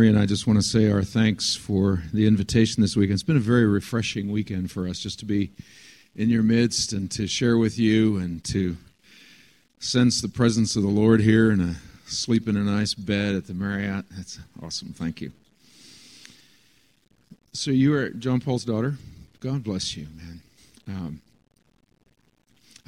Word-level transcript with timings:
Maria 0.00 0.12
and 0.12 0.18
I 0.18 0.24
just 0.24 0.46
want 0.46 0.58
to 0.58 0.62
say 0.62 0.90
our 0.90 1.02
thanks 1.02 1.54
for 1.54 2.02
the 2.14 2.26
invitation 2.26 2.80
this 2.80 2.96
weekend. 2.96 3.16
It's 3.16 3.22
been 3.22 3.36
a 3.36 3.38
very 3.38 3.66
refreshing 3.66 4.32
weekend 4.32 4.70
for 4.70 4.88
us 4.88 4.98
just 4.98 5.18
to 5.18 5.26
be 5.26 5.50
in 6.16 6.30
your 6.30 6.42
midst 6.42 6.94
and 6.94 7.10
to 7.10 7.26
share 7.26 7.58
with 7.58 7.78
you 7.78 8.16
and 8.16 8.42
to 8.44 8.78
sense 9.78 10.22
the 10.22 10.28
presence 10.28 10.74
of 10.74 10.82
the 10.82 10.88
Lord 10.88 11.20
here 11.20 11.50
and 11.50 11.76
sleep 12.06 12.48
in 12.48 12.56
a 12.56 12.60
nice 12.60 12.94
bed 12.94 13.34
at 13.34 13.46
the 13.46 13.52
Marriott. 13.52 14.06
That's 14.16 14.38
awesome. 14.62 14.94
Thank 14.94 15.20
you. 15.20 15.32
So 17.52 17.70
you 17.70 17.94
are 17.94 18.08
John 18.08 18.40
Paul's 18.40 18.64
daughter. 18.64 18.94
God 19.40 19.62
bless 19.62 19.98
you, 19.98 20.06
man. 20.16 20.40
Um, 20.88 21.20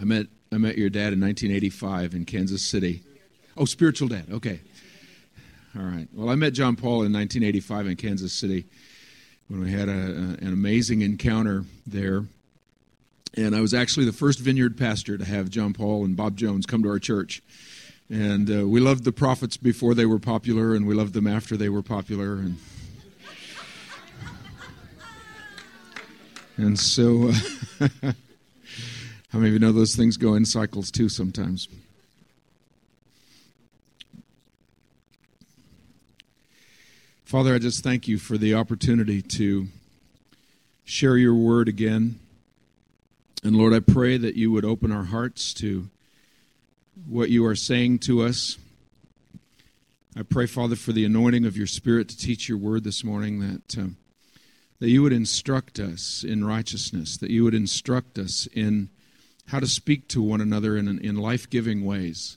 I 0.01 0.05
met 0.05 0.29
I 0.51 0.57
met 0.57 0.79
your 0.79 0.89
dad 0.89 1.13
in 1.13 1.21
1985 1.21 2.15
in 2.15 2.25
Kansas 2.25 2.63
City. 2.63 3.03
Oh, 3.55 3.67
spiritual 3.67 4.09
dad. 4.09 4.29
Okay. 4.33 4.61
All 5.75 5.85
right. 5.85 6.07
Well, 6.13 6.29
I 6.29 6.35
met 6.35 6.53
John 6.53 6.77
Paul 6.77 7.03
in 7.03 7.13
1985 7.15 7.87
in 7.87 7.97
Kansas 7.97 8.35
City 8.35 8.67
when 9.49 9.61
we 9.61 9.73
had 9.73 9.89
a, 9.89 9.93
an 9.93 10.53
amazing 10.53 11.01
encounter 11.01 11.65
there. 11.87 12.25
And 13.39 13.57
I 13.57 13.63
was 13.63 13.73
actually 13.73 14.05
the 14.05 14.13
first 14.13 14.39
vineyard 14.39 14.77
pastor 14.77 15.17
to 15.17 15.25
have 15.25 15.49
John 15.49 15.73
Paul 15.73 16.05
and 16.05 16.15
Bob 16.15 16.37
Jones 16.37 16.67
come 16.67 16.83
to 16.83 16.91
our 16.91 16.99
church. 16.99 17.43
And 18.11 18.51
uh, 18.51 18.69
we 18.69 18.81
loved 18.81 19.05
the 19.05 19.13
prophets 19.13 19.57
before 19.57 19.95
they 19.95 20.05
were 20.05 20.19
popular, 20.19 20.75
and 20.75 20.87
we 20.87 20.95
loved 20.95 21.15
them 21.15 21.27
after 21.27 21.57
they 21.57 21.71
were 21.71 21.83
popular. 21.83 22.35
And, 22.35 22.59
and 26.59 26.79
so, 26.79 27.31
uh, 27.81 27.89
how 29.31 29.39
many 29.39 29.49
of 29.49 29.53
you 29.55 29.59
know 29.59 29.73
those 29.73 29.97
things 29.97 30.19
go 30.19 30.35
in 30.35 30.45
cycles 30.45 30.91
too 30.91 31.09
sometimes? 31.09 31.69
Father, 37.33 37.55
I 37.55 37.59
just 37.59 37.83
thank 37.83 38.09
you 38.09 38.19
for 38.19 38.37
the 38.37 38.55
opportunity 38.55 39.23
to 39.23 39.69
share 40.85 41.17
your 41.17 41.33
word 41.35 41.67
again. 41.67 42.21
And 43.43 43.57
Lord, 43.57 43.73
I 43.73 43.81
pray 43.81 44.19
that 44.19 44.35
you 44.35 44.53
would 44.53 44.67
open 44.67 44.93
our 44.93 45.05
hearts 45.05 45.55
to 45.55 45.89
what 47.09 47.31
you 47.31 47.47
are 47.47 47.57
saying 47.57 48.01
to 48.01 48.21
us. 48.21 48.59
I 50.15 50.25
pray, 50.25 50.45
Father, 50.45 50.77
for 50.77 50.93
the 50.93 51.07
anointing 51.07 51.47
of 51.47 51.57
your 51.57 51.67
Spirit 51.67 52.11
to 52.11 52.19
teach 52.19 52.51
your 52.51 52.59
word 52.59 52.85
this 52.85 53.03
morning, 53.03 53.41
that, 53.41 53.79
uh, 53.79 53.89
that 54.81 54.91
you 54.91 55.03
would 55.03 55.15
instruct 55.15 55.79
us 55.79 56.23
in 56.23 56.45
righteousness, 56.45 57.17
that 57.17 57.31
you 57.31 57.45
would 57.45 57.55
instruct 57.55 58.19
us 58.19 58.47
in 58.53 58.91
how 59.47 59.59
to 59.59 59.67
speak 59.67 60.07
to 60.09 60.21
one 60.21 60.43
another 60.43 60.77
in, 60.77 60.87
in 60.99 61.17
life 61.17 61.49
giving 61.49 61.83
ways 61.83 62.37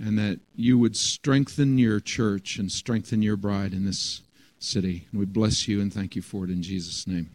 and 0.00 0.18
that 0.18 0.40
you 0.56 0.78
would 0.78 0.96
strengthen 0.96 1.76
your 1.78 2.00
church 2.00 2.58
and 2.58 2.72
strengthen 2.72 3.22
your 3.22 3.36
bride 3.36 3.72
in 3.72 3.84
this 3.84 4.22
city. 4.58 5.06
And 5.10 5.20
we 5.20 5.26
bless 5.26 5.68
you 5.68 5.80
and 5.80 5.92
thank 5.92 6.16
you 6.16 6.22
for 6.22 6.44
it 6.44 6.50
in 6.50 6.62
Jesus' 6.62 7.06
name. 7.06 7.30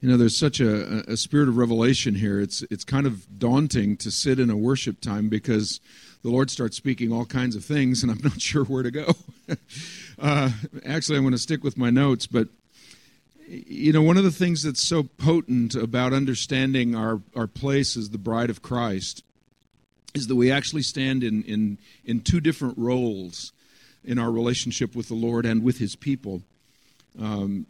You 0.00 0.08
know, 0.08 0.16
there's 0.16 0.38
such 0.38 0.60
a, 0.60 1.10
a 1.10 1.16
spirit 1.16 1.48
of 1.48 1.56
revelation 1.56 2.14
here. 2.14 2.40
It's 2.40 2.62
it's 2.70 2.84
kind 2.84 3.04
of 3.04 3.38
daunting 3.38 3.96
to 3.98 4.12
sit 4.12 4.38
in 4.38 4.48
a 4.48 4.56
worship 4.56 5.00
time 5.00 5.28
because 5.28 5.80
the 6.22 6.30
Lord 6.30 6.50
starts 6.50 6.76
speaking 6.76 7.12
all 7.12 7.24
kinds 7.24 7.56
of 7.56 7.64
things, 7.64 8.02
and 8.02 8.12
I'm 8.12 8.20
not 8.22 8.40
sure 8.40 8.64
where 8.64 8.84
to 8.84 8.92
go. 8.92 9.14
uh, 10.20 10.50
actually, 10.86 11.18
I'm 11.18 11.24
going 11.24 11.32
to 11.32 11.38
stick 11.38 11.64
with 11.64 11.76
my 11.76 11.90
notes, 11.90 12.28
but 12.28 12.46
you 13.48 13.92
know, 13.92 14.02
one 14.02 14.16
of 14.16 14.24
the 14.24 14.30
things 14.30 14.62
that's 14.62 14.86
so 14.86 15.02
potent 15.02 15.74
about 15.74 16.12
understanding 16.12 16.94
our, 16.94 17.20
our 17.34 17.46
place 17.46 17.96
as 17.96 18.10
the 18.10 18.18
bride 18.18 18.50
of 18.50 18.62
Christ 18.62 19.24
is 20.14 20.26
that 20.26 20.36
we 20.36 20.50
actually 20.50 20.82
stand 20.82 21.22
in, 21.22 21.42
in, 21.44 21.78
in 22.04 22.20
two 22.20 22.40
different 22.40 22.76
roles 22.78 23.52
in 24.04 24.18
our 24.18 24.30
relationship 24.30 24.94
with 24.96 25.08
the 25.08 25.14
Lord 25.14 25.44
and 25.44 25.62
with 25.62 25.78
His 25.78 25.96
people. 25.96 26.42
Um, 27.20 27.66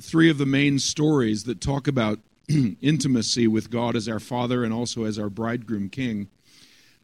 three 0.00 0.30
of 0.30 0.38
the 0.38 0.46
main 0.46 0.78
stories 0.78 1.44
that 1.44 1.60
talk 1.60 1.88
about 1.88 2.18
intimacy 2.48 3.46
with 3.46 3.70
God 3.70 3.96
as 3.96 4.08
our 4.08 4.20
Father 4.20 4.64
and 4.64 4.72
also 4.72 5.04
as 5.04 5.18
our 5.18 5.30
bridegroom 5.30 5.88
king 5.88 6.28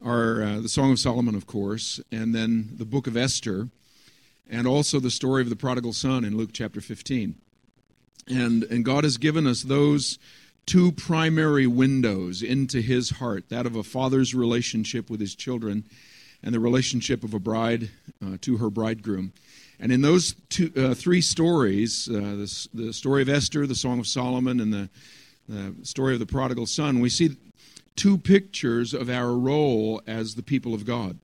are 0.04 0.42
uh, 0.42 0.60
the 0.60 0.68
Song 0.68 0.92
of 0.92 0.98
Solomon, 0.98 1.34
of 1.34 1.46
course, 1.46 2.00
and 2.12 2.34
then 2.34 2.70
the 2.76 2.84
book 2.84 3.06
of 3.06 3.16
Esther, 3.16 3.68
and 4.48 4.66
also 4.66 5.00
the 5.00 5.10
story 5.10 5.42
of 5.42 5.48
the 5.48 5.56
prodigal 5.56 5.92
son 5.92 6.24
in 6.24 6.36
Luke 6.36 6.50
chapter 6.52 6.80
15. 6.80 7.36
And, 8.28 8.64
and 8.64 8.84
God 8.84 9.04
has 9.04 9.16
given 9.16 9.46
us 9.46 9.62
those 9.62 10.18
two 10.66 10.90
primary 10.92 11.66
windows 11.66 12.42
into 12.42 12.80
his 12.80 13.10
heart 13.10 13.48
that 13.48 13.66
of 13.66 13.76
a 13.76 13.82
father's 13.82 14.34
relationship 14.34 15.08
with 15.08 15.20
his 15.20 15.34
children 15.34 15.84
and 16.42 16.54
the 16.54 16.60
relationship 16.60 17.24
of 17.24 17.34
a 17.34 17.38
bride 17.38 17.90
uh, 18.24 18.36
to 18.40 18.56
her 18.58 18.68
bridegroom. 18.68 19.32
And 19.78 19.92
in 19.92 20.02
those 20.02 20.34
two, 20.48 20.72
uh, 20.76 20.94
three 20.94 21.20
stories, 21.20 22.08
uh, 22.08 22.12
the, 22.12 22.68
the, 22.72 22.92
story 22.92 23.22
of 23.22 23.28
Esther, 23.28 23.66
the 23.66 23.74
Song 23.74 23.98
of 23.98 24.06
Solomon, 24.06 24.60
and 24.60 24.72
the, 24.72 24.88
the 25.48 25.74
story 25.82 26.14
of 26.14 26.20
the 26.20 26.26
prodigal 26.26 26.66
son, 26.66 27.00
we 27.00 27.10
see 27.10 27.36
two 27.94 28.18
pictures 28.18 28.94
of 28.94 29.10
our 29.10 29.32
role 29.32 30.02
as 30.06 30.34
the 30.34 30.42
people 30.42 30.74
of 30.74 30.84
God. 30.86 31.18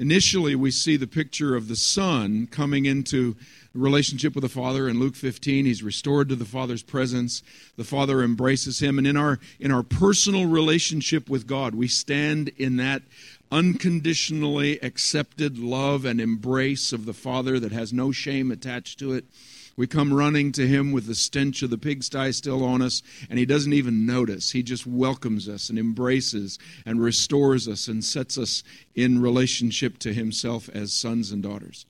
Initially, 0.00 0.54
we 0.54 0.70
see 0.70 0.96
the 0.96 1.06
picture 1.06 1.54
of 1.54 1.68
the 1.68 1.76
son 1.76 2.48
coming 2.50 2.86
into 2.86 3.36
relationship 3.74 4.34
with 4.34 4.40
the 4.40 4.48
Father 4.48 4.88
in 4.88 4.98
Luke 4.98 5.14
15. 5.14 5.66
He's 5.66 5.82
restored 5.82 6.30
to 6.30 6.36
the 6.36 6.46
Father's 6.46 6.82
presence. 6.82 7.42
The 7.76 7.84
Father 7.84 8.22
embraces 8.22 8.80
him. 8.80 8.96
And 8.96 9.06
in 9.06 9.18
our, 9.18 9.38
in 9.60 9.70
our 9.70 9.82
personal 9.82 10.46
relationship 10.46 11.28
with 11.28 11.46
God, 11.46 11.74
we 11.74 11.86
stand 11.86 12.48
in 12.56 12.78
that 12.78 13.02
unconditionally 13.52 14.78
accepted 14.82 15.58
love 15.58 16.06
and 16.06 16.18
embrace 16.18 16.94
of 16.94 17.04
the 17.04 17.12
Father 17.12 17.60
that 17.60 17.72
has 17.72 17.92
no 17.92 18.10
shame 18.10 18.50
attached 18.50 18.98
to 19.00 19.12
it. 19.12 19.26
We 19.76 19.86
come 19.86 20.12
running 20.12 20.52
to 20.52 20.66
him 20.66 20.92
with 20.92 21.06
the 21.06 21.14
stench 21.14 21.62
of 21.62 21.70
the 21.70 21.78
pigsty 21.78 22.32
still 22.32 22.64
on 22.64 22.82
us, 22.82 23.02
and 23.28 23.38
he 23.38 23.46
doesn't 23.46 23.72
even 23.72 24.04
notice. 24.04 24.50
He 24.50 24.62
just 24.62 24.86
welcomes 24.86 25.48
us 25.48 25.70
and 25.70 25.78
embraces 25.78 26.58
and 26.84 27.00
restores 27.00 27.66
us 27.68 27.88
and 27.88 28.04
sets 28.04 28.36
us 28.36 28.62
in 28.94 29.22
relationship 29.22 29.98
to 30.00 30.12
himself 30.12 30.68
as 30.70 30.92
sons 30.92 31.30
and 31.30 31.42
daughters. 31.42 31.86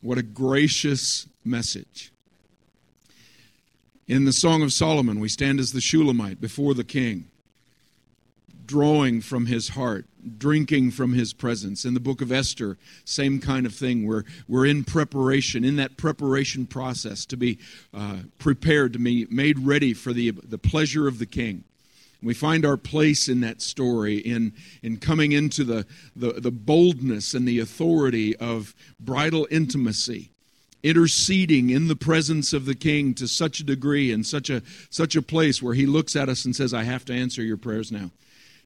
What 0.00 0.18
a 0.18 0.22
gracious 0.22 1.26
message. 1.44 2.12
In 4.06 4.24
the 4.24 4.32
Song 4.32 4.62
of 4.62 4.72
Solomon, 4.72 5.20
we 5.20 5.28
stand 5.28 5.60
as 5.60 5.72
the 5.72 5.80
Shulamite 5.80 6.40
before 6.40 6.72
the 6.72 6.84
king, 6.84 7.26
drawing 8.68 9.20
from 9.20 9.46
his 9.46 9.70
heart, 9.70 10.06
drinking 10.36 10.92
from 10.92 11.14
his 11.14 11.32
presence. 11.32 11.84
In 11.84 11.94
the 11.94 12.00
book 12.00 12.20
of 12.20 12.30
Esther, 12.30 12.76
same 13.04 13.40
kind 13.40 13.66
of 13.66 13.74
thing. 13.74 14.06
We're, 14.06 14.24
we're 14.46 14.66
in 14.66 14.84
preparation, 14.84 15.64
in 15.64 15.76
that 15.76 15.96
preparation 15.96 16.66
process 16.66 17.24
to 17.26 17.36
be 17.36 17.58
uh, 17.92 18.18
prepared, 18.38 18.92
to 18.92 18.98
be 19.00 19.26
made 19.30 19.58
ready 19.58 19.94
for 19.94 20.12
the, 20.12 20.30
the 20.30 20.58
pleasure 20.58 21.08
of 21.08 21.18
the 21.18 21.26
king. 21.26 21.64
We 22.22 22.34
find 22.34 22.66
our 22.66 22.76
place 22.76 23.28
in 23.28 23.40
that 23.40 23.62
story 23.62 24.18
in, 24.18 24.52
in 24.82 24.98
coming 24.98 25.32
into 25.32 25.64
the, 25.64 25.86
the, 26.14 26.32
the 26.34 26.50
boldness 26.50 27.32
and 27.32 27.46
the 27.46 27.60
authority 27.60 28.36
of 28.36 28.74
bridal 29.00 29.46
intimacy, 29.50 30.30
interceding 30.82 31.70
in 31.70 31.88
the 31.88 31.96
presence 31.96 32.52
of 32.52 32.66
the 32.66 32.74
king 32.74 33.14
to 33.14 33.28
such 33.28 33.60
a 33.60 33.64
degree 33.64 34.12
and 34.12 34.26
such 34.26 34.50
a, 34.50 34.62
such 34.90 35.16
a 35.16 35.22
place 35.22 35.62
where 35.62 35.74
he 35.74 35.86
looks 35.86 36.16
at 36.16 36.28
us 36.28 36.44
and 36.44 36.54
says, 36.54 36.74
I 36.74 36.82
have 36.82 37.04
to 37.06 37.14
answer 37.14 37.42
your 37.42 37.56
prayers 37.56 37.90
now. 37.92 38.10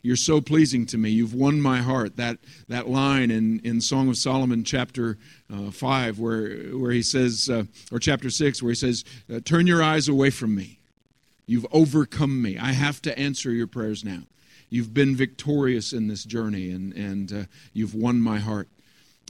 You're 0.03 0.17
so 0.17 0.41
pleasing 0.41 0.85
to 0.87 0.99
me. 0.99 1.11
You've 1.11 1.35
won 1.35 1.61
my 1.61 1.79
heart. 1.79 2.17
That, 2.17 2.39
that 2.69 2.89
line 2.89 3.31
in, 3.31 3.61
in 3.61 3.81
Song 3.81 4.09
of 4.09 4.17
Solomon, 4.17 4.65
chapter 4.65 5.17
uh, 5.53 5.71
5, 5.71 6.19
where, 6.19 6.51
where 6.77 6.91
he 6.91 7.03
says, 7.03 7.49
uh, 7.49 7.65
or 7.93 8.01
chapter 8.01 8.29
6, 8.29 8.63
where 8.63 8.71
he 8.71 8.77
says, 8.77 9.05
uh, 9.33 9.39
Turn 9.45 9.69
your 9.69 9.83
eyes 9.83 10.09
away 10.09 10.31
from 10.31 10.57
me. 10.57 10.81
You've 11.47 11.67
overcome 11.71 12.43
me. 12.43 12.59
I 12.59 12.73
have 12.73 13.01
to 13.03 13.17
answer 13.17 13.53
your 13.53 13.69
prayers 13.69 14.05
now. 14.05 14.23
You've 14.69 14.95
been 14.95 15.15
victorious 15.15 15.93
in 15.93 16.09
this 16.09 16.25
journey 16.25 16.71
and, 16.71 16.93
and 16.95 17.33
uh, 17.33 17.43
you've 17.73 17.95
won 17.95 18.21
my 18.21 18.39
heart. 18.39 18.69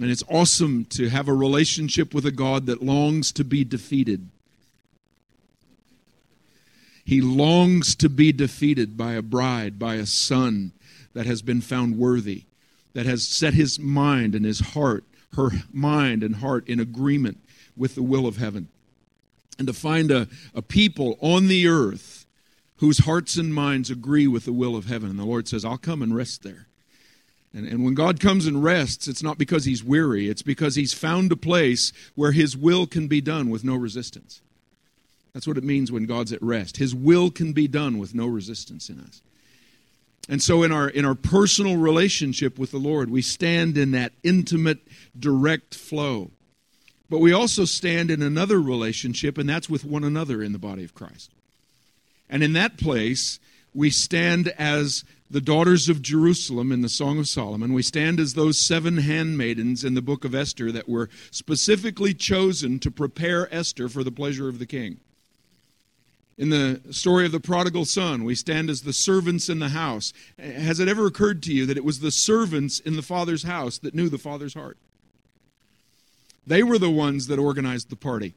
And 0.01 0.11
it's 0.11 0.25
awesome 0.31 0.85
to 0.87 1.09
have 1.11 1.29
a 1.29 1.35
relationship 1.35 2.15
with 2.15 2.25
a 2.25 2.31
God 2.31 2.67
that 2.67 2.83
longs 2.83 3.31
to 3.33 3.45
be 3.45 3.65
defeated. 3.65 4.31
He 7.05 7.21
longs 7.21 7.95
to 7.97 8.09
be 8.09 8.33
defeated 8.33 8.97
by 8.97 9.15
a 9.15 9.23
bride, 9.23 9.79
by 9.79 9.97
a 9.97 10.07
son 10.07 10.73
that 11.15 11.27
has 11.27 11.43
been 11.43 11.61
found 11.61 11.99
worthy, 11.99 12.45
that 12.95 13.07
has 13.07 13.27
set 13.27 13.55
his 13.55 13.79
mind 13.79 14.35
and 14.35 14.45
his 14.45 14.61
heart, 14.61 15.05
her 15.35 15.51
mind 15.73 16.23
and 16.23 16.37
heart 16.37 16.69
in 16.69 16.79
agreement 16.79 17.39
with 17.77 17.95
the 17.95 18.03
will 18.03 18.27
of 18.27 18.37
heaven 18.37 18.69
and 19.59 19.67
to 19.67 19.73
find 19.73 20.11
a, 20.11 20.29
a 20.55 20.63
people 20.63 21.17
on 21.21 21.49
the 21.49 21.69
earth 21.69 22.27
whose 22.79 23.05
hearts 23.05 23.37
and 23.37 23.55
minds 23.55 23.91
agree 23.91 24.27
with 24.27 24.45
the 24.45 24.53
will 24.53 24.75
of 24.75 24.87
heaven. 24.87 25.11
And 25.11 25.19
the 25.19 25.25
Lord 25.25 25.47
says, 25.47 25.65
I'll 25.65 25.79
come 25.79 26.03
and 26.03 26.17
rest 26.17 26.43
there. 26.43 26.67
And, 27.55 27.67
and 27.67 27.85
when 27.85 27.95
God 27.95 28.19
comes 28.19 28.47
and 28.47 28.65
rests, 28.65 29.07
it's 29.07 29.23
not 29.23 29.39
because 29.39 29.65
he's 29.65 29.85
weary, 29.85 30.29
it's 30.29 30.43
because 30.43 30.75
he's 30.75 30.95
found 30.95 31.31
a 31.31 31.37
place 31.37 31.93
where 32.15 32.33
his 32.33 32.57
will 32.57 32.87
can 32.87 33.09
be 33.09 33.21
done 33.21 33.51
with 33.51 33.63
no 33.63 33.77
resistance. 33.77 34.41
That's 35.35 35.47
what 35.47 35.59
it 35.59 35.65
means 35.65 35.91
when 35.91 36.07
God's 36.07 36.33
at 36.33 36.43
rest. 36.43 36.77
His 36.77 36.95
will 36.95 37.31
can 37.31 37.53
be 37.53 37.67
done 37.67 37.99
with 37.99 38.15
no 38.15 38.27
resistance 38.27 38.91
in 38.91 39.01
us. 39.01 39.23
And 40.29 40.43
so 40.43 40.63
in 40.63 40.71
our 40.71 40.89
in 40.89 41.05
our 41.05 41.15
personal 41.15 41.77
relationship 41.77 42.59
with 42.59 42.71
the 42.71 42.79
Lord, 42.79 43.11
we 43.11 43.23
stand 43.23 43.77
in 43.77 43.91
that 43.93 44.13
intimate 44.23 44.79
direct 45.19 45.75
flow. 45.75 46.31
But 47.11 47.19
we 47.19 47.33
also 47.33 47.65
stand 47.65 48.11
in 48.11 48.23
another 48.23 48.61
relationship 48.61 49.37
and 49.37 49.49
that's 49.49 49.69
with 49.69 49.85
one 49.85 50.05
another 50.05 50.43
in 50.43 50.53
the 50.53 50.59
body 50.59 50.85
of 50.85 50.95
Christ. 50.95 51.31
And 52.31 52.43
in 52.43 52.53
that 52.53 52.79
place, 52.79 53.41
we 53.75 53.91
stand 53.91 54.49
as 54.59 55.05
the 55.31 55.41
daughters 55.41 55.89
of 55.89 56.03
Jerusalem 56.03 56.71
in 56.71 56.83
the 56.83 56.89
Song 56.89 57.19
of 57.19 57.27
Solomon. 57.27 57.73
We 57.73 57.83
stand 57.83 58.21
as 58.21 58.35
those 58.35 58.59
seven 58.59 58.99
handmaidens 58.99 59.83
in 59.83 59.95
the 59.95 60.03
book 60.03 60.25
of 60.25 60.35
Esther 60.35 60.71
that 60.73 60.89
were 60.89 61.09
specifically 61.31 62.15
chosen 62.15 62.79
to 62.81 62.91
prepare 62.91 63.53
Esther 63.53 63.89
for 63.89 64.05
the 64.05 64.13
pleasure 64.13 64.49
of 64.49 64.59
the 64.59 64.67
king. 64.67 65.01
In 66.43 66.49
the 66.49 66.81
story 66.91 67.25
of 67.25 67.31
the 67.31 67.39
prodigal 67.39 67.85
son, 67.85 68.25
we 68.25 68.35
stand 68.35 68.69
as 68.69 68.83
the 68.83 68.93
servants 68.93 69.49
in 69.49 69.61
the 69.61 69.69
house. 69.69 70.13
Has 70.41 70.81
it 70.81 70.89
ever 70.89 71.07
occurred 71.07 71.41
to 71.45 71.55
you 71.55 71.67
that 71.67 71.77
it 71.77 71.85
was 71.85 72.01
the 72.01 72.11
servants 72.11 72.81
in 72.81 72.97
the 72.97 73.01
father's 73.01 73.45
house 73.45 73.79
that 73.79 73.95
knew 73.95 74.09
the 74.09 74.19
father's 74.19 74.55
heart? 74.55 74.77
They 76.45 76.65
were 76.65 76.79
the 76.79 76.91
ones 76.91 77.29
that 77.29 77.39
organized 77.39 77.91
the 77.91 77.97
party. 77.97 78.35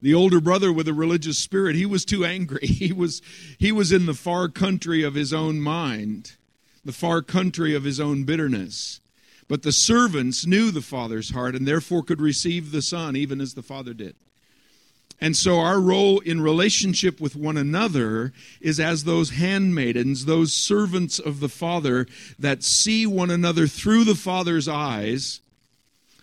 The 0.00 0.14
older 0.14 0.40
brother 0.40 0.72
with 0.72 0.88
a 0.88 0.94
religious 0.94 1.36
spirit, 1.36 1.76
he 1.76 1.84
was 1.84 2.06
too 2.06 2.24
angry. 2.24 2.66
He 2.66 2.94
was, 2.94 3.20
he 3.58 3.72
was 3.72 3.92
in 3.92 4.06
the 4.06 4.14
far 4.14 4.48
country 4.48 5.02
of 5.02 5.12
his 5.12 5.34
own 5.34 5.60
mind, 5.60 6.38
the 6.82 6.92
far 6.92 7.20
country 7.20 7.74
of 7.74 7.84
his 7.84 8.00
own 8.00 8.24
bitterness. 8.24 9.00
But 9.48 9.64
the 9.64 9.72
servants 9.72 10.46
knew 10.46 10.70
the 10.70 10.80
father's 10.80 11.32
heart 11.32 11.54
and 11.54 11.68
therefore 11.68 12.02
could 12.02 12.22
receive 12.22 12.72
the 12.72 12.80
son 12.80 13.16
even 13.16 13.38
as 13.42 13.52
the 13.52 13.62
father 13.62 13.92
did. 13.92 14.16
And 15.20 15.36
so 15.36 15.58
our 15.58 15.80
role 15.80 16.20
in 16.20 16.40
relationship 16.40 17.20
with 17.20 17.36
one 17.36 17.58
another 17.58 18.32
is 18.60 18.80
as 18.80 19.04
those 19.04 19.30
handmaidens, 19.30 20.24
those 20.24 20.52
servants 20.52 21.18
of 21.18 21.40
the 21.40 21.48
Father 21.48 22.06
that 22.38 22.62
see 22.62 23.06
one 23.06 23.30
another 23.30 23.66
through 23.66 24.04
the 24.04 24.14
Father's 24.14 24.66
eyes, 24.66 25.40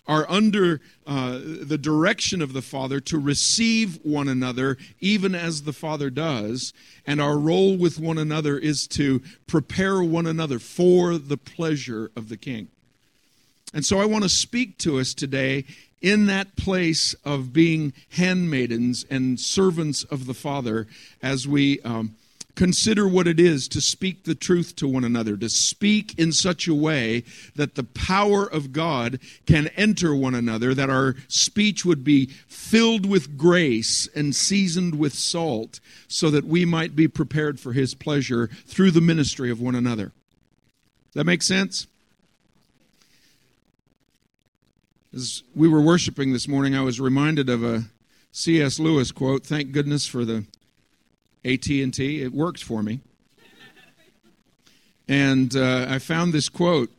are 0.08 0.26
under 0.30 0.80
uh, 1.06 1.40
the 1.44 1.78
direction 1.78 2.42
of 2.42 2.54
the 2.54 2.62
Father 2.62 3.00
to 3.02 3.20
receive 3.20 4.00
one 4.04 4.28
another, 4.28 4.78
even 5.00 5.36
as 5.36 5.64
the 5.64 5.74
Father 5.74 6.10
does. 6.10 6.74
And 7.06 7.20
our 7.20 7.38
role 7.38 7.78
with 7.78 8.00
one 8.00 8.18
another 8.18 8.58
is 8.58 8.88
to 8.90 9.22
prepare 9.48 10.02
one 10.02 10.26
another 10.26 10.60
for 10.60 11.18
the 11.18 11.38
pleasure 11.38 12.10
of 12.16 12.30
the 12.30 12.38
King. 12.38 12.70
And 13.74 13.86
so 13.86 14.00
I 14.00 14.06
want 14.06 14.24
to 14.24 14.30
speak 14.30 14.78
to 14.80 14.98
us 15.00 15.14
today 15.14 15.66
in 16.02 16.28
that 16.28 16.56
place 16.56 17.16
of 17.26 17.54
being 17.54 17.94
handmaidens 18.12 19.06
and 19.10 19.40
servants 19.40 20.04
of 20.04 20.26
the 20.26 20.34
Father 20.34 20.88
as 21.22 21.48
we 21.48 21.80
um, 21.82 22.16
consider 22.58 23.08
what 23.08 23.28
it 23.28 23.40
is 23.40 23.68
to 23.70 23.80
speak 23.80 24.24
the 24.24 24.36
truth 24.36 24.76
to 24.76 24.88
one 24.88 25.04
another, 25.04 25.38
to 25.38 25.48
speak 25.48 26.18
in 26.18 26.32
such 26.32 26.68
a 26.68 26.74
way 26.74 27.24
that 27.56 27.76
the 27.76 27.84
power 27.84 28.46
of 28.46 28.74
God 28.74 29.20
can 29.46 29.68
enter 29.78 30.14
one 30.16 30.36
another, 30.36 30.74
that 30.74 30.90
our 30.90 31.16
speech 31.28 31.86
would 31.86 32.04
be 32.04 32.26
filled 32.48 33.06
with 33.06 33.38
grace 33.38 34.10
and 34.16 34.36
seasoned 34.36 34.98
with 34.98 35.14
salt, 35.14 35.80
so 36.08 36.30
that 36.32 36.46
we 36.46 36.66
might 36.66 36.96
be 36.96 37.08
prepared 37.08 37.60
for 37.60 37.74
His 37.74 37.94
pleasure 37.94 38.50
through 38.66 38.92
the 38.92 39.02
ministry 39.02 39.52
of 39.52 39.62
one 39.62 39.76
another. 39.76 40.12
That 41.14 41.26
make 41.26 41.44
sense? 41.44 41.88
As 45.18 45.42
we 45.56 45.68
were 45.68 45.82
worshiping 45.82 46.32
this 46.32 46.48
morning, 46.48 46.76
I 46.76 46.82
was 46.82 47.00
reminded 47.00 47.50
of 47.50 47.64
a 47.64 47.86
C.S. 48.32 48.78
Lewis 48.78 49.12
quote. 49.12 49.44
Thank 49.44 49.72
goodness 49.72 50.06
for 50.06 50.24
the 50.24 50.46
AT&T. 51.44 52.22
It 52.22 52.32
worked 52.32 52.64
for 52.64 52.84
me. 52.84 53.00
And 55.08 55.56
uh, 55.56 55.88
I 55.90 55.98
found 55.98 56.34
this 56.34 56.50
quote. 56.50 56.92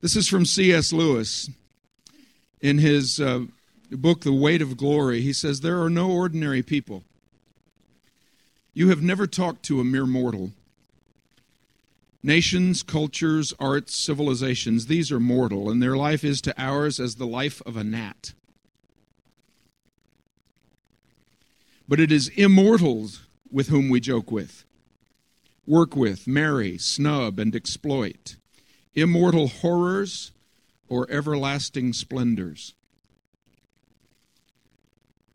This 0.00 0.16
is 0.16 0.26
from 0.26 0.44
C.S. 0.44 0.92
Lewis 0.92 1.48
in 2.60 2.78
his 2.78 3.20
uh, 3.20 3.44
book, 3.92 4.22
The 4.22 4.32
Weight 4.32 4.60
of 4.60 4.76
Glory. 4.76 5.20
He 5.20 5.32
says, 5.32 5.60
There 5.60 5.80
are 5.80 5.90
no 5.90 6.10
ordinary 6.10 6.64
people. 6.64 7.04
You 8.74 8.88
have 8.88 9.02
never 9.02 9.28
talked 9.28 9.62
to 9.66 9.78
a 9.78 9.84
mere 9.84 10.04
mortal. 10.04 10.50
Nations, 12.22 12.82
cultures, 12.82 13.54
arts, 13.60 13.94
civilizations, 13.94 14.86
these 14.86 15.12
are 15.12 15.20
mortal, 15.20 15.70
and 15.70 15.80
their 15.82 15.96
life 15.96 16.24
is 16.24 16.40
to 16.42 16.54
ours 16.60 16.98
as 16.98 17.14
the 17.14 17.26
life 17.26 17.62
of 17.64 17.76
a 17.76 17.84
gnat. 17.84 18.32
But 21.88 22.00
it 22.00 22.10
is 22.10 22.28
immortals 22.28 23.22
with 23.50 23.68
whom 23.68 23.88
we 23.88 24.00
joke 24.00 24.32
with, 24.32 24.64
work 25.66 25.94
with, 25.94 26.26
marry, 26.26 26.76
snub, 26.76 27.38
and 27.38 27.54
exploit. 27.54 28.36
Immortal 28.94 29.48
horrors 29.48 30.32
or 30.88 31.08
everlasting 31.10 31.92
splendors. 31.92 32.74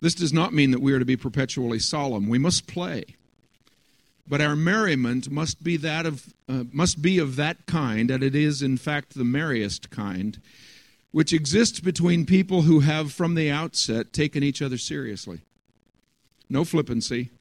This 0.01 0.15
does 0.15 0.33
not 0.33 0.53
mean 0.53 0.71
that 0.71 0.81
we 0.81 0.91
are 0.91 0.99
to 0.99 1.05
be 1.05 1.15
perpetually 1.15 1.79
solemn. 1.79 2.27
We 2.27 2.39
must 2.39 2.67
play 2.67 3.15
but 4.27 4.41
our 4.41 4.55
merriment 4.55 5.29
must 5.29 5.63
be 5.63 5.77
that 5.77 6.05
of 6.05 6.33
uh, 6.47 6.63
must 6.71 7.01
be 7.01 7.19
of 7.19 7.35
that 7.35 7.65
kind 7.65 8.09
and 8.09 8.23
it 8.23 8.35
is 8.35 8.61
in 8.61 8.77
fact 8.77 9.13
the 9.13 9.23
merriest 9.23 9.89
kind 9.89 10.41
which 11.11 11.33
exists 11.33 11.79
between 11.79 12.25
people 12.25 12.63
who 12.63 12.79
have 12.79 13.11
from 13.11 13.35
the 13.35 13.51
outset 13.51 14.11
taken 14.11 14.41
each 14.41 14.61
other 14.61 14.77
seriously. 14.77 15.41
No 16.49 16.63
flippancy 16.63 17.31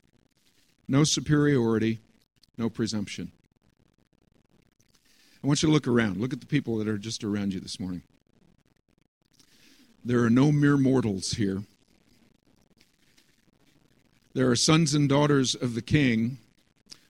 no 0.89 1.05
superiority 1.05 2.01
no 2.59 2.69
presumption. 2.69 3.33
I 5.43 5.47
want 5.47 5.63
you 5.63 5.69
to 5.69 5.73
look 5.73 5.89
around. 5.89 6.19
Look 6.19 6.33
at 6.33 6.41
the 6.41 6.47
people 6.47 6.77
that 6.79 6.87
are 6.87 6.99
just 6.99 7.25
around 7.25 7.53
you 7.53 7.61
this 7.61 7.81
morning. 7.81 8.03
There 10.05 10.23
are 10.23 10.31
no 10.31 10.53
mere 10.53 10.77
mortals 10.77 11.33
here. 11.33 11.63
There 14.35 14.51
are 14.51 14.57
sons 14.57 14.95
and 14.95 15.09
daughters 15.09 15.55
of 15.55 15.75
the 15.75 15.83
king 15.83 16.39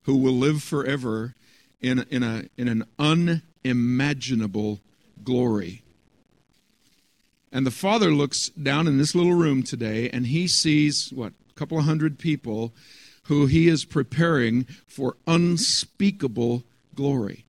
who 0.03 0.17
will 0.17 0.33
live 0.33 0.63
forever 0.63 1.35
in, 1.81 2.05
in, 2.11 2.23
a, 2.23 2.45
in 2.57 2.69
an 2.69 2.85
unimaginable 2.99 4.81
glory. 5.23 5.83
And 7.53 7.67
the 7.67 7.71
Father 7.71 8.11
looks 8.11 8.49
down 8.51 8.89
in 8.89 8.99
this 8.99 9.15
little 9.15 9.35
room 9.35 9.63
today 9.63 10.09
and 10.11 10.27
he 10.27 10.49
sees, 10.49 11.13
what, 11.13 11.35
a 11.51 11.55
couple 11.55 11.79
of 11.79 11.85
hundred 11.85 12.19
people 12.19 12.73
who 13.25 13.47
he 13.47 13.69
is 13.69 13.85
preparing 13.85 14.65
for 14.87 15.17
unspeakable 15.27 16.65
glory. 16.95 17.45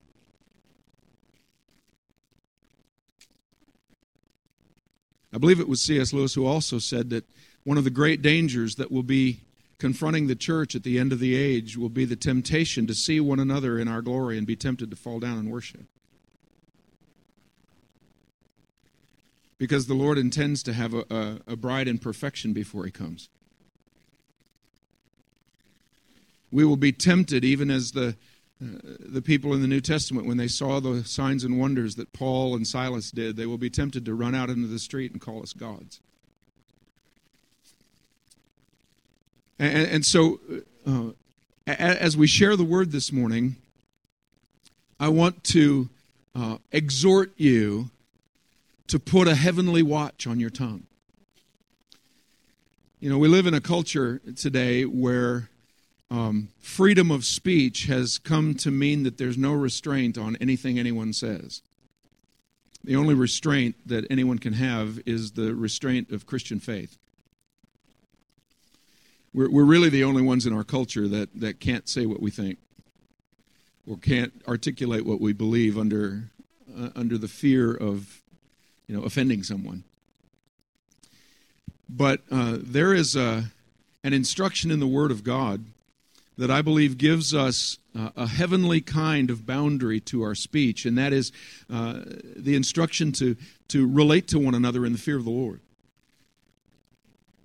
I 5.33 5.39
believe 5.39 5.59
it 5.59 5.67
was 5.67 5.81
C.S. 5.81 6.13
Lewis 6.13 6.35
who 6.35 6.45
also 6.45 6.77
said 6.77 7.09
that 7.09 7.25
one 7.63 7.77
of 7.77 7.85
the 7.85 7.89
great 7.89 8.21
dangers 8.21 8.75
that 8.75 8.91
will 8.91 9.03
be 9.03 9.39
confronting 9.83 10.27
the 10.27 10.35
church 10.35 10.75
at 10.75 10.83
the 10.83 10.97
end 10.97 11.11
of 11.11 11.19
the 11.19 11.35
age 11.35 11.75
will 11.75 11.89
be 11.89 12.05
the 12.05 12.15
temptation 12.15 12.87
to 12.87 12.95
see 12.95 13.19
one 13.19 13.37
another 13.37 13.77
in 13.77 13.89
our 13.89 14.01
glory 14.01 14.37
and 14.37 14.47
be 14.47 14.55
tempted 14.55 14.89
to 14.89 14.95
fall 14.95 15.19
down 15.19 15.37
and 15.37 15.51
worship. 15.51 15.83
Because 19.57 19.87
the 19.87 19.93
Lord 19.93 20.17
intends 20.17 20.63
to 20.63 20.71
have 20.71 20.93
a, 20.93 21.03
a, 21.09 21.51
a 21.51 21.55
bride 21.57 21.89
in 21.89 21.97
perfection 21.97 22.53
before 22.53 22.85
He 22.85 22.91
comes. 22.91 23.27
We 26.49 26.63
will 26.63 26.77
be 26.77 26.93
tempted, 26.93 27.43
even 27.43 27.69
as 27.69 27.91
the, 27.91 28.15
uh, 28.63 28.79
the 29.01 29.21
people 29.21 29.53
in 29.53 29.61
the 29.61 29.67
New 29.67 29.81
Testament, 29.81 30.25
when 30.25 30.37
they 30.37 30.47
saw 30.47 30.79
the 30.79 31.03
signs 31.03 31.43
and 31.43 31.59
wonders 31.59 31.95
that 31.95 32.13
Paul 32.13 32.55
and 32.55 32.65
Silas 32.65 33.11
did, 33.11 33.35
they 33.35 33.45
will 33.45 33.57
be 33.57 33.69
tempted 33.69 34.05
to 34.05 34.13
run 34.13 34.33
out 34.33 34.49
into 34.49 34.67
the 34.67 34.79
street 34.79 35.11
and 35.11 35.19
call 35.19 35.43
us 35.43 35.51
gods. 35.51 35.99
And, 39.63 39.87
and 39.87 40.05
so, 40.05 40.41
uh, 40.85 41.11
as 41.65 42.17
we 42.17 42.27
share 42.27 42.57
the 42.57 42.65
word 42.65 42.91
this 42.91 43.13
morning, 43.13 43.55
I 44.99 45.07
want 45.07 45.41
to 45.45 45.87
uh, 46.35 46.57
exhort 46.73 47.31
you 47.37 47.89
to 48.87 48.99
put 48.99 49.29
a 49.29 49.35
heavenly 49.35 49.81
watch 49.81 50.27
on 50.27 50.41
your 50.41 50.49
tongue. 50.49 50.83
You 52.99 53.09
know, 53.09 53.17
we 53.17 53.29
live 53.29 53.47
in 53.47 53.53
a 53.53 53.61
culture 53.61 54.19
today 54.35 54.83
where 54.83 55.49
um, 56.11 56.49
freedom 56.59 57.09
of 57.09 57.23
speech 57.23 57.85
has 57.85 58.17
come 58.17 58.55
to 58.55 58.69
mean 58.69 59.03
that 59.03 59.17
there's 59.17 59.37
no 59.37 59.53
restraint 59.53 60.17
on 60.17 60.35
anything 60.41 60.77
anyone 60.77 61.13
says. 61.13 61.61
The 62.83 62.97
only 62.97 63.13
restraint 63.13 63.75
that 63.85 64.05
anyone 64.11 64.39
can 64.39 64.53
have 64.53 64.99
is 65.05 65.31
the 65.31 65.55
restraint 65.55 66.11
of 66.11 66.25
Christian 66.25 66.59
faith. 66.59 66.97
We're, 69.33 69.49
we're 69.49 69.63
really 69.63 69.89
the 69.89 70.03
only 70.03 70.21
ones 70.21 70.45
in 70.45 70.53
our 70.53 70.63
culture 70.63 71.07
that, 71.07 71.29
that 71.39 71.59
can't 71.59 71.89
say 71.89 72.05
what 72.05 72.21
we 72.21 72.31
think 72.31 72.59
or 73.89 73.97
can't 73.97 74.33
articulate 74.47 75.05
what 75.05 75.19
we 75.19 75.33
believe 75.33 75.77
under, 75.77 76.29
uh, 76.77 76.89
under 76.95 77.17
the 77.17 77.27
fear 77.27 77.73
of 77.73 78.21
you 78.87 78.95
know, 78.95 79.03
offending 79.03 79.43
someone. 79.43 79.83
But 81.89 82.21
uh, 82.31 82.57
there 82.59 82.93
is 82.93 83.15
a, 83.15 83.45
an 84.03 84.13
instruction 84.13 84.71
in 84.71 84.79
the 84.79 84.87
Word 84.87 85.11
of 85.11 85.23
God 85.23 85.65
that 86.37 86.49
I 86.49 86.61
believe 86.61 86.97
gives 86.97 87.33
us 87.33 87.77
uh, 87.97 88.09
a 88.15 88.27
heavenly 88.27 88.81
kind 88.81 89.29
of 89.29 89.45
boundary 89.45 89.99
to 89.99 90.23
our 90.23 90.33
speech, 90.33 90.85
and 90.85 90.97
that 90.97 91.13
is 91.13 91.31
uh, 91.71 91.99
the 92.35 92.55
instruction 92.55 93.11
to, 93.13 93.35
to 93.67 93.87
relate 93.87 94.27
to 94.29 94.39
one 94.39 94.55
another 94.55 94.85
in 94.85 94.93
the 94.93 94.97
fear 94.97 95.17
of 95.17 95.25
the 95.25 95.29
Lord. 95.29 95.59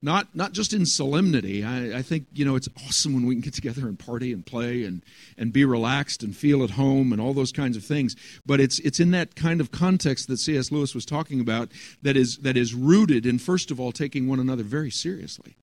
Not, 0.00 0.28
not 0.34 0.52
just 0.52 0.72
in 0.72 0.86
solemnity. 0.86 1.64
I, 1.64 1.98
I 1.98 2.02
think, 2.02 2.26
you 2.32 2.44
know, 2.44 2.54
it's 2.54 2.68
awesome 2.86 3.14
when 3.14 3.26
we 3.26 3.34
can 3.34 3.40
get 3.40 3.54
together 3.54 3.88
and 3.88 3.98
party 3.98 4.32
and 4.32 4.46
play 4.46 4.84
and, 4.84 5.02
and 5.36 5.52
be 5.52 5.64
relaxed 5.64 6.22
and 6.22 6.36
feel 6.36 6.62
at 6.62 6.70
home 6.70 7.12
and 7.12 7.20
all 7.20 7.34
those 7.34 7.50
kinds 7.50 7.76
of 7.76 7.84
things. 7.84 8.14
But 8.46 8.60
it's, 8.60 8.78
it's 8.80 9.00
in 9.00 9.10
that 9.10 9.34
kind 9.34 9.60
of 9.60 9.72
context 9.72 10.28
that 10.28 10.38
C.S. 10.38 10.70
Lewis 10.70 10.94
was 10.94 11.04
talking 11.04 11.40
about 11.40 11.70
that 12.02 12.16
is, 12.16 12.38
that 12.38 12.56
is 12.56 12.74
rooted 12.74 13.26
in, 13.26 13.40
first 13.40 13.72
of 13.72 13.80
all, 13.80 13.90
taking 13.90 14.28
one 14.28 14.38
another 14.38 14.62
very 14.62 14.90
seriously. 14.90 15.56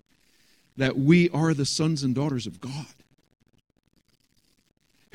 That 0.76 0.98
we 0.98 1.30
are 1.30 1.54
the 1.54 1.66
sons 1.66 2.04
and 2.04 2.14
daughters 2.14 2.46
of 2.46 2.60
God 2.60 2.88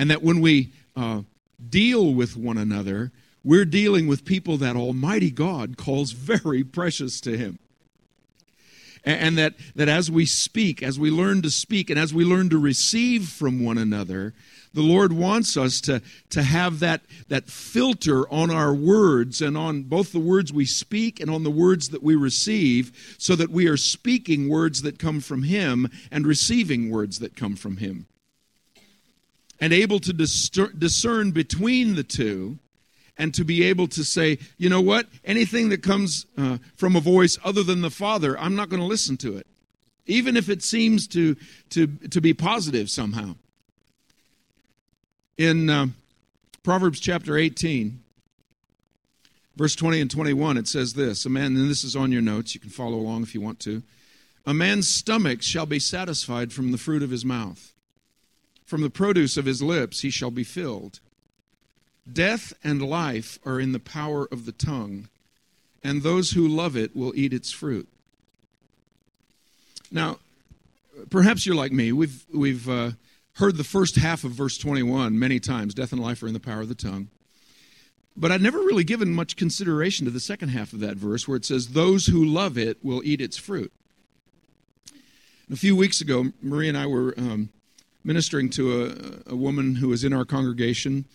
and 0.01 0.11
that 0.11 0.23
when 0.23 0.41
we 0.41 0.71
uh, 0.97 1.21
deal 1.69 2.15
with 2.15 2.35
one 2.35 2.57
another, 2.57 3.13
we're 3.45 3.67
dealing 3.67 4.07
with 4.07 4.25
people 4.25 4.57
that 4.57 4.75
Almighty 4.75 5.31
God 5.31 5.77
calls 5.77 6.13
very 6.13 6.65
precious 6.65 7.21
to 7.21 7.37
Him. 7.37 7.59
And 9.05 9.39
that, 9.39 9.55
that 9.75 9.89
as 9.89 10.11
we 10.11 10.27
speak, 10.27 10.83
as 10.83 10.99
we 10.99 11.11
learn 11.11 11.43
to 11.43 11.51
speak, 11.51 11.89
and 11.89 11.99
as 11.99 12.13
we 12.13 12.25
learn 12.25 12.51
to 12.51 12.59
receive 12.59 13.29
from 13.29 13.65
one 13.65 13.79
another, 13.79 14.35
the 14.73 14.83
Lord 14.83 15.13
wants 15.13 15.57
us 15.57 15.81
to, 15.83 16.03
to 16.31 16.43
have 16.43 16.81
that, 16.81 17.03
that 17.29 17.49
filter 17.49 18.31
on 18.31 18.51
our 18.51 18.75
words 18.75 19.41
and 19.41 19.57
on 19.57 19.83
both 19.83 20.13
the 20.13 20.21
words 20.21 20.53
we 20.53 20.65
speak 20.65 21.19
and 21.19 21.31
on 21.31 21.43
the 21.43 21.51
words 21.51 21.89
that 21.89 22.03
we 22.03 22.15
receive, 22.15 23.17
so 23.19 23.35
that 23.37 23.51
we 23.51 23.67
are 23.67 23.77
speaking 23.77 24.49
words 24.49 24.83
that 24.83 24.99
come 24.99 25.21
from 25.21 25.45
Him 25.45 25.89
and 26.11 26.27
receiving 26.27 26.91
words 26.91 27.19
that 27.19 27.37
come 27.37 27.57
from 27.57 27.79
Him. 27.79 28.07
And 29.59 29.73
able 29.73 29.99
to 30.01 30.13
discern 30.13 31.31
between 31.33 31.95
the 31.95 32.05
two 32.05 32.59
and 33.21 33.35
to 33.35 33.45
be 33.45 33.63
able 33.65 33.87
to 33.87 34.03
say, 34.03 34.39
you 34.57 34.71
know 34.71 34.81
what, 34.81 35.07
anything 35.27 35.69
that 35.69 35.83
comes 35.83 36.25
uh, 36.39 36.57
from 36.75 36.97
a 36.97 37.01
voice 37.01 37.37
other 37.45 37.63
than 37.63 37.83
the 37.83 37.91
Father, 37.91 38.39
I'm 38.39 38.57
not 38.57 38.71
going 38.71 38.81
to 38.81 38.87
listen 38.87 39.19
to 39.19 39.37
it, 39.37 39.47
even 40.07 40.39
if 40.39 40.49
it 40.49 40.63
seems 40.63 41.07
to, 41.09 41.37
to, 41.69 41.87
to 41.87 42.21
be 42.23 42.33
positive 42.33 42.89
somehow. 42.89 43.37
In 45.37 45.69
uh, 45.69 45.89
Proverbs 46.63 46.99
chapter 46.99 47.37
18, 47.37 48.03
verse 49.55 49.77
20 49.77 50.01
and 50.01 50.11
21, 50.11 50.57
it 50.57 50.67
says 50.67 50.95
this 50.95 51.27
A 51.27 51.29
man, 51.29 51.57
and 51.57 51.69
this 51.69 51.85
is 51.85 51.95
on 51.95 52.11
your 52.13 52.23
notes, 52.23 52.55
you 52.55 52.61
can 52.61 52.71
follow 52.71 52.97
along 52.97 53.23
if 53.23 53.35
you 53.35 53.43
want 53.43 53.61
to. 53.61 53.83
A 54.47 54.55
man's 54.55 54.89
stomach 54.89 55.43
shall 55.43 55.67
be 55.67 55.79
satisfied 55.79 56.55
from 56.55 56.73
the 56.73 56.79
fruit 56.79 57.03
of 57.03 57.11
his 57.11 57.25
mouth 57.25 57.75
from 58.71 58.83
the 58.83 58.89
produce 58.89 59.37
of 59.37 59.47
his 59.47 59.61
lips 59.61 60.03
he 60.03 60.11
shall 60.11 60.31
be 60.31 60.45
filled. 60.45 61.01
Death 62.13 62.53
and 62.65 62.83
life 62.83 63.39
are 63.45 63.61
in 63.61 63.73
the 63.73 63.79
power 63.79 64.27
of 64.31 64.47
the 64.47 64.53
tongue, 64.53 65.09
and 65.83 66.03
those 66.03 66.33
who 66.33 66.47
love 66.47 66.77
it 66.77 66.95
will 66.95 67.13
eat 67.15 67.33
its 67.33 67.51
fruit. 67.53 67.89
Now, 69.91 70.19
perhaps 71.11 71.47
you're 71.47 71.55
like 71.55 71.73
me. 71.73 71.93
We've, 71.93 72.25
we've 72.33 72.69
uh, 72.69 72.93
heard 73.35 73.57
the 73.57 73.65
first 73.65 73.97
half 73.97 74.25
of 74.25 74.33
verse 74.33 74.59
21 74.59 75.19
many 75.19 75.41
times 75.41 75.75
death 75.75 75.93
and 75.93 76.01
life 76.01 76.23
are 76.23 76.29
in 76.29 76.35
the 76.35 76.41
power 76.41 76.61
of 76.61 76.69
the 76.69 76.75
tongue. 76.75 77.09
But 78.17 78.33
I'd 78.33 78.43
never 78.43 78.59
really 78.59 78.85
given 78.85 79.15
much 79.15 79.37
consideration 79.37 80.05
to 80.05 80.11
the 80.11 80.21
second 80.21 80.51
half 80.51 80.73
of 80.73 80.81
that 80.81 80.97
verse 80.97 81.27
where 81.27 81.37
it 81.37 81.45
says, 81.45 81.69
Those 81.69 82.07
who 82.07 82.25
love 82.25 82.59
it 82.59 82.79
will 82.83 83.03
eat 83.05 83.21
its 83.21 83.37
fruit. 83.37 83.73
A 85.51 85.57
few 85.57 85.75
weeks 85.75 86.01
ago, 86.01 86.27
Marie 86.43 86.69
and 86.69 86.77
I 86.77 86.87
were 86.87 87.15
um, 87.17 87.49
ministering 88.05 88.51
to 88.51 89.23
a, 89.27 89.33
a 89.33 89.37
woman 89.37 89.77
who 89.77 89.89
was 89.89 90.05
in 90.05 90.13
our 90.13 90.25
congregation. 90.25 91.07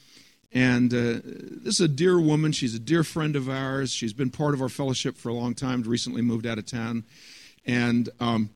And 0.56 0.94
uh, 0.94 1.20
this 1.22 1.76
is 1.76 1.82
a 1.82 1.88
dear 1.90 2.18
woman. 2.18 2.54
She's 2.54 2.74
a 2.74 2.80
dear 2.80 3.04
friend 3.04 3.36
of 3.36 3.50
ours. 3.50 3.92
She's 3.92 4.14
been 4.14 4.30
part 4.30 4.54
of 4.54 4.62
our 4.62 4.70
fellowship 4.70 5.18
for 5.18 5.28
a 5.28 5.34
long 5.34 5.54
time, 5.54 5.84
recently 5.84 6.22
moved 6.22 6.48
out 6.48 6.58
of 6.58 6.66
town. 6.66 7.04
And, 7.66 8.10
um, 8.22 8.52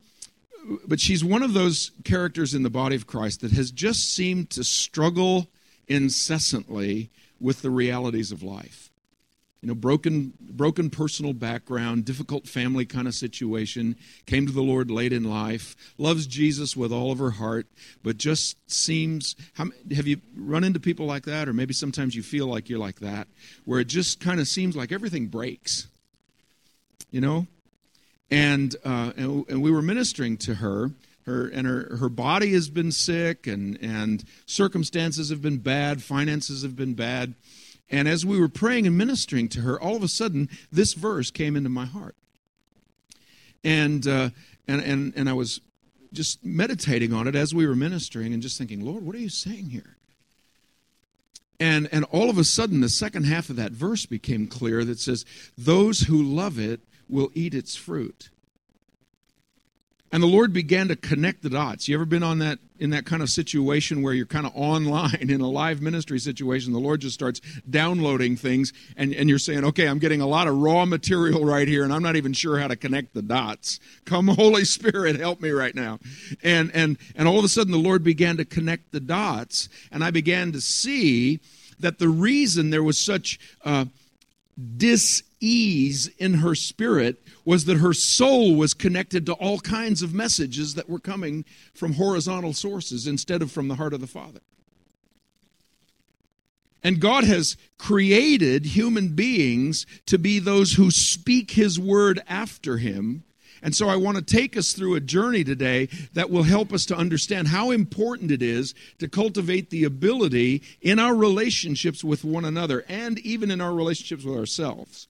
but 0.87 1.01
she's 1.01 1.25
one 1.25 1.43
of 1.43 1.53
those 1.53 1.91
characters 2.05 2.55
in 2.55 2.63
the 2.63 2.69
body 2.69 2.95
of 2.95 3.05
Christ 3.05 3.41
that 3.41 3.51
has 3.51 3.69
just 3.69 4.15
seemed 4.15 4.49
to 4.51 4.63
struggle 4.63 5.47
incessantly 5.89 7.09
with 7.37 7.61
the 7.61 7.69
realities 7.69 8.31
of 8.31 8.43
life 8.43 8.88
you 9.61 9.67
know 9.67 9.75
broken 9.75 10.33
broken 10.41 10.89
personal 10.89 11.33
background 11.33 12.05
difficult 12.05 12.47
family 12.47 12.85
kind 12.85 13.07
of 13.07 13.13
situation 13.13 13.95
came 14.25 14.45
to 14.45 14.51
the 14.51 14.61
lord 14.61 14.89
late 14.89 15.11
in 15.11 15.23
life 15.23 15.75
loves 15.97 16.27
jesus 16.27 16.77
with 16.77 16.91
all 16.91 17.11
of 17.11 17.19
her 17.19 17.31
heart 17.31 17.67
but 18.03 18.17
just 18.17 18.57
seems 18.71 19.35
how, 19.53 19.65
have 19.95 20.07
you 20.07 20.17
run 20.35 20.63
into 20.63 20.79
people 20.79 21.05
like 21.05 21.25
that? 21.25 21.47
Or 21.47 21.53
maybe 21.53 21.73
sometimes 21.73 22.15
you 22.15 22.23
feel 22.23 22.47
like 22.47 22.69
you're 22.69 22.79
like 22.79 22.99
that 22.99 23.27
where 23.65 23.79
it 23.79 23.87
just 23.87 24.19
kind 24.19 24.39
of 24.39 24.47
seems 24.47 24.75
like 24.75 24.91
everything 24.91 25.27
breaks 25.27 25.87
you 27.11 27.21
know? 27.21 27.47
And 28.31 28.75
uh, 28.85 29.11
and, 29.17 29.45
and 29.49 29.61
we 29.61 29.71
were 29.71 29.81
ministering 29.81 30.37
to 30.37 30.55
her 30.55 30.91
her 31.25 31.47
and 31.47 31.65
her, 31.65 31.97
her 31.97 32.09
body 32.09 32.53
has 32.53 32.69
been 32.69 32.91
sick 32.91 33.47
and 33.47 33.77
and 33.81 34.23
circumstances 34.45 35.29
have 35.29 35.41
been 35.41 35.57
bad 35.57 36.03
finances 36.03 36.61
have 36.61 36.75
been 36.75 36.93
bad 36.93 37.33
and 37.89 38.07
as 38.07 38.25
we 38.25 38.39
were 38.39 38.49
praying 38.49 38.85
and 38.85 38.97
ministering 38.97 39.47
to 39.49 39.61
her, 39.61 39.79
all 39.79 39.95
of 39.95 40.03
a 40.03 40.07
sudden, 40.07 40.49
this 40.71 40.93
verse 40.93 41.31
came 41.31 41.55
into 41.55 41.69
my 41.69 41.85
heart. 41.85 42.15
And, 43.63 44.07
uh, 44.07 44.29
and, 44.67 44.81
and, 44.81 45.13
and 45.15 45.29
I 45.29 45.33
was 45.33 45.59
just 46.13 46.43
meditating 46.45 47.13
on 47.13 47.27
it 47.27 47.35
as 47.35 47.53
we 47.53 47.67
were 47.67 47.75
ministering 47.75 48.33
and 48.33 48.41
just 48.41 48.57
thinking, 48.57 48.85
Lord, 48.85 49.03
what 49.03 49.15
are 49.15 49.19
you 49.19 49.29
saying 49.29 49.69
here? 49.69 49.97
And, 51.59 51.89
and 51.91 52.05
all 52.05 52.29
of 52.29 52.37
a 52.37 52.43
sudden, 52.43 52.79
the 52.81 52.89
second 52.89 53.25
half 53.25 53.49
of 53.49 53.57
that 53.57 53.71
verse 53.71 54.05
became 54.05 54.47
clear 54.47 54.85
that 54.85 54.99
says, 54.99 55.25
Those 55.57 56.01
who 56.01 56.21
love 56.21 56.57
it 56.57 56.81
will 57.09 57.31
eat 57.33 57.53
its 57.53 57.75
fruit. 57.75 58.29
And 60.11 60.23
the 60.23 60.27
Lord 60.27 60.53
began 60.53 60.87
to 60.87 60.95
connect 60.95 61.43
the 61.43 61.49
dots. 61.49 61.87
You 61.87 61.95
ever 61.95 62.05
been 62.05 62.23
on 62.23 62.39
that 62.39 62.59
in 62.79 62.89
that 62.91 63.05
kind 63.05 63.21
of 63.21 63.29
situation 63.29 64.01
where 64.01 64.13
you're 64.13 64.25
kind 64.25 64.47
of 64.47 64.53
online 64.55 65.17
in 65.29 65.41
a 65.41 65.47
live 65.47 65.81
ministry 65.81 66.17
situation? 66.17 66.73
The 66.73 66.79
Lord 66.79 67.01
just 67.01 67.13
starts 67.13 67.41
downloading 67.69 68.35
things 68.35 68.73
and, 68.97 69.13
and 69.13 69.29
you're 69.29 69.37
saying, 69.37 69.63
Okay, 69.65 69.87
I'm 69.87 69.99
getting 69.99 70.21
a 70.21 70.27
lot 70.27 70.47
of 70.47 70.57
raw 70.57 70.85
material 70.85 71.45
right 71.45 71.67
here, 71.67 71.83
and 71.83 71.93
I'm 71.93 72.01
not 72.01 72.15
even 72.15 72.33
sure 72.33 72.59
how 72.59 72.67
to 72.67 72.75
connect 72.75 73.13
the 73.13 73.21
dots. 73.21 73.79
Come, 74.05 74.27
Holy 74.39 74.65
Spirit, 74.65 75.19
help 75.19 75.41
me 75.41 75.51
right 75.51 75.75
now. 75.75 75.99
And 76.43 76.71
and 76.73 76.97
and 77.15 77.27
all 77.27 77.37
of 77.37 77.45
a 77.45 77.49
sudden 77.49 77.71
the 77.71 77.77
Lord 77.77 78.03
began 78.03 78.37
to 78.37 78.45
connect 78.45 78.91
the 78.91 78.99
dots, 78.99 79.69
and 79.91 80.03
I 80.03 80.09
began 80.09 80.51
to 80.53 80.61
see 80.61 81.39
that 81.79 81.99
the 81.99 82.09
reason 82.09 82.71
there 82.71 82.83
was 82.83 82.97
such 82.97 83.39
uh, 83.63 83.85
dis-ease 84.77 86.07
in 86.17 86.35
her 86.35 86.55
spirit 86.55 87.21
was 87.45 87.65
that 87.65 87.77
her 87.77 87.93
soul 87.93 88.55
was 88.55 88.73
connected 88.73 89.25
to 89.25 89.33
all 89.33 89.59
kinds 89.59 90.01
of 90.01 90.13
messages 90.13 90.75
that 90.75 90.89
were 90.89 90.99
coming 90.99 91.45
from 91.73 91.93
horizontal 91.93 92.53
sources 92.53 93.07
instead 93.07 93.41
of 93.41 93.51
from 93.51 93.67
the 93.67 93.75
heart 93.75 93.93
of 93.93 94.01
the 94.01 94.07
Father. 94.07 94.41
And 96.83 96.99
God 96.99 97.25
has 97.25 97.57
created 97.77 98.67
human 98.67 99.09
beings 99.09 99.85
to 100.05 100.17
be 100.17 100.39
those 100.39 100.73
who 100.73 100.91
speak 100.91 101.51
His 101.51 101.79
word 101.79 102.21
after 102.27 102.77
Him 102.77 103.23
and 103.61 103.75
so 103.75 103.89
I 103.89 103.95
want 103.95 104.17
to 104.17 104.23
take 104.23 104.55
us 104.57 104.73
through 104.73 104.95
a 104.95 105.01
journey 105.01 105.43
today 105.43 105.89
that 106.13 106.29
will 106.29 106.43
help 106.43 106.71
us 106.73 106.85
to 106.87 106.95
understand 106.95 107.49
how 107.49 107.71
important 107.71 108.31
it 108.31 108.41
is 108.41 108.73
to 108.99 109.07
cultivate 109.07 109.69
the 109.69 109.83
ability 109.83 110.61
in 110.81 110.99
our 110.99 111.15
relationships 111.15 112.03
with 112.03 112.23
one 112.23 112.45
another 112.45 112.85
and 112.87 113.19
even 113.19 113.51
in 113.51 113.61
our 113.61 113.73
relationships 113.73 114.23
with 114.23 114.37
ourselves. 114.37 115.07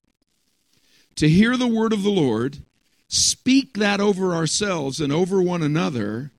To 1.15 1.29
hear 1.29 1.57
the 1.57 1.67
word 1.67 1.93
of 1.93 2.03
the 2.03 2.09
Lord, 2.09 2.59
speak 3.07 3.77
that 3.77 3.99
over 3.99 4.33
ourselves 4.33 5.01
and 5.01 5.11
over 5.11 5.41
one 5.41 5.61
another, 5.61 6.31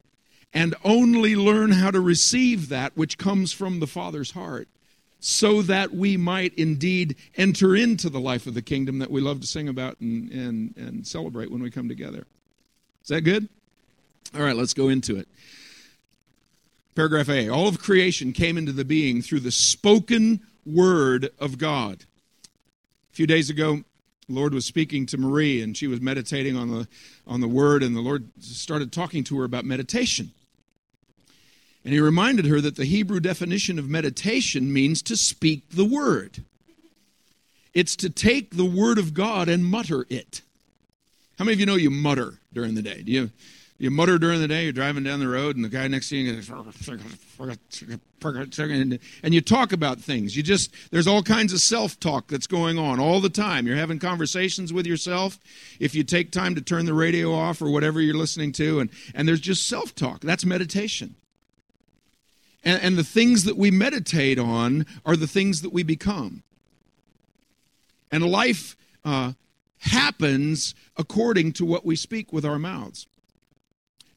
and 0.52 0.74
only 0.84 1.36
learn 1.36 1.72
how 1.72 1.90
to 1.90 2.00
receive 2.00 2.68
that 2.68 2.96
which 2.96 3.18
comes 3.18 3.52
from 3.52 3.78
the 3.78 3.86
Father's 3.86 4.32
heart 4.32 4.68
so 5.20 5.62
that 5.62 5.92
we 5.92 6.16
might 6.16 6.54
indeed 6.54 7.14
enter 7.36 7.76
into 7.76 8.08
the 8.08 8.20
life 8.20 8.46
of 8.46 8.54
the 8.54 8.62
kingdom 8.62 8.98
that 8.98 9.10
we 9.10 9.20
love 9.20 9.40
to 9.40 9.46
sing 9.46 9.68
about 9.68 10.00
and, 10.00 10.30
and, 10.30 10.74
and 10.76 11.06
celebrate 11.06 11.50
when 11.50 11.62
we 11.62 11.70
come 11.70 11.88
together. 11.88 12.26
Is 13.02 13.08
that 13.08 13.20
good? 13.20 13.48
All 14.34 14.42
right, 14.42 14.56
let's 14.56 14.74
go 14.74 14.88
into 14.88 15.16
it. 15.16 15.28
Paragraph 16.94 17.28
A 17.28 17.48
All 17.48 17.68
of 17.68 17.78
creation 17.78 18.32
came 18.32 18.58
into 18.58 18.72
the 18.72 18.84
being 18.84 19.22
through 19.22 19.40
the 19.40 19.50
spoken 19.50 20.40
word 20.66 21.30
of 21.38 21.58
God. 21.58 22.04
A 23.12 23.14
few 23.14 23.26
days 23.26 23.50
ago, 23.50 23.82
the 24.28 24.34
Lord 24.34 24.54
was 24.54 24.64
speaking 24.64 25.06
to 25.06 25.18
Marie, 25.18 25.60
and 25.62 25.76
she 25.76 25.86
was 25.86 26.00
meditating 26.00 26.56
on 26.56 26.70
the, 26.70 26.88
on 27.26 27.40
the 27.40 27.48
word, 27.48 27.82
and 27.82 27.96
the 27.96 28.00
Lord 28.00 28.28
started 28.40 28.92
talking 28.92 29.24
to 29.24 29.38
her 29.38 29.44
about 29.44 29.64
meditation. 29.64 30.32
And 31.84 31.94
he 31.94 32.00
reminded 32.00 32.46
her 32.46 32.60
that 32.60 32.76
the 32.76 32.84
Hebrew 32.84 33.20
definition 33.20 33.78
of 33.78 33.88
meditation 33.88 34.72
means 34.72 35.00
to 35.02 35.16
speak 35.16 35.70
the 35.70 35.84
word. 35.84 36.44
It's 37.72 37.96
to 37.96 38.10
take 38.10 38.56
the 38.56 38.64
word 38.64 38.98
of 38.98 39.14
God 39.14 39.48
and 39.48 39.64
mutter 39.64 40.04
it. 40.10 40.42
How 41.38 41.44
many 41.44 41.54
of 41.54 41.60
you 41.60 41.66
know 41.66 41.76
you 41.76 41.90
mutter 41.90 42.34
during 42.52 42.74
the 42.74 42.82
day? 42.82 43.02
Do 43.02 43.12
you 43.12 43.30
You 43.78 43.90
mutter 43.90 44.18
during 44.18 44.40
the 44.40 44.48
day, 44.48 44.64
you're 44.64 44.72
driving 44.72 45.04
down 45.04 45.20
the 45.20 45.28
road, 45.28 45.56
and 45.56 45.64
the 45.64 45.70
guy 45.70 45.88
next 45.88 46.10
to 46.10 46.16
you, 46.16 46.42
and 49.22 49.34
you 49.34 49.40
talk 49.40 49.72
about 49.72 49.98
things. 49.98 50.36
You 50.36 50.42
just, 50.42 50.74
there's 50.90 51.06
all 51.06 51.22
kinds 51.22 51.54
of 51.54 51.60
self 51.60 51.98
talk 51.98 52.28
that's 52.28 52.46
going 52.46 52.78
on 52.78 53.00
all 53.00 53.22
the 53.22 53.30
time. 53.30 53.66
You're 53.66 53.76
having 53.76 53.98
conversations 53.98 54.70
with 54.70 54.86
yourself. 54.86 55.38
If 55.78 55.94
you 55.94 56.04
take 56.04 56.30
time 56.30 56.54
to 56.56 56.60
turn 56.60 56.84
the 56.84 56.92
radio 56.92 57.32
off 57.32 57.62
or 57.62 57.70
whatever 57.70 58.02
you're 58.02 58.14
listening 58.14 58.52
to, 58.52 58.80
and, 58.80 58.90
and 59.14 59.26
there's 59.26 59.40
just 59.40 59.66
self 59.66 59.94
talk, 59.94 60.20
that's 60.20 60.44
meditation. 60.44 61.14
And, 62.62 62.82
and 62.82 62.98
the 62.98 63.04
things 63.04 63.44
that 63.44 63.56
we 63.56 63.70
meditate 63.70 64.38
on 64.38 64.86
are 65.04 65.16
the 65.16 65.26
things 65.26 65.62
that 65.62 65.72
we 65.72 65.82
become. 65.82 66.42
And 68.10 68.24
life 68.24 68.76
uh, 69.04 69.32
happens 69.78 70.74
according 70.96 71.52
to 71.54 71.64
what 71.64 71.84
we 71.84 71.96
speak 71.96 72.32
with 72.32 72.44
our 72.44 72.58
mouths. 72.58 73.06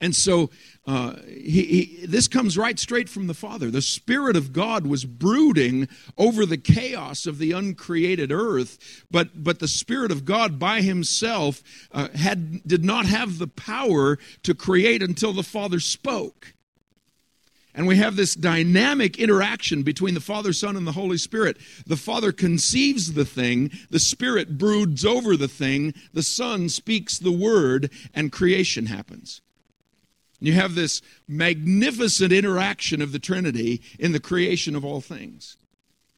And 0.04 0.14
so 0.14 0.50
uh, 0.86 1.16
he, 1.26 1.64
he, 1.64 2.06
this 2.06 2.28
comes 2.28 2.58
right 2.58 2.78
straight 2.78 3.08
from 3.08 3.28
the 3.28 3.34
Father. 3.34 3.72
The 3.72 3.82
Spirit 3.82 4.36
of 4.36 4.52
God 4.52 4.86
was 4.86 5.06
brooding 5.06 5.88
over 6.18 6.46
the 6.46 6.58
chaos 6.58 7.26
of 7.26 7.38
the 7.38 7.54
uncreated 7.54 8.30
earth, 8.30 9.06
but, 9.10 9.42
but 9.46 9.60
the 9.60 9.68
Spirit 9.70 10.12
of 10.12 10.26
God 10.26 10.60
by 10.60 10.82
himself 10.82 11.64
uh, 11.94 12.10
had, 12.10 12.68
did 12.68 12.84
not 12.84 13.06
have 13.06 13.38
the 13.38 13.48
power 13.48 14.20
to 14.44 14.54
create 14.54 15.02
until 15.02 15.32
the 15.32 15.42
Father 15.42 15.80
spoke. 15.80 16.54
And 17.76 17.88
we 17.88 17.98
have 17.98 18.16
this 18.16 18.36
dynamic 18.36 19.18
interaction 19.18 19.82
between 19.82 20.14
the 20.14 20.20
Father, 20.20 20.54
Son, 20.54 20.78
and 20.78 20.86
the 20.86 20.92
Holy 20.92 21.18
Spirit. 21.18 21.58
The 21.88 21.98
Father 21.98 22.32
conceives 22.32 23.14
the 23.14 23.26
thing, 23.26 23.72
the 23.90 24.00
Spirit 24.00 24.58
broods 24.60 25.04
over 25.04 25.36
the 25.36 25.48
thing, 25.48 25.94
the 26.14 26.22
Son 26.22 26.70
speaks 26.70 27.18
the 27.18 27.32
word, 27.32 27.90
and 28.14 28.32
creation 28.32 28.86
happens. 28.86 29.42
You 30.40 30.54
have 30.54 30.76
this 30.76 31.02
magnificent 31.28 32.32
interaction 32.32 33.02
of 33.02 33.12
the 33.12 33.20
Trinity 33.20 33.82
in 33.98 34.12
the 34.12 34.20
creation 34.20 34.76
of 34.76 34.86
all 34.86 35.02
things. 35.02 35.58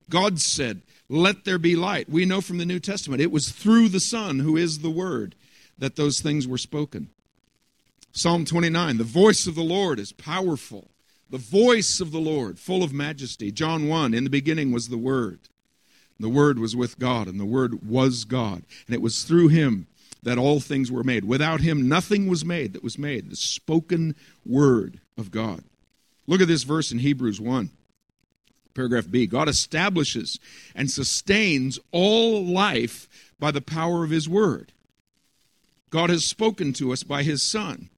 God 0.09 0.39
said, 0.39 0.81
Let 1.07 1.45
there 1.45 1.59
be 1.59 1.75
light. 1.75 2.09
We 2.09 2.25
know 2.25 2.41
from 2.41 2.57
the 2.57 2.65
New 2.65 2.79
Testament 2.79 3.21
it 3.21 3.31
was 3.31 3.49
through 3.49 3.89
the 3.89 3.99
Son, 3.99 4.39
who 4.39 4.57
is 4.57 4.79
the 4.79 4.89
Word, 4.89 5.35
that 5.77 5.95
those 5.95 6.19
things 6.19 6.47
were 6.47 6.57
spoken. 6.57 7.09
Psalm 8.11 8.43
29 8.45 8.97
The 8.97 9.03
voice 9.03 9.47
of 9.47 9.55
the 9.55 9.61
Lord 9.61 9.99
is 9.99 10.11
powerful 10.11 10.89
the 11.29 11.37
voice 11.37 11.99
of 11.99 12.11
the 12.11 12.19
Lord, 12.19 12.59
full 12.59 12.83
of 12.83 12.93
majesty. 12.93 13.51
John 13.51 13.87
1 13.87 14.13
In 14.13 14.23
the 14.23 14.29
beginning 14.29 14.71
was 14.71 14.89
the 14.89 14.97
Word. 14.97 15.39
The 16.19 16.29
Word 16.29 16.59
was 16.59 16.75
with 16.75 16.97
God, 16.97 17.27
and 17.27 17.39
the 17.39 17.45
Word 17.45 17.87
was 17.87 18.23
God. 18.23 18.63
And 18.87 18.95
it 18.95 19.01
was 19.01 19.23
through 19.23 19.49
him 19.49 19.87
that 20.23 20.37
all 20.37 20.59
things 20.59 20.91
were 20.91 21.03
made. 21.03 21.25
Without 21.25 21.61
him, 21.61 21.89
nothing 21.89 22.27
was 22.27 22.45
made 22.45 22.73
that 22.73 22.83
was 22.83 22.97
made. 22.97 23.29
The 23.29 23.35
spoken 23.35 24.15
Word 24.45 24.99
of 25.17 25.31
God. 25.31 25.63
Look 26.25 26.41
at 26.41 26.47
this 26.47 26.63
verse 26.63 26.91
in 26.91 26.99
Hebrews 26.99 27.39
1, 27.39 27.69
paragraph 28.73 29.09
B. 29.09 29.27
God 29.27 29.49
establishes 29.49 30.39
and 30.73 30.89
sustains 30.89 31.79
all 31.91 32.43
life 32.43 33.07
by 33.39 33.51
the 33.51 33.61
power 33.61 34.03
of 34.03 34.09
his 34.09 34.29
Word. 34.29 34.71
God 35.89 36.09
has 36.09 36.25
spoken 36.25 36.73
to 36.73 36.91
us 36.91 37.03
by 37.03 37.23
his 37.23 37.43
Son 37.43 37.89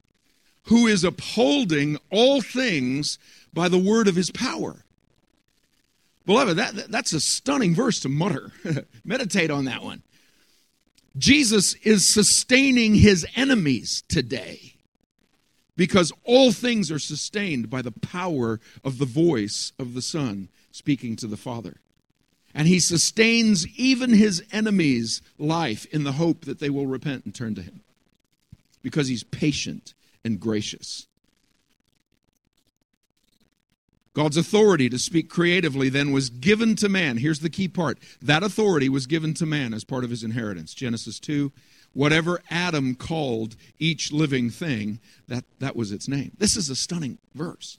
who 0.68 0.86
is 0.86 1.02
upholding 1.02 1.98
all 2.10 2.42
things 2.42 3.18
by 3.52 3.68
the 3.68 3.78
word 3.78 4.06
of 4.06 4.16
his 4.16 4.30
power. 4.30 4.84
Beloved, 6.26 6.58
that, 6.58 6.90
that's 6.90 7.14
a 7.14 7.20
stunning 7.20 7.74
verse 7.74 8.00
to 8.00 8.08
mutter. 8.10 8.52
Meditate 9.04 9.50
on 9.50 9.64
that 9.64 9.82
one. 9.82 10.02
Jesus 11.16 11.72
is 11.82 12.06
sustaining 12.06 12.94
his 12.94 13.26
enemies 13.34 14.02
today 14.08 14.74
because 15.74 16.12
all 16.24 16.52
things 16.52 16.90
are 16.90 16.98
sustained 16.98 17.70
by 17.70 17.80
the 17.80 17.92
power 17.92 18.60
of 18.84 18.98
the 18.98 19.06
voice 19.06 19.72
of 19.78 19.94
the 19.94 20.02
Son 20.02 20.48
speaking 20.70 21.16
to 21.16 21.26
the 21.26 21.38
Father. 21.38 21.76
And 22.54 22.68
he 22.68 22.78
sustains 22.78 23.66
even 23.78 24.10
his 24.10 24.44
enemies' 24.52 25.22
life 25.38 25.86
in 25.86 26.04
the 26.04 26.12
hope 26.12 26.44
that 26.44 26.58
they 26.58 26.68
will 26.68 26.86
repent 26.86 27.24
and 27.24 27.34
turn 27.34 27.54
to 27.54 27.62
him 27.62 27.80
because 28.82 29.08
he's 29.08 29.24
patient 29.24 29.94
and 30.28 30.38
gracious. 30.38 31.06
God's 34.14 34.36
authority 34.36 34.88
to 34.88 34.98
speak 34.98 35.28
creatively 35.28 35.88
then 35.88 36.12
was 36.12 36.28
given 36.30 36.76
to 36.76 36.88
man. 36.88 37.18
Here's 37.18 37.40
the 37.40 37.50
key 37.50 37.68
part 37.68 37.98
that 38.22 38.42
authority 38.42 38.88
was 38.88 39.06
given 39.06 39.34
to 39.34 39.46
man 39.46 39.74
as 39.74 39.84
part 39.84 40.04
of 40.04 40.10
his 40.10 40.22
inheritance. 40.22 40.74
Genesis 40.74 41.18
2 41.18 41.52
whatever 41.92 42.40
Adam 42.50 42.94
called 42.94 43.56
each 43.78 44.12
living 44.12 44.50
thing, 44.50 45.00
that, 45.26 45.44
that 45.58 45.74
was 45.74 45.90
its 45.90 46.06
name. 46.06 46.32
This 46.38 46.56
is 46.56 46.70
a 46.70 46.76
stunning 46.76 47.18
verse. 47.34 47.78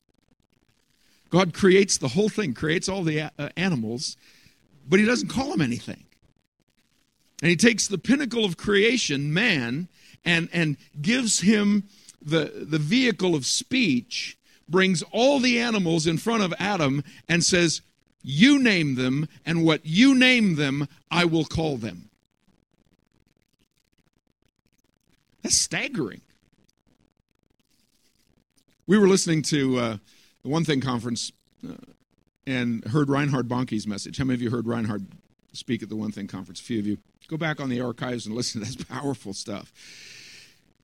God 1.29 1.53
creates 1.53 1.97
the 1.97 2.09
whole 2.09 2.29
thing, 2.29 2.53
creates 2.53 2.89
all 2.89 3.03
the 3.03 3.21
uh, 3.21 3.49
animals, 3.55 4.17
but 4.87 4.99
he 4.99 5.05
doesn't 5.05 5.29
call 5.29 5.51
them 5.51 5.61
anything. 5.61 6.03
And 7.41 7.49
he 7.49 7.55
takes 7.55 7.87
the 7.87 7.97
pinnacle 7.97 8.43
of 8.43 8.57
creation, 8.57 9.33
man, 9.33 9.87
and, 10.25 10.49
and 10.51 10.75
gives 11.01 11.39
him 11.39 11.83
the, 12.21 12.65
the 12.69 12.79
vehicle 12.79 13.35
of 13.35 13.45
speech, 13.45 14.37
brings 14.69 15.01
all 15.11 15.39
the 15.39 15.59
animals 15.59 16.05
in 16.05 16.17
front 16.17 16.43
of 16.43 16.53
Adam 16.59 17.03
and 17.27 17.43
says, 17.43 17.81
You 18.21 18.59
name 18.59 18.95
them, 18.95 19.27
and 19.45 19.65
what 19.65 19.85
you 19.85 20.15
name 20.15 20.55
them, 20.55 20.87
I 21.09 21.25
will 21.25 21.45
call 21.45 21.77
them. 21.77 22.09
That's 25.41 25.55
staggering. 25.55 26.21
We 28.85 28.97
were 28.97 29.07
listening 29.07 29.43
to 29.43 29.77
uh, 29.77 29.97
the 30.43 30.49
One 30.49 30.65
Thing 30.65 30.81
conference 30.81 31.31
uh, 31.67 31.73
and 32.45 32.83
heard 32.85 33.09
Reinhard 33.09 33.47
Bonnke's 33.47 33.85
message. 33.85 34.17
How 34.17 34.25
many 34.25 34.35
of 34.35 34.41
you 34.41 34.49
heard 34.49 34.67
Reinhard 34.67 35.05
speak 35.53 35.83
at 35.83 35.89
the 35.89 35.95
One 35.95 36.11
Thing 36.11 36.27
conference? 36.27 36.59
A 36.59 36.63
few 36.63 36.79
of 36.79 36.87
you. 36.87 36.97
Go 37.27 37.37
back 37.37 37.59
on 37.59 37.69
the 37.69 37.79
archives 37.79 38.25
and 38.25 38.35
listen 38.35 38.63
to 38.63 38.75
that 38.75 38.87
powerful 38.89 39.33
stuff. 39.33 39.71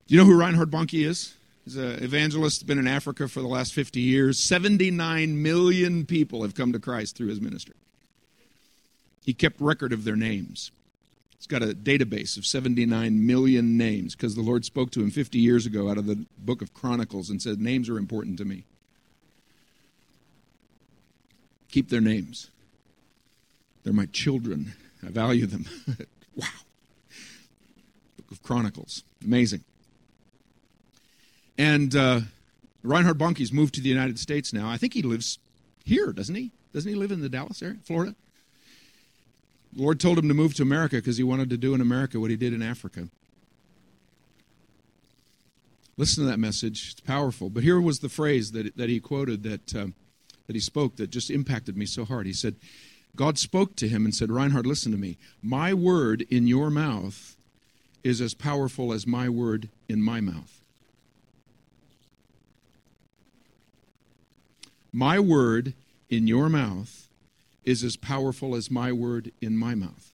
Do 0.06 0.14
you 0.14 0.20
know 0.20 0.26
who 0.26 0.38
Reinhard 0.38 0.70
Bonnke 0.70 1.04
is? 1.04 1.34
He's 1.64 1.76
an 1.76 2.02
evangelist, 2.02 2.64
been 2.64 2.78
in 2.78 2.86
Africa 2.86 3.26
for 3.26 3.40
the 3.40 3.48
last 3.48 3.74
50 3.74 4.00
years. 4.00 4.38
79 4.38 5.42
million 5.42 6.06
people 6.06 6.42
have 6.42 6.54
come 6.54 6.72
to 6.72 6.78
Christ 6.78 7.16
through 7.16 7.26
his 7.26 7.40
ministry. 7.40 7.74
He 9.24 9.34
kept 9.34 9.60
record 9.60 9.92
of 9.92 10.04
their 10.04 10.14
names. 10.14 10.70
He's 11.36 11.48
got 11.48 11.62
a 11.62 11.74
database 11.74 12.36
of 12.36 12.46
79 12.46 13.26
million 13.26 13.76
names 13.76 14.14
because 14.14 14.36
the 14.36 14.42
Lord 14.42 14.64
spoke 14.64 14.92
to 14.92 15.00
him 15.00 15.10
50 15.10 15.38
years 15.38 15.66
ago 15.66 15.90
out 15.90 15.98
of 15.98 16.06
the 16.06 16.24
book 16.38 16.62
of 16.62 16.72
Chronicles 16.72 17.28
and 17.28 17.42
said, 17.42 17.60
Names 17.60 17.88
are 17.88 17.98
important 17.98 18.38
to 18.38 18.44
me. 18.44 18.62
Keep 21.72 21.88
their 21.88 22.00
names. 22.00 22.50
They're 23.82 23.92
my 23.92 24.06
children. 24.06 24.72
I 25.04 25.10
value 25.10 25.46
them. 25.46 25.66
wow. 26.36 26.46
Book 28.16 28.30
of 28.30 28.42
Chronicles. 28.44 29.02
Amazing. 29.24 29.64
And 31.58 31.94
uh, 31.96 32.20
Reinhard 32.82 33.18
Bonnke's 33.18 33.52
moved 33.52 33.74
to 33.74 33.80
the 33.80 33.88
United 33.88 34.18
States 34.18 34.52
now. 34.52 34.68
I 34.68 34.76
think 34.76 34.94
he 34.94 35.02
lives 35.02 35.38
here, 35.84 36.12
doesn't 36.12 36.34
he? 36.34 36.52
Doesn't 36.72 36.88
he 36.88 36.96
live 36.96 37.10
in 37.10 37.20
the 37.20 37.28
Dallas 37.28 37.62
area, 37.62 37.78
Florida? 37.84 38.14
The 39.72 39.82
Lord 39.82 40.00
told 40.00 40.18
him 40.18 40.28
to 40.28 40.34
move 40.34 40.54
to 40.54 40.62
America 40.62 40.96
because 40.96 41.16
he 41.16 41.24
wanted 41.24 41.50
to 41.50 41.56
do 41.56 41.74
in 41.74 41.80
America 41.80 42.20
what 42.20 42.30
he 42.30 42.36
did 42.36 42.52
in 42.52 42.62
Africa. 42.62 43.08
Listen 45.96 46.24
to 46.24 46.30
that 46.30 46.38
message. 46.38 46.90
It's 46.92 47.00
powerful. 47.00 47.48
But 47.48 47.62
here 47.62 47.80
was 47.80 48.00
the 48.00 48.08
phrase 48.08 48.52
that, 48.52 48.76
that 48.76 48.90
he 48.90 49.00
quoted 49.00 49.42
that, 49.44 49.74
uh, 49.74 49.86
that 50.46 50.54
he 50.54 50.60
spoke 50.60 50.96
that 50.96 51.10
just 51.10 51.30
impacted 51.30 51.76
me 51.76 51.86
so 51.86 52.04
hard. 52.04 52.26
He 52.26 52.34
said, 52.34 52.56
God 53.14 53.38
spoke 53.38 53.76
to 53.76 53.88
him 53.88 54.04
and 54.04 54.14
said, 54.14 54.30
Reinhard, 54.30 54.66
listen 54.66 54.92
to 54.92 54.98
me. 54.98 55.16
My 55.42 55.72
word 55.72 56.26
in 56.28 56.46
your 56.46 56.68
mouth 56.68 57.36
is 58.04 58.20
as 58.20 58.34
powerful 58.34 58.92
as 58.92 59.06
my 59.06 59.30
word 59.30 59.70
in 59.88 60.02
my 60.02 60.20
mouth. 60.20 60.60
My 64.96 65.20
word 65.20 65.74
in 66.08 66.26
your 66.26 66.48
mouth 66.48 67.08
is 67.66 67.84
as 67.84 67.96
powerful 67.96 68.54
as 68.54 68.70
my 68.70 68.92
word 68.92 69.30
in 69.42 69.54
my 69.54 69.74
mouth. 69.74 70.10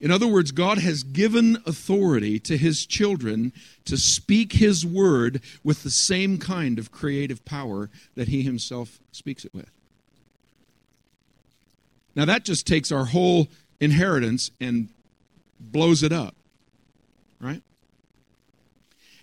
In 0.00 0.12
other 0.12 0.28
words, 0.28 0.52
God 0.52 0.78
has 0.78 1.02
given 1.02 1.60
authority 1.66 2.38
to 2.38 2.56
his 2.56 2.86
children 2.86 3.52
to 3.86 3.96
speak 3.96 4.52
his 4.52 4.86
word 4.86 5.40
with 5.64 5.82
the 5.82 5.90
same 5.90 6.38
kind 6.38 6.78
of 6.78 6.92
creative 6.92 7.44
power 7.44 7.90
that 8.14 8.28
he 8.28 8.42
himself 8.42 9.00
speaks 9.10 9.44
it 9.44 9.52
with. 9.52 9.72
Now, 12.14 12.24
that 12.24 12.44
just 12.44 12.68
takes 12.68 12.92
our 12.92 13.06
whole 13.06 13.48
inheritance 13.80 14.52
and 14.60 14.90
blows 15.58 16.04
it 16.04 16.12
up, 16.12 16.36
right? 17.40 17.62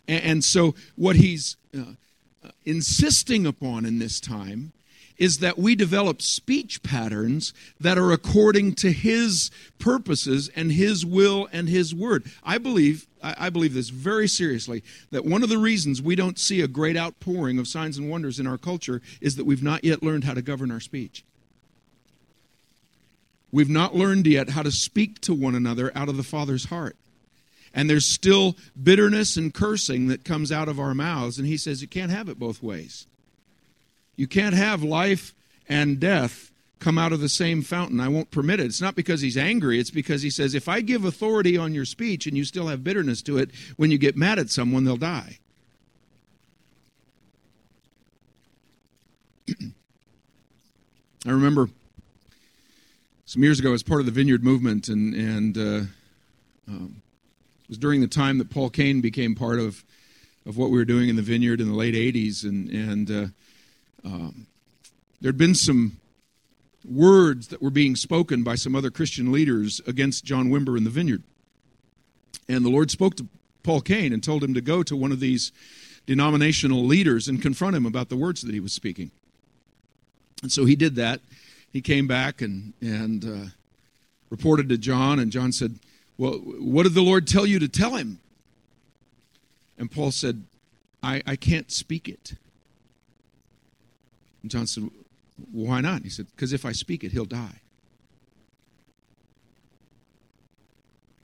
And, 0.05 0.43
so, 0.43 0.75
what 0.97 1.15
he's 1.15 1.55
uh, 1.73 1.93
insisting 2.65 3.45
upon 3.45 3.85
in 3.85 3.99
this 3.99 4.19
time 4.19 4.73
is 5.17 5.39
that 5.39 5.57
we 5.57 5.75
develop 5.75 6.21
speech 6.21 6.83
patterns 6.83 7.53
that 7.79 7.97
are 7.97 8.11
according 8.11 8.73
to 8.73 8.91
his 8.91 9.49
purposes 9.79 10.49
and 10.55 10.71
his 10.73 11.05
will 11.05 11.47
and 11.51 11.69
his 11.69 11.95
word. 11.95 12.23
I 12.43 12.57
believe 12.57 13.07
I 13.21 13.49
believe 13.49 13.73
this 13.73 13.89
very 13.89 14.27
seriously 14.27 14.83
that 15.09 15.25
one 15.25 15.41
of 15.41 15.49
the 15.49 15.57
reasons 15.57 15.99
we 15.99 16.15
don't 16.15 16.37
see 16.37 16.61
a 16.61 16.67
great 16.67 16.95
outpouring 16.95 17.57
of 17.57 17.67
signs 17.67 17.97
and 17.97 18.09
wonders 18.09 18.39
in 18.39 18.45
our 18.45 18.57
culture 18.57 19.01
is 19.19 19.35
that 19.37 19.45
we've 19.45 19.63
not 19.63 19.83
yet 19.83 20.03
learned 20.03 20.25
how 20.25 20.35
to 20.35 20.43
govern 20.43 20.69
our 20.69 20.79
speech. 20.79 21.23
We've 23.51 23.69
not 23.69 23.95
learned 23.95 24.27
yet 24.27 24.49
how 24.49 24.61
to 24.61 24.71
speak 24.71 25.21
to 25.21 25.33
one 25.33 25.55
another 25.55 25.91
out 25.95 26.09
of 26.09 26.17
the 26.17 26.23
Father's 26.23 26.65
heart. 26.65 26.97
And 27.75 27.89
there's 27.89 28.05
still 28.05 28.55
bitterness 28.81 29.35
and 29.35 29.53
cursing 29.53 30.07
that 30.07 30.23
comes 30.23 30.51
out 30.51 30.69
of 30.69 30.79
our 30.79 30.95
mouths. 30.95 31.37
And 31.37 31.45
he 31.45 31.57
says 31.57 31.81
you 31.81 31.87
can't 31.87 32.11
have 32.11 32.29
it 32.29 32.39
both 32.39 32.63
ways. 32.63 33.05
You 34.15 34.27
can't 34.27 34.55
have 34.55 34.81
life 34.81 35.35
and 35.67 35.99
death 35.99 36.51
come 36.79 36.97
out 36.97 37.11
of 37.11 37.19
the 37.19 37.29
same 37.29 37.61
fountain. 37.61 37.99
I 37.99 38.07
won't 38.07 38.31
permit 38.31 38.59
it. 38.59 38.67
It's 38.67 38.81
not 38.81 38.95
because 38.95 39.19
he's 39.21 39.37
angry, 39.37 39.79
it's 39.79 39.91
because 39.91 40.21
he 40.21 40.29
says, 40.29 40.55
if 40.55 40.69
I 40.69 40.81
give 40.81 41.03
authority 41.03 41.57
on 41.57 41.73
your 41.73 41.85
speech 41.85 42.27
and 42.27 42.37
you 42.37 42.45
still 42.45 42.67
have 42.67 42.83
bitterness 42.83 43.21
to 43.23 43.37
it, 43.37 43.49
when 43.75 43.91
you 43.91 43.97
get 43.97 44.15
mad 44.15 44.39
at 44.39 44.49
someone, 44.49 44.85
they'll 44.85 44.95
die. 44.95 45.39
I 49.49 51.31
remember 51.31 51.69
some 53.25 53.43
years 53.43 53.59
ago, 53.59 53.73
as 53.73 53.83
part 53.83 53.99
of 53.99 54.05
the 54.05 54.11
Vineyard 54.11 54.43
movement, 54.43 54.87
and, 54.87 55.13
and 55.15 55.57
uh, 55.57 55.81
um, 56.67 57.01
it 57.65 57.69
was 57.69 57.77
during 57.79 58.01
the 58.01 58.07
time 58.07 58.37
that 58.37 58.51
Paul 58.51 58.69
Cain 58.69 59.01
became 59.01 59.33
part 59.33 59.59
of, 59.59 59.83
of 60.45 60.55
what 60.55 60.69
we 60.69 60.77
were 60.77 60.85
doing 60.85 61.09
in 61.09 61.15
the 61.15 61.23
Vineyard 61.23 61.59
in 61.59 61.67
the 61.67 61.75
late 61.75 61.95
80s, 61.95 62.43
and, 62.43 62.69
and 62.69 63.11
uh, 63.11 64.07
um, 64.07 64.45
there 65.19 65.29
had 65.29 65.37
been 65.37 65.55
some 65.55 65.97
words 66.87 67.47
that 67.47 67.63
were 67.63 67.71
being 67.71 67.95
spoken 67.95 68.43
by 68.43 68.53
some 68.53 68.75
other 68.75 68.91
Christian 68.91 69.31
leaders 69.31 69.81
against 69.87 70.23
John 70.23 70.49
Wimber 70.49 70.77
in 70.77 70.83
the 70.83 70.91
vineyard. 70.91 71.23
And 72.47 72.63
the 72.63 72.69
Lord 72.69 72.91
spoke 72.91 73.15
to 73.15 73.27
Paul 73.63 73.81
Cain 73.81 74.13
and 74.13 74.23
told 74.23 74.43
him 74.43 74.53
to 74.53 74.61
go 74.61 74.83
to 74.83 74.95
one 74.95 75.11
of 75.11 75.19
these 75.19 75.51
denominational 76.05 76.85
leaders 76.85 77.27
and 77.27 77.41
confront 77.41 77.75
him 77.75 77.87
about 77.87 78.09
the 78.09 78.15
words 78.15 78.43
that 78.43 78.53
he 78.53 78.59
was 78.59 78.73
speaking. 78.73 79.09
And 80.43 80.51
so 80.51 80.65
he 80.65 80.75
did 80.75 80.95
that. 80.97 81.21
He 81.73 81.81
came 81.81 82.05
back 82.05 82.41
and, 82.41 82.73
and 82.79 83.25
uh, 83.25 83.49
reported 84.29 84.69
to 84.69 84.77
John, 84.77 85.17
and 85.17 85.31
John 85.31 85.51
said, 85.51 85.79
Well, 86.17 86.33
what 86.33 86.83
did 86.83 86.93
the 86.93 87.01
Lord 87.01 87.27
tell 87.27 87.45
you 87.45 87.59
to 87.59 87.67
tell 87.67 87.95
him? 87.95 88.19
And 89.77 89.91
Paul 89.91 90.11
said, 90.11 90.43
I, 91.03 91.21
I 91.25 91.35
can't 91.35 91.71
speak 91.71 92.07
it. 92.07 92.35
And 94.41 94.49
John 94.49 94.67
said, 94.67 94.89
why 95.51 95.81
not? 95.81 96.03
He 96.03 96.09
said, 96.09 96.27
Because 96.35 96.53
if 96.53 96.65
I 96.65 96.71
speak 96.71 97.03
it, 97.03 97.11
he'll 97.11 97.25
die. 97.25 97.61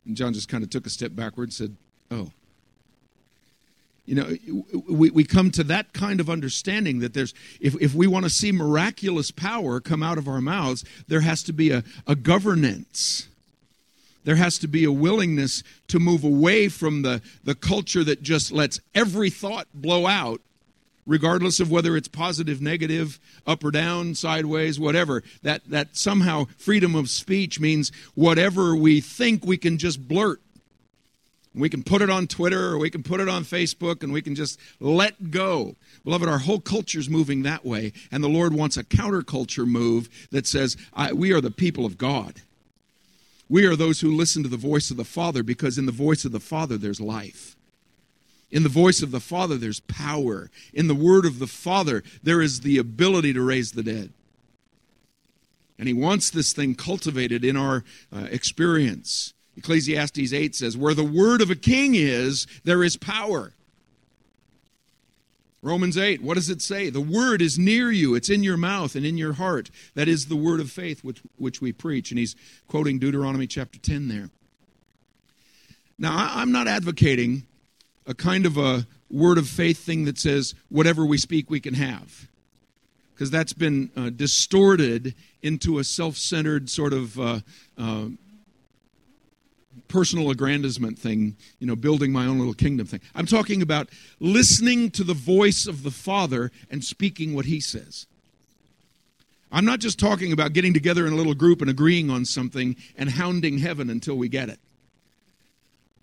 And 0.05 0.17
John 0.17 0.33
just 0.33 0.49
kind 0.49 0.63
of 0.63 0.69
took 0.69 0.85
a 0.85 0.89
step 0.89 1.15
backward 1.15 1.45
and 1.45 1.53
said, 1.53 1.75
Oh. 2.09 2.31
You 4.05 4.15
know, 4.15 4.35
we, 4.89 5.11
we 5.11 5.23
come 5.23 5.51
to 5.51 5.63
that 5.65 5.93
kind 5.93 6.19
of 6.19 6.29
understanding 6.29 6.99
that 6.99 7.13
there's, 7.13 7.33
if, 7.61 7.79
if 7.79 7.93
we 7.93 8.07
want 8.07 8.25
to 8.25 8.29
see 8.31 8.51
miraculous 8.51 9.31
power 9.31 9.79
come 9.79 10.01
out 10.01 10.17
of 10.17 10.27
our 10.27 10.41
mouths, 10.41 10.83
there 11.07 11.21
has 11.21 11.43
to 11.43 11.53
be 11.53 11.69
a, 11.69 11.83
a 12.07 12.15
governance. 12.15 13.27
There 14.23 14.35
has 14.35 14.57
to 14.59 14.67
be 14.67 14.83
a 14.83 14.91
willingness 14.91 15.63
to 15.87 15.99
move 15.99 16.23
away 16.23 16.69
from 16.69 17.01
the, 17.01 17.21
the 17.43 17.55
culture 17.55 18.03
that 18.03 18.21
just 18.21 18.51
lets 18.51 18.79
every 18.93 19.29
thought 19.29 19.67
blow 19.73 20.07
out 20.07 20.41
regardless 21.05 21.59
of 21.59 21.71
whether 21.71 21.97
it's 21.97 22.07
positive, 22.07 22.61
negative, 22.61 23.19
up 23.45 23.63
or 23.63 23.71
down, 23.71 24.15
sideways, 24.15 24.79
whatever. 24.79 25.23
That, 25.41 25.61
that 25.69 25.97
somehow 25.97 26.45
freedom 26.57 26.95
of 26.95 27.09
speech 27.09 27.59
means 27.59 27.91
whatever 28.15 28.75
we 28.75 29.01
think 29.01 29.45
we 29.45 29.57
can 29.57 29.77
just 29.77 30.07
blurt. 30.07 30.41
We 31.53 31.69
can 31.69 31.83
put 31.83 32.01
it 32.01 32.09
on 32.09 32.27
Twitter 32.27 32.69
or 32.69 32.77
we 32.77 32.89
can 32.89 33.03
put 33.03 33.19
it 33.19 33.27
on 33.27 33.43
Facebook 33.43 34.03
and 34.03 34.13
we 34.13 34.21
can 34.21 34.35
just 34.35 34.57
let 34.79 35.31
go. 35.31 35.75
Beloved, 36.05 36.29
our 36.29 36.37
whole 36.37 36.61
culture 36.61 36.99
is 36.99 37.09
moving 37.09 37.43
that 37.43 37.65
way, 37.65 37.91
and 38.09 38.23
the 38.23 38.29
Lord 38.29 38.53
wants 38.53 38.77
a 38.77 38.83
counterculture 38.83 39.67
move 39.67 40.07
that 40.31 40.47
says, 40.47 40.77
We 41.13 41.33
are 41.33 41.41
the 41.41 41.51
people 41.51 41.85
of 41.85 41.97
God. 41.97 42.41
We 43.51 43.65
are 43.65 43.75
those 43.75 43.99
who 43.99 44.15
listen 44.15 44.43
to 44.43 44.49
the 44.49 44.55
voice 44.55 44.91
of 44.91 44.97
the 44.97 45.03
Father 45.03 45.43
because 45.43 45.77
in 45.77 45.85
the 45.85 45.91
voice 45.91 46.23
of 46.23 46.31
the 46.31 46.39
Father 46.39 46.77
there's 46.77 47.01
life. 47.01 47.57
In 48.49 48.63
the 48.63 48.69
voice 48.69 49.01
of 49.01 49.11
the 49.11 49.19
Father, 49.19 49.57
there's 49.57 49.81
power. 49.81 50.49
In 50.73 50.87
the 50.87 50.95
word 50.95 51.25
of 51.25 51.37
the 51.37 51.47
Father, 51.47 52.01
there 52.23 52.41
is 52.41 52.61
the 52.61 52.77
ability 52.77 53.33
to 53.33 53.41
raise 53.41 53.73
the 53.73 53.83
dead. 53.83 54.13
And 55.77 55.89
He 55.89 55.93
wants 55.93 56.29
this 56.29 56.53
thing 56.53 56.75
cultivated 56.75 57.43
in 57.43 57.57
our 57.57 57.83
uh, 58.15 58.27
experience. 58.31 59.33
Ecclesiastes 59.57 60.31
8 60.31 60.55
says, 60.55 60.77
Where 60.77 60.93
the 60.93 61.03
word 61.03 61.41
of 61.41 61.49
a 61.49 61.55
king 61.55 61.93
is, 61.93 62.47
there 62.63 62.85
is 62.85 62.95
power. 62.95 63.51
Romans 65.63 65.97
8, 65.97 66.23
what 66.23 66.35
does 66.35 66.49
it 66.49 66.61
say? 66.61 66.89
The 66.89 67.01
word 67.01 67.41
is 67.41 67.59
near 67.59 67.91
you, 67.91 68.15
it's 68.15 68.29
in 68.29 68.43
your 68.43 68.57
mouth 68.57 68.95
and 68.95 69.05
in 69.05 69.17
your 69.17 69.33
heart. 69.33 69.69
That 69.93 70.07
is 70.07 70.25
the 70.25 70.35
word 70.35 70.59
of 70.59 70.71
faith 70.71 71.03
which, 71.03 71.21
which 71.37 71.61
we 71.61 71.71
preach. 71.71 72.11
And 72.11 72.17
he's 72.17 72.35
quoting 72.67 72.97
Deuteronomy 72.97 73.45
chapter 73.45 73.77
10 73.77 74.07
there. 74.07 74.29
Now, 75.99 76.15
I, 76.15 76.41
I'm 76.41 76.51
not 76.51 76.67
advocating 76.67 77.43
a 78.07 78.15
kind 78.15 78.47
of 78.47 78.57
a 78.57 78.87
word 79.11 79.37
of 79.37 79.47
faith 79.47 79.77
thing 79.77 80.05
that 80.05 80.17
says 80.17 80.55
whatever 80.69 81.05
we 81.05 81.17
speak 81.17 81.49
we 81.49 81.59
can 81.59 81.75
have 81.75 82.27
because 83.13 83.29
that's 83.29 83.53
been 83.53 83.91
uh, 83.95 84.09
distorted 84.09 85.13
into 85.43 85.77
a 85.77 85.83
self-centered 85.83 86.71
sort 86.71 86.91
of 86.91 87.19
uh, 87.19 87.39
uh, 87.77 88.05
personal 89.87 90.29
aggrandizement 90.29 90.97
thing 90.97 91.35
you 91.59 91.67
know 91.67 91.75
building 91.75 92.11
my 92.11 92.25
own 92.25 92.39
little 92.39 92.53
kingdom 92.53 92.87
thing. 92.87 93.01
I'm 93.15 93.25
talking 93.25 93.61
about 93.61 93.89
listening 94.19 94.91
to 94.91 95.03
the 95.03 95.13
voice 95.13 95.67
of 95.67 95.83
the 95.83 95.91
father 95.91 96.51
and 96.69 96.83
speaking 96.83 97.35
what 97.35 97.45
he 97.45 97.59
says. 97.59 98.07
I'm 99.51 99.65
not 99.65 99.79
just 99.79 99.99
talking 99.99 100.31
about 100.31 100.53
getting 100.53 100.73
together 100.73 101.05
in 101.05 101.13
a 101.13 101.17
little 101.17 101.33
group 101.33 101.59
and 101.61 101.69
agreeing 101.69 102.09
on 102.09 102.23
something 102.23 102.77
and 102.97 103.09
hounding 103.09 103.57
heaven 103.57 103.89
until 103.89 104.15
we 104.15 104.29
get 104.29 104.49
it 104.49 104.59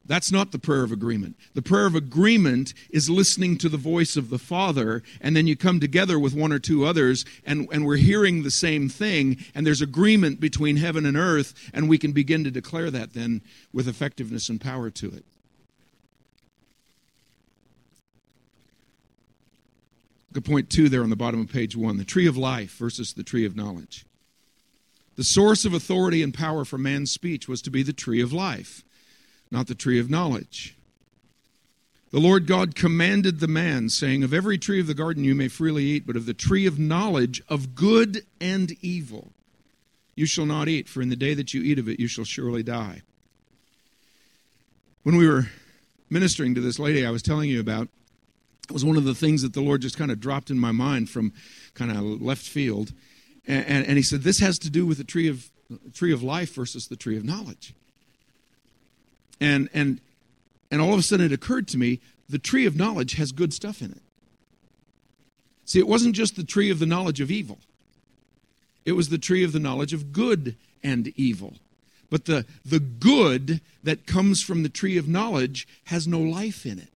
that's 0.08 0.32
not 0.32 0.52
the 0.52 0.58
prayer 0.58 0.82
of 0.82 0.90
agreement. 0.90 1.36
The 1.54 1.62
prayer 1.62 1.86
of 1.86 1.94
agreement 1.94 2.72
is 2.90 3.10
listening 3.10 3.58
to 3.58 3.68
the 3.68 3.76
voice 3.76 4.16
of 4.16 4.30
the 4.30 4.38
Father, 4.38 5.02
and 5.20 5.36
then 5.36 5.46
you 5.46 5.54
come 5.54 5.80
together 5.80 6.18
with 6.18 6.34
one 6.34 6.50
or 6.50 6.58
two 6.58 6.86
others, 6.86 7.26
and, 7.44 7.68
and 7.70 7.84
we're 7.84 7.96
hearing 7.96 8.42
the 8.42 8.50
same 8.50 8.88
thing, 8.88 9.36
and 9.54 9.66
there's 9.66 9.82
agreement 9.82 10.40
between 10.40 10.78
heaven 10.78 11.04
and 11.04 11.16
earth, 11.16 11.70
and 11.74 11.88
we 11.88 11.98
can 11.98 12.12
begin 12.12 12.42
to 12.42 12.50
declare 12.50 12.90
that 12.90 13.12
then 13.12 13.42
with 13.70 13.86
effectiveness 13.86 14.48
and 14.48 14.62
power 14.62 14.88
to 14.90 15.08
it. 15.08 15.24
At 20.34 20.44
point 20.44 20.70
two 20.70 20.88
there 20.88 21.02
on 21.02 21.10
the 21.10 21.16
bottom 21.16 21.40
of 21.40 21.52
page 21.52 21.76
one 21.76 21.96
the 21.96 22.04
tree 22.04 22.28
of 22.28 22.36
life 22.36 22.76
versus 22.76 23.12
the 23.12 23.24
tree 23.24 23.44
of 23.44 23.56
knowledge. 23.56 24.06
The 25.16 25.24
source 25.24 25.64
of 25.64 25.74
authority 25.74 26.22
and 26.22 26.32
power 26.32 26.64
for 26.64 26.78
man's 26.78 27.10
speech 27.10 27.48
was 27.48 27.60
to 27.62 27.72
be 27.72 27.82
the 27.82 27.92
tree 27.92 28.22
of 28.22 28.32
life 28.32 28.84
not 29.50 29.66
the 29.66 29.74
tree 29.74 29.98
of 29.98 30.10
knowledge. 30.10 30.76
The 32.10 32.20
Lord 32.20 32.46
God 32.46 32.74
commanded 32.74 33.38
the 33.38 33.48
man, 33.48 33.90
saying, 33.90 34.22
Of 34.22 34.32
every 34.32 34.56
tree 34.56 34.80
of 34.80 34.86
the 34.86 34.94
garden 34.94 35.24
you 35.24 35.34
may 35.34 35.48
freely 35.48 35.84
eat, 35.84 36.06
but 36.06 36.16
of 36.16 36.24
the 36.24 36.34
tree 36.34 36.66
of 36.66 36.78
knowledge 36.78 37.42
of 37.48 37.74
good 37.74 38.22
and 38.40 38.72
evil 38.80 39.32
you 40.14 40.26
shall 40.26 40.46
not 40.46 40.68
eat, 40.68 40.88
for 40.88 41.02
in 41.02 41.10
the 41.10 41.16
day 41.16 41.34
that 41.34 41.52
you 41.52 41.62
eat 41.62 41.78
of 41.78 41.88
it 41.88 42.00
you 42.00 42.08
shall 42.08 42.24
surely 42.24 42.62
die. 42.62 43.02
When 45.02 45.16
we 45.16 45.28
were 45.28 45.48
ministering 46.10 46.54
to 46.54 46.60
this 46.60 46.78
lady 46.78 47.04
I 47.04 47.10
was 47.10 47.22
telling 47.22 47.50
you 47.50 47.60
about, 47.60 47.88
it 48.68 48.72
was 48.72 48.84
one 48.84 48.96
of 48.96 49.04
the 49.04 49.14
things 49.14 49.42
that 49.42 49.52
the 49.52 49.60
Lord 49.60 49.82
just 49.82 49.96
kind 49.96 50.10
of 50.10 50.18
dropped 50.18 50.50
in 50.50 50.58
my 50.58 50.72
mind 50.72 51.08
from 51.08 51.32
kind 51.74 51.90
of 51.90 52.20
left 52.20 52.42
field. 52.42 52.92
And, 53.46 53.64
and, 53.66 53.86
and 53.86 53.96
he 53.96 54.02
said, 54.02 54.22
This 54.22 54.40
has 54.40 54.58
to 54.60 54.70
do 54.70 54.86
with 54.86 54.98
the 54.98 55.04
tree 55.04 55.28
of, 55.28 55.50
tree 55.94 56.12
of 56.12 56.22
life 56.22 56.54
versus 56.54 56.88
the 56.88 56.96
tree 56.96 57.16
of 57.16 57.24
knowledge. 57.24 57.74
And, 59.40 59.68
and, 59.72 60.00
and 60.70 60.80
all 60.80 60.92
of 60.92 60.98
a 60.98 61.02
sudden 61.02 61.26
it 61.26 61.32
occurred 61.32 61.68
to 61.68 61.78
me 61.78 62.00
the 62.28 62.38
tree 62.38 62.66
of 62.66 62.76
knowledge 62.76 63.14
has 63.14 63.32
good 63.32 63.52
stuff 63.52 63.80
in 63.80 63.92
it. 63.92 64.02
See, 65.64 65.78
it 65.78 65.88
wasn't 65.88 66.14
just 66.14 66.36
the 66.36 66.44
tree 66.44 66.70
of 66.70 66.78
the 66.78 66.86
knowledge 66.86 67.20
of 67.20 67.30
evil, 67.30 67.58
it 68.84 68.92
was 68.92 69.08
the 69.08 69.18
tree 69.18 69.44
of 69.44 69.52
the 69.52 69.60
knowledge 69.60 69.92
of 69.92 70.12
good 70.12 70.56
and 70.82 71.08
evil. 71.16 71.54
But 72.10 72.24
the, 72.24 72.46
the 72.64 72.80
good 72.80 73.60
that 73.82 74.06
comes 74.06 74.42
from 74.42 74.62
the 74.62 74.70
tree 74.70 74.96
of 74.96 75.06
knowledge 75.06 75.68
has 75.84 76.08
no 76.08 76.20
life 76.20 76.64
in 76.64 76.78
it. 76.78 76.88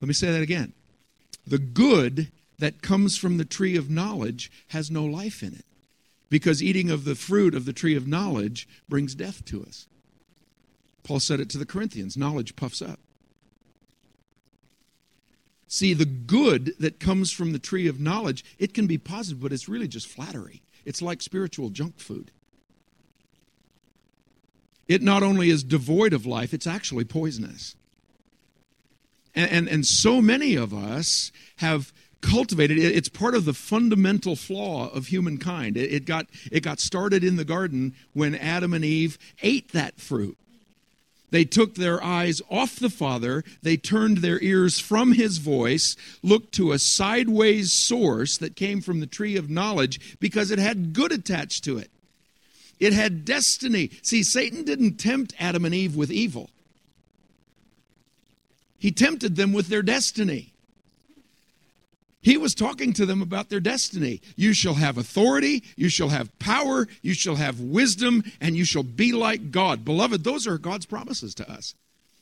Let 0.00 0.08
me 0.08 0.14
say 0.14 0.32
that 0.32 0.42
again. 0.42 0.72
The 1.46 1.58
good 1.58 2.32
that 2.58 2.82
comes 2.82 3.16
from 3.16 3.36
the 3.36 3.44
tree 3.44 3.76
of 3.76 3.88
knowledge 3.88 4.50
has 4.68 4.90
no 4.90 5.04
life 5.04 5.44
in 5.44 5.54
it 5.54 5.64
because 6.30 6.62
eating 6.62 6.90
of 6.90 7.04
the 7.04 7.14
fruit 7.14 7.54
of 7.54 7.66
the 7.66 7.72
tree 7.72 7.96
of 7.96 8.06
knowledge 8.06 8.66
brings 8.88 9.14
death 9.14 9.44
to 9.46 9.62
us. 9.62 9.88
Paul 11.02 11.20
said 11.20 11.40
it 11.40 11.50
to 11.50 11.58
the 11.58 11.66
Corinthians 11.66 12.16
knowledge 12.16 12.56
puffs 12.56 12.80
up. 12.80 13.00
See, 15.66 15.94
the 15.94 16.04
good 16.04 16.74
that 16.80 16.98
comes 16.98 17.30
from 17.30 17.52
the 17.52 17.58
tree 17.58 17.86
of 17.86 18.00
knowledge, 18.00 18.44
it 18.58 18.74
can 18.74 18.86
be 18.86 18.98
positive, 18.98 19.40
but 19.40 19.52
it's 19.52 19.68
really 19.68 19.86
just 19.86 20.08
flattery. 20.08 20.62
It's 20.84 21.02
like 21.02 21.22
spiritual 21.22 21.70
junk 21.70 21.98
food. 21.98 22.30
It 24.88 25.02
not 25.02 25.22
only 25.22 25.50
is 25.50 25.62
devoid 25.62 26.12
of 26.12 26.26
life, 26.26 26.52
it's 26.52 26.66
actually 26.66 27.04
poisonous. 27.04 27.76
And, 29.34 29.50
and, 29.50 29.68
and 29.68 29.86
so 29.86 30.20
many 30.20 30.56
of 30.56 30.74
us 30.74 31.30
have 31.58 31.92
cultivated 32.20 32.78
it's 32.78 33.08
part 33.08 33.34
of 33.34 33.44
the 33.44 33.54
fundamental 33.54 34.36
flaw 34.36 34.90
of 34.90 35.06
humankind. 35.06 35.76
It, 35.76 36.04
got 36.04 36.26
it 36.50 36.62
got 36.62 36.80
started 36.80 37.24
in 37.24 37.36
the 37.36 37.44
garden 37.44 37.94
when 38.12 38.34
adam 38.34 38.74
and 38.74 38.84
eve 38.84 39.18
ate 39.42 39.72
that 39.72 40.00
fruit. 40.00 40.36
They 41.30 41.44
took 41.44 41.74
their 41.74 42.02
eyes 42.02 42.42
off 42.50 42.76
the 42.76 42.90
father. 42.90 43.44
They 43.62 43.76
turned 43.76 44.18
their 44.18 44.40
ears 44.42 44.80
from 44.80 45.12
his 45.12 45.38
voice 45.38 45.96
looked 46.22 46.52
to 46.54 46.72
a 46.72 46.78
sideways 46.78 47.72
source 47.72 48.36
that 48.38 48.56
came 48.56 48.80
from 48.80 49.00
the 49.00 49.06
tree 49.06 49.36
of 49.36 49.48
knowledge 49.48 50.18
because 50.18 50.50
it 50.50 50.58
had 50.58 50.92
good 50.92 51.12
attached 51.12 51.64
to 51.64 51.78
it. 51.78 51.90
It 52.80 52.92
had 52.92 53.24
destiny. 53.24 53.90
See 54.02 54.22
satan 54.22 54.64
didn't 54.64 54.96
tempt 54.96 55.34
adam 55.38 55.64
and 55.64 55.74
eve 55.74 55.94
with 55.94 56.10
evil. 56.10 56.50
He 58.78 58.90
tempted 58.90 59.36
them 59.36 59.52
with 59.52 59.68
their 59.68 59.82
destiny. 59.82 60.52
He 62.22 62.36
was 62.36 62.54
talking 62.54 62.92
to 62.94 63.06
them 63.06 63.22
about 63.22 63.48
their 63.48 63.60
destiny. 63.60 64.20
You 64.36 64.52
shall 64.52 64.74
have 64.74 64.98
authority, 64.98 65.62
you 65.76 65.88
shall 65.88 66.10
have 66.10 66.38
power, 66.38 66.86
you 67.00 67.14
shall 67.14 67.36
have 67.36 67.60
wisdom, 67.60 68.24
and 68.40 68.56
you 68.56 68.64
shall 68.64 68.82
be 68.82 69.12
like 69.12 69.50
God. 69.50 69.84
Beloved, 69.84 70.22
those 70.22 70.46
are 70.46 70.58
God's 70.58 70.84
promises 70.84 71.34
to 71.36 71.50
us. 71.50 71.74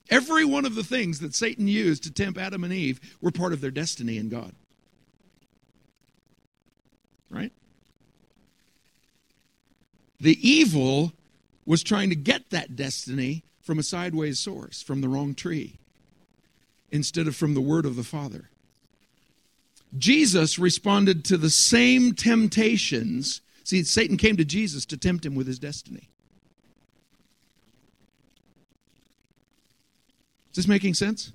Every 0.09 0.45
one 0.45 0.65
of 0.65 0.75
the 0.75 0.85
things 0.85 1.19
that 1.21 1.35
Satan 1.35 1.67
used 1.67 2.05
to 2.05 2.13
tempt 2.13 2.39
Adam 2.39 2.65
and 2.65 2.73
Eve 2.73 3.01
were 3.21 3.31
part 3.31 3.53
of 3.53 3.61
their 3.61 3.73
destiny 3.73 4.19
in 4.19 4.29
God. 4.29 4.53
Right? 7.29 7.53
The 10.21 10.39
evil 10.49 11.13
was 11.67 11.83
trying 11.83 12.09
to 12.09 12.17
get 12.17 12.51
that 12.51 12.77
destiny 12.77 13.43
from 13.61 13.79
a 13.79 13.83
sideways 13.83 14.39
source, 14.39 14.81
from 14.81 15.01
the 15.01 15.09
wrong 15.09 15.35
tree 15.35 15.79
instead 16.91 17.27
of 17.27 17.37
from 17.37 17.53
the 17.53 17.61
word 17.61 17.85
of 17.85 17.97
the 17.97 18.05
Father. 18.05 18.49
Jesus 19.97 20.59
responded 20.59 21.25
to 21.27 21.37
the 21.37 21.51
same 21.51 22.13
temptations. 22.13 23.41
See, 23.65 23.83
Satan 23.83 24.17
came 24.17 24.37
to 24.37 24.45
Jesus 24.45 24.85
to 24.87 24.97
tempt 24.97 25.25
him 25.25 25.35
with 25.35 25.47
his 25.47 25.59
destiny. 25.59 26.09
Is 30.51 30.57
this 30.57 30.69
making 30.69 30.95
sense? 30.95 31.33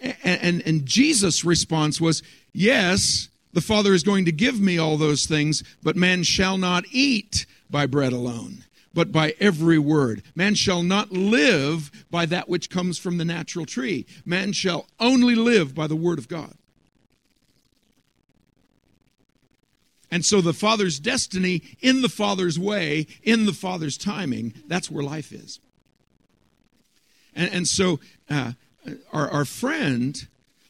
And, 0.00 0.16
and, 0.24 0.62
and 0.66 0.86
Jesus' 0.86 1.44
response 1.44 2.00
was, 2.00 2.22
Yes, 2.52 3.28
the 3.52 3.60
Father 3.60 3.94
is 3.94 4.02
going 4.02 4.24
to 4.24 4.32
give 4.32 4.60
me 4.60 4.78
all 4.78 4.96
those 4.96 5.26
things, 5.26 5.62
but 5.82 5.96
man 5.96 6.22
shall 6.22 6.58
not 6.58 6.84
eat 6.90 7.46
by 7.70 7.86
bread 7.86 8.12
alone 8.12 8.65
but 8.96 9.12
by 9.12 9.34
every 9.38 9.78
word. 9.78 10.22
Man 10.34 10.54
shall 10.54 10.82
not 10.82 11.12
live 11.12 11.90
by 12.10 12.24
that 12.24 12.48
which 12.48 12.70
comes 12.70 12.98
from 12.98 13.18
the 13.18 13.26
natural 13.26 13.66
tree. 13.66 14.06
Man 14.24 14.54
shall 14.54 14.86
only 14.98 15.34
live 15.34 15.74
by 15.74 15.86
the 15.86 15.94
word 15.94 16.18
of 16.18 16.28
God. 16.28 16.54
And 20.10 20.24
so 20.24 20.40
the 20.40 20.54
Father's 20.54 20.98
destiny 20.98 21.62
in 21.82 22.00
the 22.00 22.08
Father's 22.08 22.58
way, 22.58 23.06
in 23.22 23.44
the 23.44 23.52
Father's 23.52 23.98
timing, 23.98 24.54
that's 24.66 24.90
where 24.90 25.04
life 25.04 25.30
is. 25.30 25.60
And, 27.34 27.52
and 27.52 27.68
so 27.68 28.00
uh, 28.30 28.52
our, 29.12 29.28
our 29.28 29.44
friend, 29.44 30.26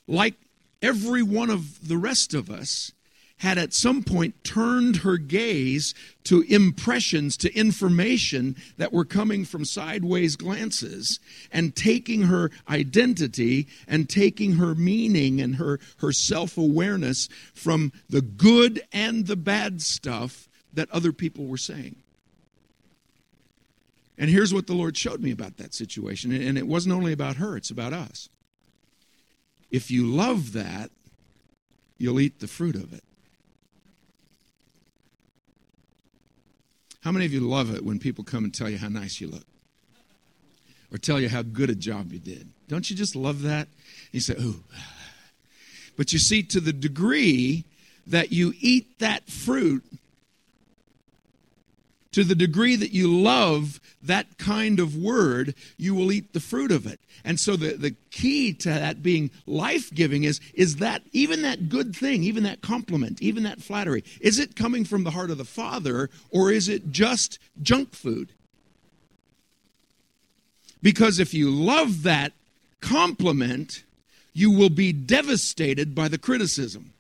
like 0.09 0.35
every 0.83 1.23
one 1.23 1.51
of 1.51 1.87
the 1.87 1.97
rest 1.97 2.35
of 2.35 2.51
us, 2.51 2.91
had 3.39 3.59
at 3.59 3.75
some 3.75 4.03
point 4.03 4.43
turned 4.45 4.99
her 4.99 5.19
gaze 5.19 5.95
to 6.25 6.41
impressions, 6.43 7.37
to 7.37 7.55
information 7.55 8.57
that 8.79 8.93
were 8.93 9.05
coming 9.05 9.45
from 9.45 9.65
sideways 9.65 10.37
glances, 10.37 11.21
and 11.53 11.77
taking 11.77 12.23
her 12.23 12.51
identity 12.69 13.67
and 13.87 14.09
taking 14.09 14.53
her 14.53 14.75
meaning 14.75 15.41
and 15.41 15.57
her, 15.57 15.79
her 15.99 16.13
self 16.13 16.57
awareness 16.57 17.29
from 17.55 17.93
the 18.09 18.23
good 18.23 18.83
and 18.93 19.27
the 19.27 19.37
bad 19.37 19.83
stuff 19.83 20.49
that 20.73 20.91
other 20.91 21.13
people 21.13 21.45
were 21.47 21.59
saying. 21.59 21.97
And 24.19 24.31
here's 24.31 24.55
what 24.55 24.67
the 24.67 24.73
Lord 24.73 24.97
showed 24.97 25.21
me 25.21 25.31
about 25.31 25.59
that 25.59 25.75
situation. 25.75 26.33
And 26.33 26.57
it 26.57 26.67
wasn't 26.67 26.95
only 26.95 27.13
about 27.13 27.37
her, 27.37 27.57
it's 27.57 27.71
about 27.71 27.93
us. 27.93 28.31
If 29.71 29.91
you 29.91 30.07
love 30.07 30.53
that, 30.53 30.91
you'll 31.99 32.21
eat 32.21 32.41
the 32.41 32.47
fruit 32.47 32.77
of 32.77 32.93
it. 32.93 33.03
How 37.07 37.13
many 37.13 37.25
of 37.25 37.33
you 37.33 37.39
love 37.39 37.73
it 37.73 37.85
when 37.85 38.01
people 38.01 38.25
come 38.25 38.43
and 38.43 38.53
tell 38.53 38.69
you 38.69 38.79
how 38.79 38.89
nice 38.89 39.21
you 39.21 39.29
look? 39.29 39.45
Or 40.93 40.99
tell 40.99 41.21
you 41.21 41.29
how 41.29 41.43
good 41.43 41.71
a 41.71 41.75
job 41.77 42.13
you 42.13 42.19
did? 42.19 42.49
Don't 42.67 42.91
you 42.91 42.97
just 42.97 43.15
love 43.15 43.43
that? 43.43 43.69
You 44.11 44.19
say, 44.19 44.35
ooh. 44.41 44.65
But 45.97 46.13
you 46.13 46.19
see, 46.19 46.43
to 46.43 46.59
the 46.59 46.73
degree 46.73 47.63
that 48.09 48.33
you 48.33 48.55
eat 48.59 48.99
that 48.99 49.31
fruit, 49.31 49.85
to 52.17 52.25
the 52.25 52.35
degree 52.35 52.77
that 52.77 52.93
you 52.93 53.13
love 53.13 53.79
that 54.03 54.39
kind 54.39 54.81
of 54.81 54.97
word, 54.97 55.55
you 55.77 55.95
will 55.95 56.11
eat 56.11 56.33
the 56.33 56.41
fruit 56.41 56.73
of 56.73 56.87
it. 56.87 56.99
And 57.27 57.39
so 57.39 57.57
the, 57.57 57.75
the 57.75 57.95
key 58.11 58.55
to 58.55 58.71
that 58.71 59.03
being 59.03 59.31
life 59.45 59.93
giving 59.93 60.25
is, 60.25 60.41
is 60.55 60.77
that 60.77 61.03
even 61.13 61.43
that 61.43 61.69
good 61.69 61.95
thing, 61.95 62.23
even 62.23 62.43
that 62.45 62.63
compliment, 62.63 63.21
even 63.21 63.43
that 63.43 63.61
flattery, 63.61 64.03
is 64.19 64.39
it 64.39 64.57
coming 64.57 64.87
from 64.87 65.05
the 65.05 65.11
heart 65.11 65.31
of 65.31 65.37
the 65.37 65.45
Father 65.45 66.09
or 66.31 66.51
is 66.51 66.71
it 66.71 66.91
just 66.91 67.39
junk 67.61 67.93
food? 67.93 68.33
Because 70.83 71.19
if 71.19 71.35
you 71.35 71.51
love 71.51 72.03
that 72.05 72.33
compliment, 72.81 73.85
you 74.33 74.51
will 74.51 74.71
be 74.71 74.91
devastated 74.91 75.95
by 75.95 76.09
the 76.09 76.17
criticism. 76.17 76.95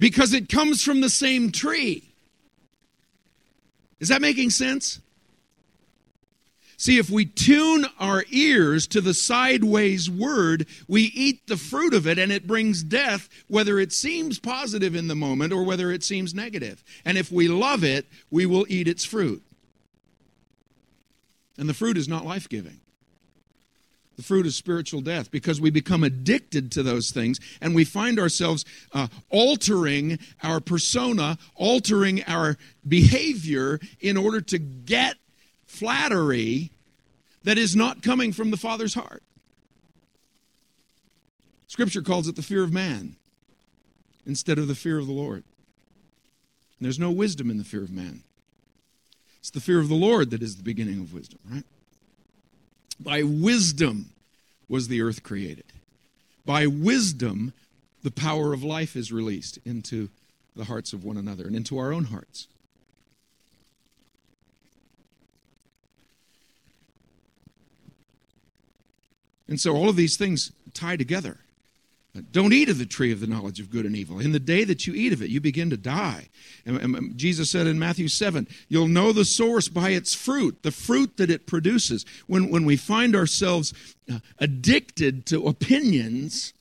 Because 0.00 0.32
it 0.32 0.48
comes 0.48 0.82
from 0.82 1.02
the 1.02 1.10
same 1.10 1.52
tree. 1.52 2.02
Is 4.00 4.08
that 4.08 4.22
making 4.22 4.50
sense? 4.50 4.98
See, 6.78 6.96
if 6.96 7.10
we 7.10 7.26
tune 7.26 7.84
our 7.98 8.24
ears 8.30 8.86
to 8.88 9.02
the 9.02 9.12
sideways 9.12 10.08
word, 10.08 10.66
we 10.88 11.02
eat 11.02 11.46
the 11.46 11.58
fruit 11.58 11.92
of 11.92 12.06
it 12.06 12.18
and 12.18 12.32
it 12.32 12.46
brings 12.46 12.82
death, 12.82 13.28
whether 13.48 13.78
it 13.78 13.92
seems 13.92 14.38
positive 14.38 14.94
in 14.94 15.06
the 15.06 15.14
moment 15.14 15.52
or 15.52 15.62
whether 15.62 15.92
it 15.92 16.02
seems 16.02 16.34
negative. 16.34 16.82
And 17.04 17.18
if 17.18 17.30
we 17.30 17.48
love 17.48 17.84
it, 17.84 18.06
we 18.30 18.46
will 18.46 18.64
eat 18.70 18.88
its 18.88 19.04
fruit. 19.04 19.42
And 21.58 21.68
the 21.68 21.74
fruit 21.74 21.98
is 21.98 22.08
not 22.08 22.24
life 22.24 22.48
giving 22.48 22.79
the 24.20 24.26
fruit 24.26 24.44
of 24.44 24.52
spiritual 24.52 25.00
death 25.00 25.30
because 25.30 25.62
we 25.62 25.70
become 25.70 26.04
addicted 26.04 26.70
to 26.70 26.82
those 26.82 27.10
things 27.10 27.40
and 27.62 27.74
we 27.74 27.84
find 27.84 28.18
ourselves 28.18 28.66
uh, 28.92 29.08
altering 29.30 30.18
our 30.42 30.60
persona, 30.60 31.38
altering 31.56 32.22
our 32.26 32.58
behavior 32.86 33.80
in 33.98 34.18
order 34.18 34.42
to 34.42 34.58
get 34.58 35.16
flattery 35.66 36.70
that 37.44 37.56
is 37.56 37.74
not 37.74 38.02
coming 38.02 38.30
from 38.30 38.50
the 38.50 38.58
Father's 38.58 38.92
heart. 38.92 39.22
Scripture 41.66 42.02
calls 42.02 42.28
it 42.28 42.36
the 42.36 42.42
fear 42.42 42.62
of 42.62 42.74
man 42.74 43.16
instead 44.26 44.58
of 44.58 44.68
the 44.68 44.74
fear 44.74 44.98
of 44.98 45.06
the 45.06 45.14
Lord. 45.14 45.44
And 46.78 46.84
there's 46.84 46.98
no 46.98 47.10
wisdom 47.10 47.48
in 47.48 47.56
the 47.56 47.64
fear 47.64 47.82
of 47.82 47.90
man. 47.90 48.22
It's 49.38 49.50
the 49.50 49.60
fear 49.60 49.80
of 49.80 49.88
the 49.88 49.94
Lord 49.94 50.30
that 50.30 50.42
is 50.42 50.56
the 50.56 50.62
beginning 50.62 51.00
of 51.00 51.14
wisdom, 51.14 51.38
right? 51.50 51.64
By 53.02 53.22
wisdom 53.22 54.10
was 54.68 54.88
the 54.88 55.00
earth 55.00 55.22
created. 55.22 55.64
By 56.44 56.66
wisdom, 56.66 57.54
the 58.02 58.10
power 58.10 58.52
of 58.52 58.62
life 58.62 58.94
is 58.94 59.10
released 59.10 59.58
into 59.64 60.10
the 60.54 60.64
hearts 60.64 60.92
of 60.92 61.04
one 61.04 61.16
another 61.16 61.46
and 61.46 61.56
into 61.56 61.78
our 61.78 61.92
own 61.92 62.04
hearts. 62.04 62.46
And 69.48 69.60
so 69.60 69.74
all 69.74 69.88
of 69.88 69.96
these 69.96 70.16
things 70.16 70.52
tie 70.74 70.96
together. 70.96 71.38
Don't 72.32 72.52
eat 72.52 72.68
of 72.68 72.78
the 72.78 72.86
tree 72.86 73.12
of 73.12 73.20
the 73.20 73.28
knowledge 73.28 73.60
of 73.60 73.70
good 73.70 73.86
and 73.86 73.94
evil. 73.94 74.18
In 74.18 74.32
the 74.32 74.40
day 74.40 74.64
that 74.64 74.84
you 74.84 74.94
eat 74.94 75.12
of 75.12 75.22
it, 75.22 75.30
you 75.30 75.40
begin 75.40 75.70
to 75.70 75.76
die. 75.76 76.28
And, 76.66 77.16
Jesus 77.16 77.50
said 77.50 77.68
in 77.68 77.78
Matthew 77.78 78.08
7, 78.08 78.48
you'll 78.68 78.88
know 78.88 79.12
the 79.12 79.24
source 79.24 79.68
by 79.68 79.90
its 79.90 80.12
fruit, 80.12 80.62
the 80.62 80.72
fruit 80.72 81.18
that 81.18 81.30
it 81.30 81.46
produces. 81.46 82.04
When, 82.26 82.50
when 82.50 82.64
we 82.64 82.76
find 82.76 83.14
ourselves 83.14 83.72
uh, 84.12 84.18
addicted 84.38 85.24
to 85.26 85.46
opinions, 85.46 86.52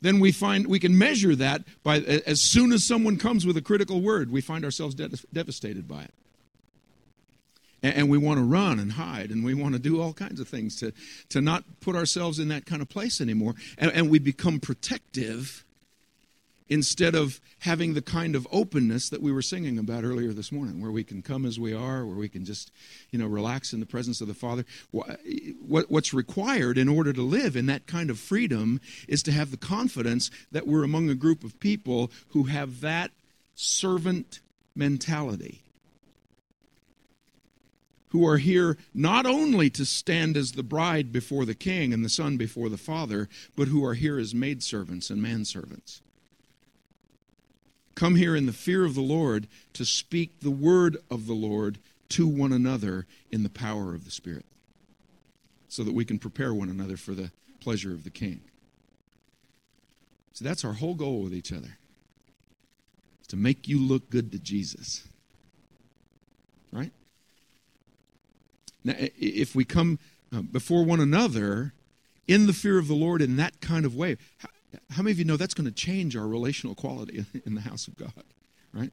then 0.00 0.18
we 0.18 0.32
find 0.32 0.66
we 0.66 0.78
can 0.78 0.96
measure 0.96 1.36
that 1.36 1.62
by 1.82 1.98
as 1.98 2.40
soon 2.40 2.72
as 2.72 2.84
someone 2.84 3.18
comes 3.18 3.44
with 3.44 3.56
a 3.58 3.62
critical 3.62 4.00
word, 4.00 4.32
we 4.32 4.40
find 4.40 4.64
ourselves 4.64 4.94
de- 4.94 5.10
devastated 5.32 5.86
by 5.86 6.04
it. 6.04 6.14
And 7.82 8.08
we 8.08 8.18
want 8.18 8.38
to 8.38 8.44
run 8.44 8.78
and 8.78 8.92
hide 8.92 9.30
and 9.30 9.44
we 9.44 9.54
want 9.54 9.74
to 9.74 9.80
do 9.80 10.00
all 10.00 10.12
kinds 10.12 10.40
of 10.40 10.48
things 10.48 10.76
to, 10.80 10.92
to 11.30 11.40
not 11.40 11.64
put 11.80 11.96
ourselves 11.96 12.38
in 12.38 12.48
that 12.48 12.66
kind 12.66 12.82
of 12.82 12.88
place 12.88 13.20
anymore. 13.20 13.54
And, 13.78 13.90
and 13.92 14.10
we 14.10 14.18
become 14.18 14.60
protective 14.60 15.64
instead 16.68 17.16
of 17.16 17.40
having 17.58 17.94
the 17.94 18.00
kind 18.00 18.36
of 18.36 18.46
openness 18.52 19.08
that 19.08 19.20
we 19.20 19.32
were 19.32 19.42
singing 19.42 19.76
about 19.76 20.04
earlier 20.04 20.32
this 20.32 20.52
morning 20.52 20.80
where 20.80 20.92
we 20.92 21.02
can 21.02 21.20
come 21.20 21.44
as 21.44 21.58
we 21.58 21.74
are 21.74 22.06
where 22.06 22.16
we 22.16 22.28
can 22.28 22.44
just 22.44 22.70
you 23.10 23.18
know 23.18 23.26
relax 23.26 23.72
in 23.72 23.80
the 23.80 23.86
presence 23.86 24.20
of 24.20 24.28
the 24.28 24.34
father. 24.34 24.64
What, 24.92 25.90
what's 25.90 26.14
required 26.14 26.78
in 26.78 26.88
order 26.88 27.12
to 27.12 27.22
live 27.22 27.56
in 27.56 27.66
that 27.66 27.86
kind 27.86 28.08
of 28.08 28.18
freedom 28.18 28.80
is 29.08 29.22
to 29.24 29.32
have 29.32 29.50
the 29.50 29.56
confidence 29.56 30.30
that 30.52 30.66
we're 30.66 30.84
among 30.84 31.10
a 31.10 31.14
group 31.14 31.42
of 31.42 31.58
people 31.58 32.10
who 32.28 32.44
have 32.44 32.80
that 32.82 33.10
servant 33.56 34.40
mentality 34.76 35.62
who 38.10 38.26
are 38.26 38.38
here 38.38 38.76
not 38.92 39.26
only 39.26 39.70
to 39.70 39.84
stand 39.84 40.36
as 40.36 40.52
the 40.52 40.62
bride 40.62 41.12
before 41.12 41.44
the 41.44 41.54
king 41.54 41.92
and 41.92 42.04
the 42.04 42.08
son 42.08 42.36
before 42.36 42.68
the 42.68 42.76
father, 42.76 43.28
but 43.56 43.68
who 43.68 43.84
are 43.84 43.94
here 43.94 44.18
as 44.18 44.34
maidservants 44.34 45.10
and 45.10 45.22
manservants 45.22 46.00
come 48.00 48.16
here 48.16 48.34
in 48.34 48.46
the 48.46 48.52
fear 48.52 48.86
of 48.86 48.94
the 48.94 49.02
Lord 49.02 49.46
to 49.74 49.84
speak 49.84 50.40
the 50.40 50.50
word 50.50 50.96
of 51.10 51.26
the 51.26 51.34
Lord 51.34 51.78
to 52.08 52.26
one 52.26 52.50
another 52.50 53.06
in 53.30 53.42
the 53.42 53.50
power 53.50 53.94
of 53.94 54.06
the 54.06 54.10
Spirit, 54.10 54.46
so 55.68 55.84
that 55.84 55.92
we 55.92 56.06
can 56.06 56.18
prepare 56.18 56.54
one 56.54 56.70
another 56.70 56.96
for 56.96 57.12
the 57.12 57.30
pleasure 57.60 57.92
of 57.92 58.04
the 58.04 58.10
King. 58.10 58.40
So 60.32 60.46
that's 60.46 60.64
our 60.64 60.72
whole 60.72 60.94
goal 60.94 61.22
with 61.22 61.34
each 61.34 61.52
other 61.52 61.76
to 63.28 63.36
make 63.36 63.68
you 63.68 63.78
look 63.78 64.08
good 64.08 64.32
to 64.32 64.38
Jesus. 64.38 65.06
Right? 66.72 66.92
Now, 68.84 68.94
if 68.98 69.54
we 69.54 69.64
come 69.64 69.98
uh, 70.34 70.42
before 70.42 70.84
one 70.84 71.00
another 71.00 71.72
in 72.26 72.46
the 72.46 72.52
fear 72.52 72.78
of 72.78 72.88
the 72.88 72.94
Lord 72.94 73.20
in 73.20 73.36
that 73.36 73.60
kind 73.60 73.84
of 73.84 73.94
way, 73.94 74.16
how 74.90 75.02
many 75.02 75.12
of 75.12 75.18
you 75.18 75.24
know 75.24 75.36
that's 75.36 75.54
going 75.54 75.66
to 75.66 75.74
change 75.74 76.16
our 76.16 76.26
relational 76.26 76.74
quality 76.74 77.24
in 77.44 77.54
the 77.54 77.60
house 77.62 77.88
of 77.88 77.96
God, 77.96 78.12
right? 78.72 78.92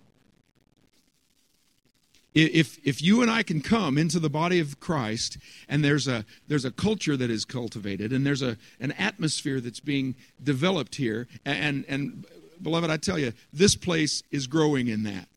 If, 2.33 2.77
if 2.85 3.01
you 3.01 3.23
and 3.23 3.31
I 3.31 3.41
can 3.41 3.61
come 3.61 3.97
into 3.97 4.19
the 4.19 4.29
body 4.29 4.59
of 4.59 4.79
Christ 4.79 5.37
and 5.67 5.83
there's 5.83 6.07
a, 6.07 6.23
there's 6.47 6.65
a 6.65 6.71
culture 6.71 7.17
that 7.17 7.31
is 7.31 7.45
cultivated 7.45 8.13
and 8.13 8.25
there's 8.25 8.43
a, 8.43 8.57
an 8.79 8.91
atmosphere 8.91 9.59
that's 9.59 9.79
being 9.79 10.13
developed 10.43 10.95
here, 10.95 11.27
and, 11.45 11.83
and 11.87 12.25
beloved, 12.61 12.91
I 12.91 12.97
tell 12.97 13.17
you, 13.17 13.33
this 13.51 13.75
place 13.75 14.21
is 14.29 14.45
growing 14.45 14.87
in 14.87 15.03
that. 15.03 15.27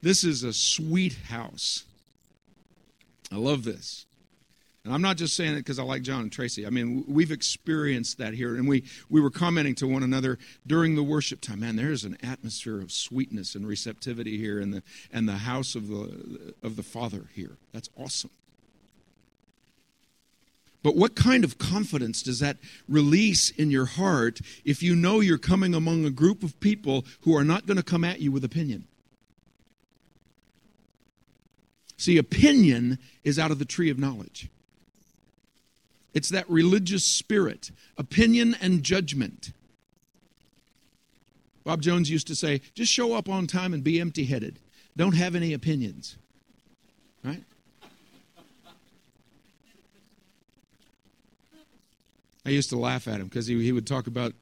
This 0.00 0.24
is 0.24 0.42
a 0.42 0.52
sweet 0.52 1.16
house. 1.28 1.84
I 3.32 3.36
love 3.36 3.64
this. 3.64 4.06
And 4.86 4.94
I'm 4.94 5.02
not 5.02 5.16
just 5.16 5.34
saying 5.34 5.54
it 5.54 5.56
because 5.56 5.80
I 5.80 5.82
like 5.82 6.02
John 6.02 6.20
and 6.20 6.30
Tracy. 6.30 6.64
I 6.64 6.70
mean, 6.70 7.04
we've 7.08 7.32
experienced 7.32 8.18
that 8.18 8.34
here. 8.34 8.54
And 8.54 8.68
we, 8.68 8.84
we 9.10 9.20
were 9.20 9.30
commenting 9.30 9.74
to 9.76 9.86
one 9.88 10.04
another 10.04 10.38
during 10.64 10.94
the 10.94 11.02
worship 11.02 11.40
time. 11.40 11.58
Man, 11.58 11.74
there's 11.74 12.04
an 12.04 12.16
atmosphere 12.22 12.80
of 12.80 12.92
sweetness 12.92 13.56
and 13.56 13.66
receptivity 13.66 14.38
here 14.38 14.60
in 14.60 14.70
the, 14.70 14.84
and 15.12 15.28
the 15.28 15.38
house 15.38 15.74
of 15.74 15.88
the, 15.88 16.54
of 16.62 16.76
the 16.76 16.84
Father 16.84 17.24
here. 17.34 17.56
That's 17.72 17.90
awesome. 17.98 18.30
But 20.84 20.94
what 20.94 21.16
kind 21.16 21.42
of 21.42 21.58
confidence 21.58 22.22
does 22.22 22.38
that 22.38 22.58
release 22.88 23.50
in 23.50 23.72
your 23.72 23.86
heart 23.86 24.40
if 24.64 24.84
you 24.84 24.94
know 24.94 25.18
you're 25.18 25.36
coming 25.36 25.74
among 25.74 26.04
a 26.04 26.10
group 26.10 26.44
of 26.44 26.60
people 26.60 27.04
who 27.22 27.34
are 27.34 27.42
not 27.42 27.66
going 27.66 27.76
to 27.76 27.82
come 27.82 28.04
at 28.04 28.20
you 28.20 28.30
with 28.30 28.44
opinion? 28.44 28.86
See, 31.96 32.18
opinion 32.18 32.98
is 33.24 33.38
out 33.38 33.50
of 33.50 33.58
the 33.58 33.64
tree 33.64 33.90
of 33.90 33.98
knowledge. 33.98 34.48
It's 36.14 36.28
that 36.30 36.48
religious 36.48 37.04
spirit, 37.04 37.70
opinion 37.98 38.56
and 38.60 38.82
judgment. 38.82 39.52
Bob 41.64 41.82
Jones 41.82 42.08
used 42.10 42.26
to 42.28 42.34
say, 42.34 42.60
just 42.74 42.92
show 42.92 43.14
up 43.14 43.28
on 43.28 43.46
time 43.46 43.74
and 43.74 43.82
be 43.82 44.00
empty 44.00 44.24
headed. 44.24 44.58
Don't 44.96 45.14
have 45.14 45.34
any 45.34 45.52
opinions. 45.52 46.16
Right? 47.24 47.42
I 52.46 52.50
used 52.50 52.70
to 52.70 52.78
laugh 52.78 53.08
at 53.08 53.20
him 53.20 53.26
because 53.26 53.48
he, 53.48 53.60
he 53.62 53.72
would 53.72 53.86
talk 53.86 54.06
about 54.06 54.32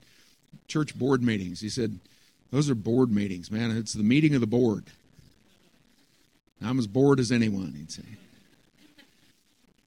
church 0.69 0.97
board 0.97 1.23
meetings. 1.23 1.61
He 1.61 1.71
said, 1.71 1.99
Those 2.51 2.69
are 2.69 2.75
board 2.75 3.11
meetings, 3.11 3.51
man. 3.51 3.71
It's 3.71 3.95
the 3.95 4.03
meeting 4.03 4.35
of 4.35 4.43
the 4.43 4.47
board. 4.47 4.85
I'm 6.67 6.79
as 6.79 6.87
bored 6.87 7.21
as 7.21 7.33
anyone, 7.33 7.75
he'd 7.77 7.91
say. 7.91 8.03
He 8.97 9.03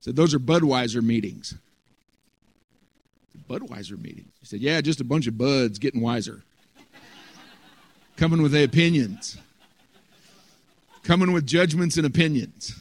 said, 0.01 0.15
Those 0.15 0.33
are 0.33 0.39
Budweiser 0.39 1.01
meetings. 1.01 1.55
Budweiser 3.49 4.01
meetings. 4.01 4.31
He 4.39 4.45
said, 4.45 4.59
Yeah, 4.59 4.81
just 4.81 5.01
a 5.01 5.03
bunch 5.03 5.27
of 5.27 5.37
buds 5.37 5.79
getting 5.79 6.01
wiser. 6.01 6.43
Coming 8.17 8.41
with 8.41 8.51
their 8.51 8.65
opinions. 8.65 9.37
Coming 11.03 11.31
with 11.31 11.45
judgments 11.45 11.97
and 11.97 12.05
opinions. 12.05 12.75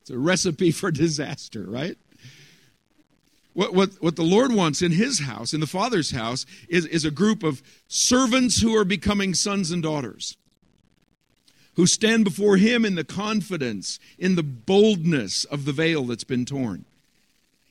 It's 0.00 0.10
a 0.10 0.18
recipe 0.18 0.70
for 0.70 0.90
disaster, 0.90 1.62
right? 1.62 1.96
What, 3.54 3.72
what, 3.72 3.90
what 4.00 4.16
the 4.16 4.22
Lord 4.22 4.52
wants 4.52 4.82
in 4.82 4.92
His 4.92 5.20
house, 5.20 5.54
in 5.54 5.60
the 5.60 5.66
Father's 5.66 6.10
house, 6.10 6.44
is, 6.68 6.84
is 6.86 7.04
a 7.04 7.10
group 7.10 7.42
of 7.42 7.62
servants 7.88 8.60
who 8.60 8.76
are 8.76 8.84
becoming 8.84 9.34
sons 9.34 9.70
and 9.70 9.82
daughters, 9.82 10.36
who 11.76 11.86
stand 11.86 12.24
before 12.24 12.56
Him 12.56 12.84
in 12.84 12.94
the 12.94 13.04
confidence, 13.04 13.98
in 14.18 14.34
the 14.34 14.42
boldness 14.42 15.44
of 15.44 15.64
the 15.64 15.72
veil 15.72 16.04
that's 16.04 16.24
been 16.24 16.44
torn. 16.44 16.84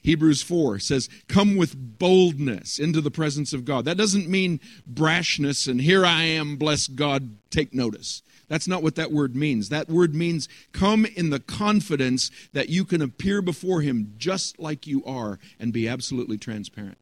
Hebrews 0.04 0.44
4 0.44 0.78
says, 0.78 1.10
Come 1.28 1.56
with 1.56 1.98
boldness 1.98 2.78
into 2.78 3.02
the 3.02 3.12
presence 3.12 3.54
of 3.54 3.66
God. 3.66 3.86
That 3.86 3.98
doesn't 3.98 4.30
mean 4.30 4.60
brashness 4.92 5.68
and 5.68 5.82
here 5.82 6.06
I 6.06 6.24
am, 6.24 6.58
bless 6.58 6.88
God, 6.88 7.30
take 7.50 7.74
notice. 7.74 8.22
That's 8.48 8.68
not 8.68 8.84
what 8.84 8.96
that 8.96 9.12
word 9.12 9.36
means. 9.36 9.70
That 9.70 9.90
word 9.90 10.14
means 10.14 10.48
come 10.72 11.06
in 11.06 11.32
the 11.32 11.40
confidence 11.40 12.30
that 12.54 12.70
you 12.70 12.86
can 12.86 13.02
appear 13.02 13.42
before 13.42 13.82
Him 13.82 14.14
just 14.20 14.60
like 14.60 14.86
you 14.86 15.04
are 15.06 15.40
and 15.60 15.74
be 15.74 15.88
absolutely 15.88 16.38
transparent. 16.38 17.00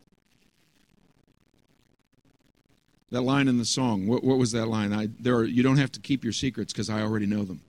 That 3.14 3.22
line 3.22 3.48
in 3.48 3.58
the 3.58 3.66
song, 3.66 4.08
what, 4.08 4.24
what 4.24 4.38
was 4.38 4.52
that 4.52 4.68
line? 4.68 4.92
I, 4.92 5.08
there 5.20 5.36
are, 5.36 5.46
you 5.46 5.64
don't 5.64 5.78
have 5.78 5.92
to 5.94 6.02
keep 6.02 6.26
your 6.26 6.34
secrets 6.34 6.74
because 6.74 6.90
I 6.90 7.02
already 7.02 7.26
know 7.26 7.46
them 7.46 7.62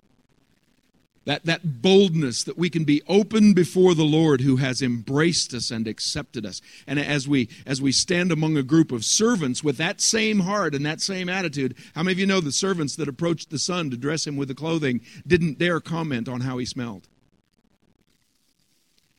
that, 1.25 1.45
that 1.45 1.83
boldness 1.83 2.45
that 2.45 2.59
we 2.59 2.69
can 2.69 2.85
be 2.85 3.03
open 3.09 3.55
before 3.55 3.95
the 3.95 4.05
Lord 4.05 4.43
who 4.43 4.57
has 4.57 4.83
embraced 4.83 5.55
us 5.55 5.71
and 5.71 5.87
accepted 5.87 6.45
us. 6.45 6.61
And 6.87 6.99
as 6.99 7.27
we 7.27 7.49
as 7.67 7.81
we 7.81 7.93
stand 7.93 8.31
among 8.31 8.57
a 8.57 8.63
group 8.63 8.93
of 8.93 9.05
servants 9.05 9.65
with 9.65 9.77
that 9.79 10.01
same 10.01 10.41
heart 10.41 10.75
and 10.75 10.85
that 10.85 11.01
same 11.01 11.29
attitude, 11.29 11.77
how 11.95 12.03
many 12.03 12.13
of 12.13 12.19
you 12.19 12.27
know 12.27 12.41
the 12.41 12.53
servants 12.53 12.97
that 12.97 13.09
approached 13.09 13.51
the 13.51 13.59
son 13.59 13.91
to 13.91 13.97
dress 13.97 14.27
him 14.27 14.37
with 14.37 14.49
the 14.49 14.55
clothing 14.55 15.01
didn't 15.27 15.59
dare 15.59 15.81
comment 15.81 16.29
on 16.29 16.43
how 16.43 16.59
he 16.59 16.67
smelled? 16.67 17.09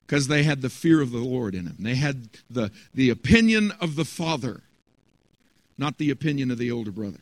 Because 0.06 0.28
they 0.28 0.44
had 0.44 0.62
the 0.62 0.70
fear 0.70 1.02
of 1.02 1.12
the 1.12 1.18
Lord 1.18 1.56
in 1.56 1.66
them. 1.66 1.78
They 1.80 1.96
had 1.96 2.30
the, 2.48 2.72
the 2.94 3.10
opinion 3.10 3.72
of 3.82 3.96
the 3.96 4.06
Father, 4.06 4.62
not 5.78 5.98
the 5.98 6.10
opinion 6.10 6.52
of 6.52 6.58
the 6.58 6.72
older 6.72 6.92
brother. 6.92 7.20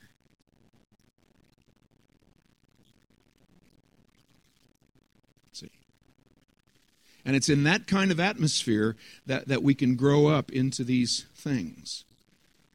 See. 5.51 5.71
And 7.25 7.35
it's 7.35 7.49
in 7.49 7.63
that 7.63 7.87
kind 7.87 8.11
of 8.11 8.19
atmosphere 8.19 8.95
that, 9.25 9.47
that 9.47 9.63
we 9.63 9.73
can 9.73 9.95
grow 9.95 10.27
up 10.27 10.51
into 10.51 10.83
these 10.83 11.25
things 11.35 12.05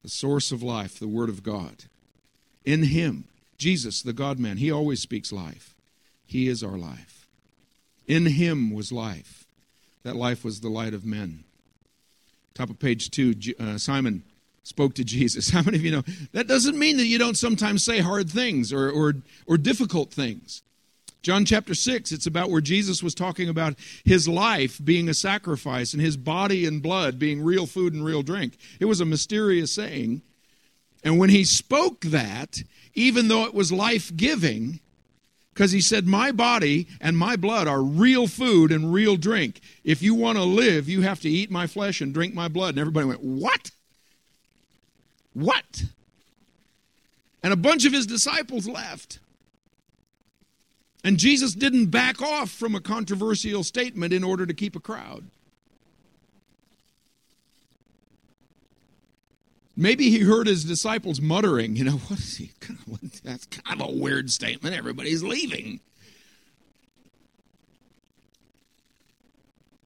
the 0.02 0.08
source 0.08 0.52
of 0.52 0.62
life, 0.62 0.98
the 0.98 1.08
Word 1.08 1.28
of 1.28 1.42
God. 1.42 1.84
In 2.64 2.84
Him, 2.84 3.24
Jesus, 3.58 4.00
the 4.00 4.12
God 4.12 4.38
man, 4.38 4.56
He 4.56 4.70
always 4.70 5.00
speaks 5.00 5.32
life. 5.32 5.74
He 6.24 6.48
is 6.48 6.62
our 6.62 6.78
life. 6.78 7.26
In 8.06 8.26
Him 8.26 8.72
was 8.72 8.92
life. 8.92 9.44
That 10.05 10.16
life 10.16 10.44
was 10.44 10.61
the 10.61 10.68
light 10.68 10.94
of 10.94 11.05
men. 11.05 11.44
Top 12.55 12.70
of 12.70 12.78
page 12.78 13.11
two, 13.11 13.34
uh, 13.59 13.76
Simon 13.76 14.22
spoke 14.68 14.94
to 14.94 15.04
Jesus. 15.04 15.50
How 15.50 15.62
many 15.62 15.78
of 15.78 15.84
you 15.84 15.90
know 15.90 16.04
that 16.32 16.46
doesn't 16.46 16.78
mean 16.78 16.98
that 16.98 17.06
you 17.06 17.18
don't 17.18 17.36
sometimes 17.36 17.82
say 17.82 18.00
hard 18.00 18.30
things 18.30 18.72
or, 18.72 18.90
or, 18.90 19.14
or 19.46 19.56
difficult 19.56 20.12
things? 20.12 20.62
John 21.22 21.44
chapter 21.44 21.74
6, 21.74 22.12
it's 22.12 22.26
about 22.26 22.50
where 22.50 22.60
Jesus 22.60 23.02
was 23.02 23.14
talking 23.14 23.48
about 23.48 23.74
his 24.04 24.28
life 24.28 24.78
being 24.82 25.08
a 25.08 25.14
sacrifice 25.14 25.92
and 25.92 26.00
his 26.00 26.16
body 26.16 26.64
and 26.64 26.80
blood 26.80 27.18
being 27.18 27.42
real 27.42 27.66
food 27.66 27.92
and 27.92 28.04
real 28.04 28.22
drink. 28.22 28.56
It 28.78 28.84
was 28.84 29.00
a 29.00 29.04
mysterious 29.04 29.72
saying. 29.72 30.22
And 31.02 31.18
when 31.18 31.30
he 31.30 31.44
spoke 31.44 32.02
that, 32.02 32.62
even 32.94 33.28
though 33.28 33.44
it 33.44 33.54
was 33.54 33.72
life 33.72 34.14
giving, 34.16 34.80
because 35.52 35.72
he 35.72 35.80
said, 35.80 36.06
My 36.06 36.30
body 36.30 36.86
and 37.00 37.18
my 37.18 37.34
blood 37.34 37.66
are 37.66 37.82
real 37.82 38.28
food 38.28 38.70
and 38.70 38.92
real 38.92 39.16
drink. 39.16 39.60
If 39.82 40.02
you 40.02 40.14
want 40.14 40.38
to 40.38 40.44
live, 40.44 40.88
you 40.88 41.02
have 41.02 41.20
to 41.20 41.28
eat 41.28 41.50
my 41.50 41.66
flesh 41.66 42.00
and 42.00 42.14
drink 42.14 42.32
my 42.32 42.46
blood. 42.46 42.70
And 42.70 42.78
everybody 42.78 43.06
went, 43.06 43.22
What? 43.22 43.72
What? 45.33 45.85
And 47.43 47.53
a 47.53 47.57
bunch 47.57 47.85
of 47.85 47.93
his 47.93 48.07
disciples 48.07 48.66
left. 48.66 49.20
And 51.05 51.16
Jesus 51.16 51.55
didn't 51.55 51.87
back 51.87 52.20
off 52.20 52.51
from 52.51 52.74
a 52.74 52.81
controversial 52.81 53.62
statement 53.62 54.12
in 54.12 54.24
order 54.24 54.47
to 54.47 54.55
keep 54.55 54.74
a 54.74 54.81
crowd. 54.81 55.24
Maybe 59.76 60.11
he 60.11 60.20
heard 60.20 60.49
his 60.49 60.64
disciples 60.64 61.20
muttering, 61.20 61.76
you 61.76 61.85
know, 61.85 61.93
what 62.09 62.18
is 62.18 62.37
he? 62.37 62.51
That's 63.22 63.47
kind 63.47 63.81
of 63.81 63.89
a 63.89 63.93
weird 63.93 64.29
statement. 64.31 64.74
Everybody's 64.74 65.22
leaving. 65.22 65.81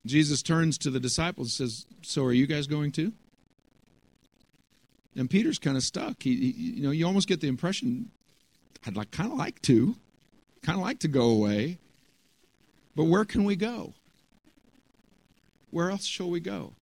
Jesus 0.06 0.42
turns 0.42 0.78
to 0.78 0.90
the 0.90 0.98
disciples 0.98 1.60
and 1.60 1.70
says, 1.70 1.86
So 2.00 2.24
are 2.24 2.32
you 2.32 2.46
guys 2.46 2.66
going 2.66 2.90
too? 2.90 3.12
And 5.16 5.28
Peter's 5.28 5.58
kind 5.58 5.76
of 5.76 5.82
stuck. 5.82 6.22
He, 6.22 6.34
he, 6.36 6.50
you 6.52 6.82
know, 6.82 6.90
you 6.90 7.06
almost 7.06 7.28
get 7.28 7.40
the 7.40 7.48
impression, 7.48 8.10
I'd 8.86 8.96
like 8.96 9.10
kind 9.10 9.30
of 9.30 9.38
like 9.38 9.60
to, 9.62 9.96
kind 10.62 10.78
of 10.78 10.84
like 10.84 11.00
to 11.00 11.08
go 11.08 11.28
away. 11.28 11.78
But 12.96 13.04
where 13.04 13.24
can 13.24 13.44
we 13.44 13.56
go? 13.56 13.94
Where 15.70 15.90
else 15.90 16.04
shall 16.04 16.30
we 16.30 16.40
go? 16.40 16.74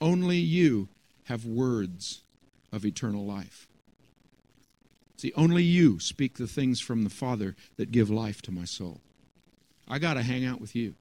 Only 0.00 0.38
you 0.38 0.88
have 1.24 1.44
words 1.44 2.22
of 2.72 2.84
eternal 2.84 3.24
life. 3.24 3.68
See, 5.16 5.32
only 5.36 5.62
you 5.62 6.00
speak 6.00 6.34
the 6.34 6.48
things 6.48 6.80
from 6.80 7.04
the 7.04 7.10
Father 7.10 7.54
that 7.76 7.92
give 7.92 8.10
life 8.10 8.42
to 8.42 8.50
my 8.50 8.64
soul. 8.64 9.00
I 9.88 9.98
got 9.98 10.14
to 10.14 10.22
hang 10.22 10.44
out 10.44 10.60
with 10.60 10.74
you. 10.74 10.94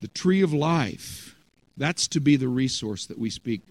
The 0.00 0.08
tree 0.08 0.42
of 0.42 0.52
life, 0.52 1.34
that's 1.76 2.06
to 2.08 2.20
be 2.20 2.36
the 2.36 2.48
resource 2.48 3.06
that 3.06 3.18
we 3.18 3.30
speak 3.30 3.62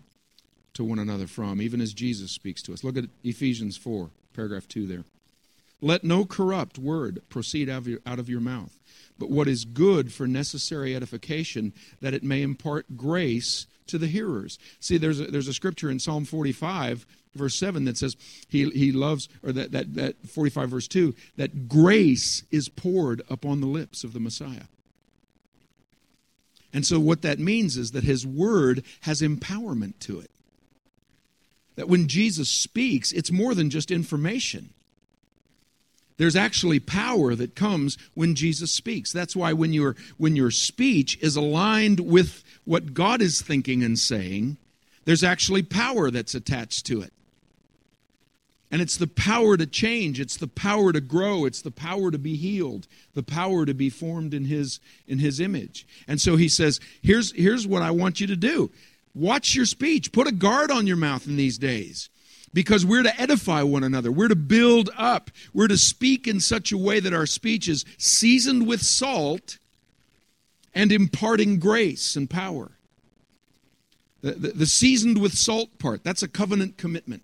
to 0.73 0.83
one 0.83 0.99
another 0.99 1.27
from, 1.27 1.61
even 1.61 1.81
as 1.81 1.93
Jesus 1.93 2.31
speaks 2.31 2.61
to 2.63 2.73
us. 2.73 2.83
Look 2.83 2.97
at 2.97 3.05
Ephesians 3.23 3.77
4, 3.77 4.09
paragraph 4.33 4.67
2 4.67 4.87
there. 4.87 5.03
Let 5.81 6.03
no 6.03 6.25
corrupt 6.25 6.77
word 6.77 7.21
proceed 7.29 7.69
out 7.69 7.79
of, 7.79 7.87
your, 7.87 7.99
out 8.05 8.19
of 8.19 8.29
your 8.29 8.39
mouth, 8.39 8.79
but 9.17 9.31
what 9.31 9.47
is 9.47 9.65
good 9.65 10.13
for 10.13 10.27
necessary 10.27 10.95
edification, 10.95 11.73
that 12.01 12.13
it 12.13 12.23
may 12.23 12.43
impart 12.43 12.97
grace 12.97 13.65
to 13.87 13.97
the 13.97 14.07
hearers. 14.07 14.59
See, 14.79 14.97
there's 14.97 15.19
a, 15.19 15.25
there's 15.25 15.47
a 15.47 15.53
scripture 15.53 15.89
in 15.89 15.99
Psalm 15.99 16.23
45, 16.25 17.05
verse 17.33 17.55
7, 17.55 17.85
that 17.85 17.97
says 17.97 18.15
he, 18.47 18.69
he 18.69 18.91
loves, 18.91 19.27
or 19.43 19.51
that, 19.51 19.71
that, 19.71 19.95
that 19.95 20.15
45, 20.27 20.69
verse 20.69 20.87
2, 20.87 21.15
that 21.37 21.67
grace 21.67 22.43
is 22.51 22.69
poured 22.69 23.23
upon 23.29 23.59
the 23.59 23.67
lips 23.67 24.03
of 24.03 24.13
the 24.13 24.19
Messiah. 24.19 24.65
And 26.73 26.85
so, 26.85 26.99
what 26.99 27.21
that 27.23 27.37
means 27.37 27.75
is 27.75 27.91
that 27.91 28.03
his 28.03 28.25
word 28.25 28.83
has 29.01 29.21
empowerment 29.21 29.99
to 30.01 30.19
it. 30.19 30.31
That 31.75 31.87
when 31.87 32.07
Jesus 32.07 32.49
speaks, 32.49 33.11
it's 33.11 33.31
more 33.31 33.55
than 33.55 33.69
just 33.69 33.91
information. 33.91 34.73
There's 36.17 36.35
actually 36.35 36.79
power 36.79 37.33
that 37.33 37.55
comes 37.55 37.97
when 38.13 38.35
Jesus 38.35 38.71
speaks. 38.71 39.11
That's 39.11 39.35
why 39.35 39.53
when 39.53 39.73
your 39.73 39.95
when 40.17 40.35
your 40.35 40.51
speech 40.51 41.17
is 41.19 41.35
aligned 41.35 41.99
with 41.99 42.43
what 42.63 42.93
God 42.93 43.21
is 43.23 43.41
thinking 43.41 43.83
and 43.83 43.97
saying, 43.97 44.57
there's 45.05 45.23
actually 45.23 45.63
power 45.63 46.11
that's 46.11 46.35
attached 46.35 46.85
to 46.87 47.01
it. 47.01 47.11
And 48.69 48.81
it's 48.81 48.95
the 48.95 49.07
power 49.07 49.57
to 49.57 49.65
change, 49.65 50.19
it's 50.19 50.37
the 50.37 50.47
power 50.47 50.93
to 50.93 51.01
grow, 51.01 51.43
it's 51.43 51.61
the 51.61 51.71
power 51.71 52.09
to 52.11 52.17
be 52.17 52.35
healed, 52.35 52.87
the 53.15 53.23
power 53.23 53.65
to 53.65 53.73
be 53.73 53.89
formed 53.89 54.33
in 54.33 54.45
his 54.45 54.79
in 55.07 55.19
his 55.19 55.39
image. 55.39 55.85
And 56.07 56.21
so 56.21 56.35
he 56.35 56.47
says, 56.47 56.79
here's 57.01 57.33
here's 57.33 57.65
what 57.65 57.81
I 57.81 57.91
want 57.91 58.21
you 58.21 58.27
to 58.27 58.37
do. 58.37 58.69
Watch 59.13 59.55
your 59.55 59.65
speech. 59.65 60.11
Put 60.11 60.27
a 60.27 60.31
guard 60.31 60.71
on 60.71 60.87
your 60.87 60.97
mouth 60.97 61.27
in 61.27 61.35
these 61.35 61.57
days 61.57 62.09
because 62.53 62.85
we're 62.85 63.03
to 63.03 63.21
edify 63.21 63.61
one 63.61 63.83
another. 63.83 64.11
We're 64.11 64.27
to 64.27 64.35
build 64.35 64.89
up. 64.97 65.31
We're 65.53 65.67
to 65.67 65.77
speak 65.77 66.27
in 66.27 66.39
such 66.39 66.71
a 66.71 66.77
way 66.77 66.99
that 66.99 67.13
our 67.13 67.25
speech 67.25 67.67
is 67.67 67.85
seasoned 67.97 68.67
with 68.67 68.81
salt 68.81 69.57
and 70.73 70.91
imparting 70.91 71.59
grace 71.59 72.15
and 72.15 72.29
power. 72.29 72.71
The, 74.21 74.33
the, 74.33 74.47
the, 74.49 74.65
seasoned 74.65 75.19
with 75.19 75.33
salt 75.33 75.79
part, 75.79 76.03
that's 76.03 76.21
a 76.21 76.27
covenant 76.27 76.77
commitment. 76.77 77.23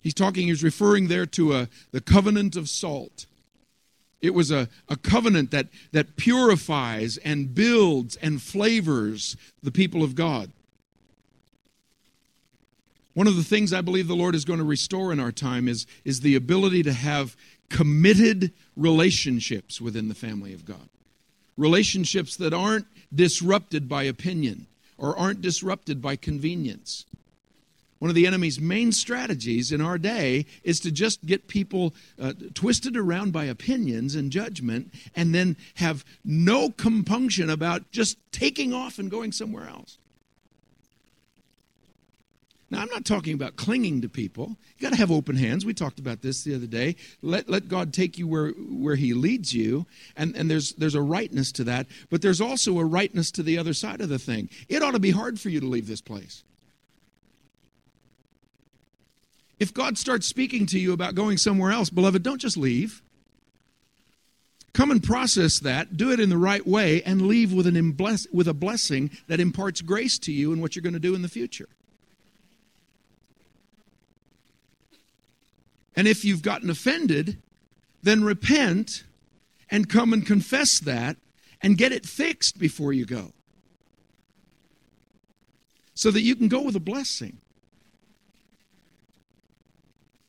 He's 0.00 0.14
talking, 0.14 0.48
he's 0.48 0.64
referring 0.64 1.08
there 1.08 1.26
to 1.26 1.52
a, 1.52 1.68
the 1.92 2.00
covenant 2.00 2.56
of 2.56 2.68
salt. 2.68 3.26
It 4.22 4.34
was 4.34 4.50
a, 4.50 4.68
a 4.88 4.96
covenant 4.96 5.50
that, 5.50 5.66
that 5.92 6.16
purifies 6.16 7.18
and 7.18 7.54
builds 7.54 8.16
and 8.16 8.40
flavors 8.40 9.36
the 9.62 9.70
people 9.70 10.02
of 10.02 10.14
God. 10.14 10.50
One 13.14 13.26
of 13.26 13.36
the 13.36 13.44
things 13.44 13.72
I 13.72 13.82
believe 13.82 14.08
the 14.08 14.16
Lord 14.16 14.34
is 14.34 14.44
going 14.44 14.58
to 14.58 14.64
restore 14.64 15.12
in 15.12 15.20
our 15.20 15.32
time 15.32 15.68
is, 15.68 15.86
is 16.04 16.20
the 16.20 16.34
ability 16.34 16.82
to 16.84 16.92
have 16.92 17.36
committed 17.68 18.52
relationships 18.76 19.80
within 19.80 20.08
the 20.08 20.14
family 20.14 20.52
of 20.54 20.64
God. 20.64 20.88
Relationships 21.56 22.36
that 22.36 22.54
aren't 22.54 22.86
disrupted 23.14 23.88
by 23.88 24.04
opinion 24.04 24.66
or 24.96 25.16
aren't 25.18 25.42
disrupted 25.42 26.00
by 26.00 26.16
convenience. 26.16 27.04
One 27.98 28.08
of 28.08 28.16
the 28.16 28.26
enemy's 28.26 28.60
main 28.60 28.90
strategies 28.90 29.70
in 29.70 29.80
our 29.80 29.96
day 29.96 30.46
is 30.64 30.80
to 30.80 30.90
just 30.90 31.24
get 31.24 31.46
people 31.46 31.94
uh, 32.20 32.32
twisted 32.52 32.96
around 32.96 33.32
by 33.32 33.44
opinions 33.44 34.16
and 34.16 34.32
judgment 34.32 34.92
and 35.14 35.32
then 35.32 35.56
have 35.76 36.04
no 36.24 36.70
compunction 36.70 37.48
about 37.48 37.92
just 37.92 38.18
taking 38.32 38.74
off 38.74 38.98
and 38.98 39.08
going 39.08 39.30
somewhere 39.30 39.68
else. 39.68 39.98
Now, 42.72 42.80
I'm 42.80 42.88
not 42.88 43.04
talking 43.04 43.34
about 43.34 43.56
clinging 43.56 44.00
to 44.00 44.08
people. 44.08 44.56
You 44.78 44.82
got 44.88 44.94
to 44.94 44.96
have 44.96 45.10
open 45.10 45.36
hands. 45.36 45.66
We 45.66 45.74
talked 45.74 45.98
about 45.98 46.22
this 46.22 46.42
the 46.42 46.54
other 46.54 46.66
day. 46.66 46.96
Let, 47.20 47.46
let 47.46 47.68
God 47.68 47.92
take 47.92 48.16
you 48.16 48.26
where, 48.26 48.48
where 48.52 48.94
He 48.94 49.12
leads 49.12 49.52
you, 49.52 49.84
and, 50.16 50.34
and 50.34 50.50
there's, 50.50 50.72
there's 50.72 50.94
a 50.94 51.02
rightness 51.02 51.52
to 51.52 51.64
that, 51.64 51.86
but 52.08 52.22
there's 52.22 52.40
also 52.40 52.78
a 52.78 52.84
rightness 52.84 53.30
to 53.32 53.42
the 53.42 53.58
other 53.58 53.74
side 53.74 54.00
of 54.00 54.08
the 54.08 54.18
thing. 54.18 54.48
It 54.70 54.82
ought 54.82 54.92
to 54.92 54.98
be 54.98 55.10
hard 55.10 55.38
for 55.38 55.50
you 55.50 55.60
to 55.60 55.66
leave 55.66 55.86
this 55.86 56.00
place. 56.00 56.44
If 59.60 59.74
God 59.74 59.98
starts 59.98 60.26
speaking 60.26 60.64
to 60.68 60.78
you 60.78 60.94
about 60.94 61.14
going 61.14 61.36
somewhere 61.36 61.72
else, 61.72 61.90
beloved, 61.90 62.22
don't 62.22 62.40
just 62.40 62.56
leave. 62.56 63.02
Come 64.72 64.90
and 64.90 65.04
process 65.04 65.60
that, 65.60 65.98
do 65.98 66.10
it 66.10 66.20
in 66.20 66.30
the 66.30 66.38
right 66.38 66.66
way, 66.66 67.02
and 67.02 67.26
leave 67.26 67.52
with, 67.52 67.66
an 67.66 67.98
with 68.32 68.48
a 68.48 68.54
blessing 68.54 69.10
that 69.28 69.40
imparts 69.40 69.82
grace 69.82 70.18
to 70.20 70.32
you 70.32 70.54
and 70.54 70.62
what 70.62 70.74
you're 70.74 70.82
going 70.82 70.94
to 70.94 70.98
do 70.98 71.14
in 71.14 71.20
the 71.20 71.28
future. 71.28 71.68
And 75.94 76.08
if 76.08 76.24
you've 76.24 76.42
gotten 76.42 76.70
offended, 76.70 77.38
then 78.02 78.24
repent 78.24 79.04
and 79.70 79.88
come 79.88 80.12
and 80.12 80.26
confess 80.26 80.78
that 80.80 81.16
and 81.60 81.78
get 81.78 81.92
it 81.92 82.06
fixed 82.06 82.58
before 82.58 82.92
you 82.92 83.04
go. 83.04 83.32
So 85.94 86.10
that 86.10 86.22
you 86.22 86.34
can 86.34 86.48
go 86.48 86.62
with 86.62 86.74
a 86.74 86.80
blessing. 86.80 87.38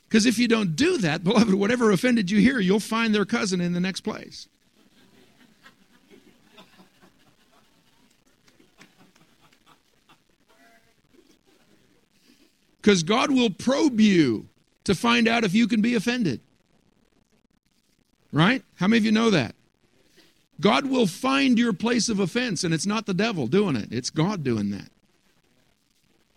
Because 0.08 0.26
if 0.26 0.38
you 0.38 0.48
don't 0.48 0.76
do 0.76 0.98
that, 1.00 1.24
beloved, 1.26 1.56
whatever 1.56 1.92
offended 1.92 2.30
you 2.30 2.40
here, 2.40 2.60
you'll 2.60 2.80
find 2.80 3.16
their 3.16 3.26
cousin 3.26 3.62
in 3.62 3.74
the 3.74 3.80
next 3.80 4.02
place. 4.02 4.48
Because 12.82 13.02
God 13.02 13.32
will 13.32 13.50
probe 13.50 14.02
you 14.02 14.50
to 14.84 14.96
find 14.96 15.28
out 15.28 15.44
if 15.44 15.54
you 15.54 15.68
can 15.68 15.82
be 15.82 15.96
offended. 15.96 16.42
Right? 18.32 18.64
How 18.76 18.88
many 18.88 18.98
of 18.98 19.06
you 19.06 19.12
know 19.12 19.30
that? 19.30 19.56
God 20.60 20.88
will 20.88 21.08
find 21.08 21.58
your 21.58 21.74
place 21.74 22.10
of 22.10 22.20
offense, 22.20 22.64
and 22.64 22.74
it's 22.74 22.86
not 22.86 23.06
the 23.06 23.14
devil 23.14 23.48
doing 23.48 23.76
it, 23.76 23.92
it's 23.92 24.10
God 24.10 24.44
doing 24.44 24.72
that. 24.72 24.90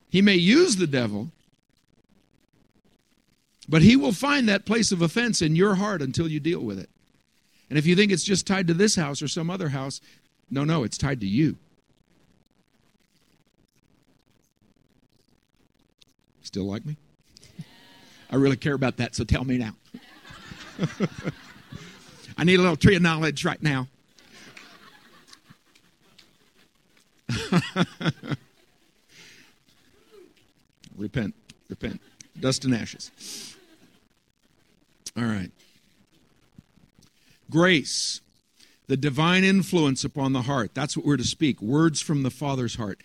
He 0.09 0.23
may 0.23 0.35
use 0.35 0.77
the 0.77 0.87
devil, 0.87 1.31
but 3.69 3.83
he 3.83 3.97
will 3.97 4.13
find 4.13 4.49
that 4.49 4.65
place 4.65 4.93
of 4.93 5.03
offense 5.03 5.43
in 5.43 5.57
your 5.57 5.75
heart 5.75 6.01
until 6.01 6.29
you 6.29 6.41
deal 6.41 6.61
with 6.61 6.79
it. 6.79 6.89
And 7.69 7.79
if 7.79 7.87
you 7.87 7.97
think 7.97 8.13
it's 8.13 8.25
just 8.25 8.47
tied 8.47 8.69
to 8.69 8.75
this 8.75 8.97
house 8.97 9.21
or 9.21 9.29
some 9.29 9.51
other 9.51 9.71
house, 9.71 10.01
no, 10.51 10.65
no, 10.65 10.85
it's 10.85 10.97
tied 10.97 11.21
to 11.21 11.27
you. 11.27 11.57
Still 16.43 16.65
like 16.65 16.87
me? 16.87 16.97
I 18.31 18.37
really 18.37 18.57
care 18.57 18.75
about 18.75 18.97
that, 18.99 19.15
so 19.15 19.25
tell 19.25 19.45
me 19.45 19.59
now. 19.59 19.75
I 22.39 22.45
need 22.45 22.59
a 22.59 22.63
little 22.63 22.77
tree 22.77 22.97
of 22.97 23.03
knowledge 23.03 23.45
right 23.45 23.63
now. 23.63 23.89
repent, 30.97 31.35
repent. 31.69 32.01
Dust 32.39 32.65
and 32.65 32.75
ashes. 32.75 33.11
All 35.17 35.25
right. 35.25 35.51
Grace, 37.49 38.21
the 38.87 38.97
divine 38.97 39.45
influence 39.45 40.05
upon 40.05 40.33
the 40.33 40.43
heart. 40.43 40.75
That's 40.75 40.97
what 40.97 41.07
we're 41.07 41.17
to 41.17 41.25
speak. 41.25 41.63
Words 41.63 42.01
from 42.01 42.23
the 42.23 42.31
Father's 42.31 42.75
heart. 42.77 43.01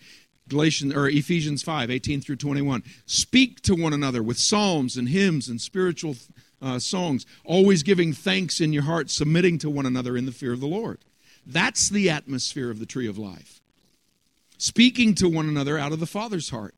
Galatians 0.52 0.94
or 0.94 1.08
Ephesians 1.08 1.62
5, 1.62 1.90
18 1.90 2.20
through 2.20 2.36
21. 2.36 2.84
Speak 3.06 3.60
to 3.62 3.74
one 3.74 3.92
another 3.92 4.22
with 4.22 4.38
psalms 4.38 4.96
and 4.96 5.08
hymns 5.08 5.48
and 5.48 5.60
spiritual 5.60 6.14
uh, 6.60 6.78
songs. 6.78 7.26
Always 7.44 7.82
giving 7.82 8.12
thanks 8.12 8.60
in 8.60 8.72
your 8.72 8.84
heart, 8.84 9.10
submitting 9.10 9.58
to 9.58 9.70
one 9.70 9.86
another 9.86 10.16
in 10.16 10.26
the 10.26 10.32
fear 10.32 10.52
of 10.52 10.60
the 10.60 10.66
Lord. 10.66 10.98
That's 11.44 11.88
the 11.88 12.08
atmosphere 12.08 12.70
of 12.70 12.78
the 12.78 12.86
tree 12.86 13.08
of 13.08 13.18
life. 13.18 13.60
Speaking 14.58 15.14
to 15.16 15.28
one 15.28 15.48
another 15.48 15.76
out 15.76 15.92
of 15.92 15.98
the 15.98 16.06
Father's 16.06 16.50
heart. 16.50 16.74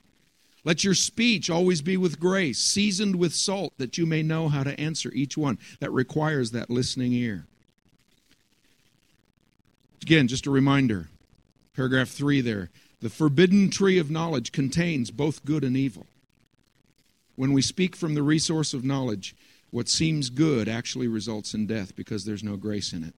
Let 0.66 0.82
your 0.82 0.94
speech 0.94 1.50
always 1.50 1.82
be 1.82 1.98
with 1.98 2.18
grace, 2.18 2.58
seasoned 2.58 3.16
with 3.16 3.34
salt, 3.34 3.74
that 3.76 3.98
you 3.98 4.06
may 4.06 4.22
know 4.22 4.48
how 4.48 4.62
to 4.62 4.80
answer 4.80 5.12
each 5.12 5.36
one. 5.36 5.58
That 5.80 5.92
requires 5.92 6.52
that 6.52 6.70
listening 6.70 7.12
ear. 7.12 7.44
Again, 10.00 10.26
just 10.26 10.46
a 10.46 10.50
reminder 10.50 11.08
paragraph 11.74 12.08
3 12.08 12.40
there. 12.40 12.70
The 13.04 13.10
forbidden 13.10 13.68
tree 13.68 13.98
of 13.98 14.10
knowledge 14.10 14.50
contains 14.50 15.10
both 15.10 15.44
good 15.44 15.62
and 15.62 15.76
evil. 15.76 16.06
When 17.36 17.52
we 17.52 17.60
speak 17.60 17.94
from 17.94 18.14
the 18.14 18.22
resource 18.22 18.72
of 18.72 18.82
knowledge, 18.82 19.36
what 19.70 19.90
seems 19.90 20.30
good 20.30 20.70
actually 20.70 21.06
results 21.06 21.52
in 21.52 21.66
death 21.66 21.94
because 21.94 22.24
there's 22.24 22.42
no 22.42 22.56
grace 22.56 22.94
in 22.94 23.04
it. 23.04 23.12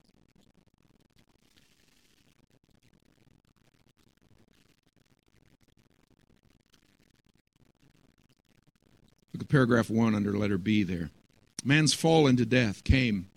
Look 9.32 9.43
at 9.43 9.49
paragraph 9.49 9.89
1 9.89 10.16
under 10.16 10.37
letter 10.37 10.59
B 10.59 10.82
there. 10.82 11.11
Man's 11.64 11.95
fall 11.95 12.26
into 12.26 12.45
death 12.45 12.82
came 12.82 13.28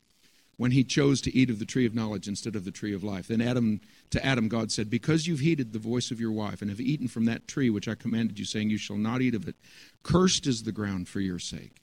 when 0.58 0.72
he 0.72 0.84
chose 0.84 1.22
to 1.22 1.36
eat 1.36 1.52
of 1.52 1.60
the 1.60 1.66
tree 1.66 1.86
of 1.86 1.94
knowledge 1.94 2.28
instead 2.28 2.56
of 2.56 2.66
the 2.66 2.72
tree 2.72 2.96
of 2.96 3.04
life. 3.04 3.28
Then 3.28 3.40
Adam 3.40 3.82
to 4.12 4.26
Adam 4.26 4.48
God 4.48 4.72
said, 4.72 4.90
"Because 4.90 5.28
you've 5.28 5.40
heeded 5.40 5.74
the 5.74 5.80
voice 5.80 6.12
of 6.12 6.20
your 6.20 6.32
wife 6.32 6.62
and 6.62 6.70
have 6.70 6.82
eaten 6.82 7.08
from 7.08 7.26
that 7.26 7.48
tree 7.48 7.70
which 7.70 7.88
I 7.88 7.96
commanded 7.96 8.40
you 8.40 8.46
saying 8.46 8.70
you 8.70 8.78
shall 8.78 8.98
not 8.98 9.22
eat 9.22 9.36
of 9.36 9.48
it, 9.48 9.56
cursed 10.04 10.48
is 10.48 10.64
the 10.64 10.72
ground 10.72 11.08
for 11.08 11.20
your 11.20 11.40
sake. 11.40 11.82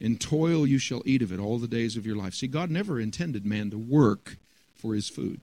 In 0.00 0.16
toil 0.16 0.66
you 0.66 0.78
shall 0.78 1.02
eat 1.04 1.22
of 1.22 1.32
it 1.32 1.40
all 1.40 1.58
the 1.58 1.68
days 1.68 1.96
of 1.96 2.06
your 2.06 2.16
life." 2.16 2.34
See, 2.34 2.46
God 2.46 2.70
never 2.70 3.00
intended 3.00 3.44
man 3.44 3.70
to 3.70 3.78
work 3.78 4.38
for 4.74 4.94
his 4.94 5.08
food. 5.08 5.40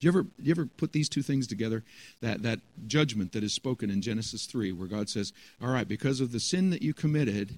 Do 0.00 0.06
you 0.06 0.10
ever, 0.10 0.26
you 0.40 0.50
ever 0.52 0.66
put 0.66 0.92
these 0.92 1.08
two 1.08 1.22
things 1.22 1.46
together? 1.46 1.82
That, 2.20 2.42
that 2.42 2.60
judgment 2.86 3.32
that 3.32 3.42
is 3.42 3.52
spoken 3.52 3.90
in 3.90 4.00
Genesis 4.00 4.46
3, 4.46 4.72
where 4.72 4.86
God 4.86 5.08
says, 5.08 5.32
All 5.60 5.68
right, 5.68 5.88
because 5.88 6.20
of 6.20 6.30
the 6.30 6.40
sin 6.40 6.70
that 6.70 6.82
you 6.82 6.94
committed, 6.94 7.56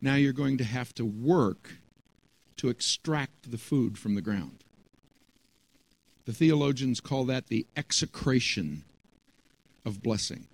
now 0.00 0.16
you're 0.16 0.32
going 0.32 0.58
to 0.58 0.64
have 0.64 0.92
to 0.94 1.04
work 1.04 1.74
to 2.56 2.68
extract 2.68 3.50
the 3.50 3.58
food 3.58 3.96
from 3.96 4.14
the 4.14 4.20
ground. 4.20 4.64
The 6.24 6.32
theologians 6.32 7.00
call 7.00 7.24
that 7.26 7.48
the 7.48 7.66
execration 7.76 8.84
of 9.84 10.02
blessing. 10.02 10.46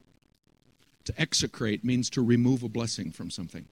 To 1.05 1.21
execrate 1.21 1.85
means 1.85 2.11
to 2.11 2.23
remove 2.23 2.63
a 2.63 2.69
blessing 2.69 3.11
from 3.11 3.31
something. 3.31 3.67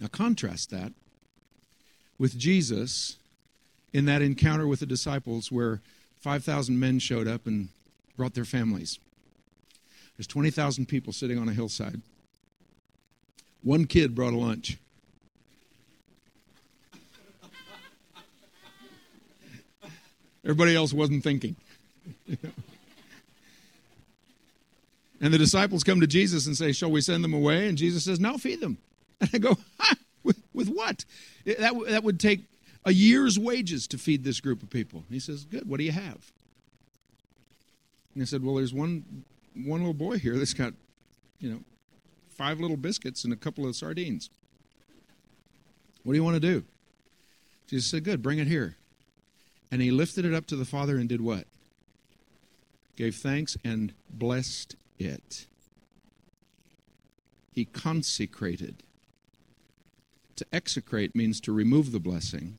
Now, 0.00 0.06
contrast 0.08 0.70
that 0.70 0.92
with 2.18 2.38
Jesus 2.38 3.16
in 3.92 4.04
that 4.04 4.22
encounter 4.22 4.66
with 4.66 4.80
the 4.80 4.86
disciples 4.86 5.50
where 5.50 5.80
5,000 6.20 6.78
men 6.78 6.98
showed 6.98 7.28
up 7.28 7.46
and 7.46 7.68
brought 8.16 8.34
their 8.34 8.44
families. 8.44 8.98
There's 10.16 10.26
20,000 10.26 10.86
people 10.86 11.12
sitting 11.12 11.38
on 11.38 11.48
a 11.48 11.52
hillside. 11.52 12.02
One 13.62 13.86
kid 13.86 14.14
brought 14.14 14.32
a 14.32 14.38
lunch. 14.38 14.78
Everybody 20.44 20.74
else 20.74 20.92
wasn't 20.92 21.24
thinking. 21.24 21.56
and 25.20 25.34
the 25.34 25.38
disciples 25.38 25.84
come 25.84 26.00
to 26.00 26.06
Jesus 26.06 26.46
and 26.46 26.56
say, 26.56 26.72
Shall 26.72 26.90
we 26.90 27.00
send 27.00 27.24
them 27.24 27.34
away? 27.34 27.68
And 27.68 27.76
Jesus 27.76 28.04
says, 28.04 28.20
No, 28.20 28.38
feed 28.38 28.60
them. 28.60 28.78
And 29.20 29.30
I 29.34 29.38
go, 29.38 29.58
with, 30.22 30.40
with 30.54 30.68
what? 30.68 31.04
That, 31.44 31.74
that 31.88 32.04
would 32.04 32.20
take 32.20 32.42
a 32.84 32.92
year's 32.92 33.36
wages 33.36 33.88
to 33.88 33.98
feed 33.98 34.22
this 34.22 34.40
group 34.40 34.62
of 34.62 34.70
people. 34.70 35.02
he 35.10 35.18
says, 35.18 35.44
Good, 35.44 35.68
what 35.68 35.78
do 35.78 35.84
you 35.84 35.92
have? 35.92 36.32
And 38.14 38.22
I 38.22 38.26
said, 38.26 38.44
Well, 38.44 38.54
there's 38.54 38.72
one 38.72 39.24
one 39.54 39.80
little 39.80 39.94
boy 39.94 40.18
here 40.18 40.36
that's 40.36 40.54
got, 40.54 40.72
you 41.40 41.50
know, 41.50 41.60
five 42.36 42.60
little 42.60 42.76
biscuits 42.76 43.24
and 43.24 43.32
a 43.32 43.36
couple 43.36 43.66
of 43.66 43.74
sardines. 43.74 44.30
What 46.04 46.12
do 46.12 46.16
you 46.16 46.24
want 46.24 46.36
to 46.36 46.40
do? 46.40 46.64
Jesus 47.66 47.90
said, 47.90 48.04
Good, 48.04 48.22
bring 48.22 48.38
it 48.38 48.46
here. 48.46 48.76
And 49.70 49.82
he 49.82 49.90
lifted 49.90 50.24
it 50.24 50.34
up 50.34 50.46
to 50.46 50.56
the 50.56 50.64
Father 50.64 50.96
and 50.96 51.08
did 51.08 51.20
what? 51.20 51.46
Gave 52.96 53.16
thanks 53.16 53.56
and 53.64 53.92
blessed 54.10 54.76
it. 54.98 55.46
He 57.52 57.64
consecrated. 57.64 58.82
To 60.36 60.46
execrate 60.52 61.14
means 61.14 61.40
to 61.42 61.52
remove 61.52 61.92
the 61.92 62.00
blessing. 62.00 62.58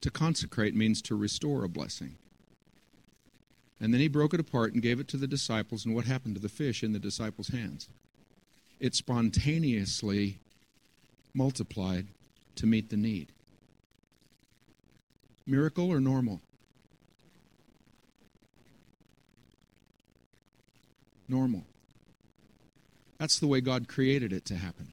To 0.00 0.10
consecrate 0.10 0.74
means 0.74 1.00
to 1.02 1.16
restore 1.16 1.64
a 1.64 1.68
blessing. 1.68 2.16
And 3.80 3.92
then 3.92 4.00
he 4.00 4.08
broke 4.08 4.32
it 4.32 4.40
apart 4.40 4.72
and 4.72 4.82
gave 4.82 5.00
it 5.00 5.08
to 5.08 5.16
the 5.16 5.26
disciples. 5.26 5.84
And 5.84 5.94
what 5.94 6.06
happened 6.06 6.34
to 6.36 6.40
the 6.40 6.48
fish 6.48 6.82
in 6.82 6.92
the 6.92 6.98
disciples' 6.98 7.48
hands? 7.48 7.88
It 8.80 8.94
spontaneously 8.94 10.38
multiplied 11.34 12.08
to 12.56 12.66
meet 12.66 12.88
the 12.90 12.96
need. 12.96 13.32
Miracle 15.46 15.90
or 15.90 16.00
normal? 16.00 16.40
Normal. 21.28 21.64
That's 23.18 23.38
the 23.38 23.46
way 23.46 23.60
God 23.60 23.88
created 23.88 24.32
it 24.32 24.44
to 24.46 24.56
happen. 24.56 24.92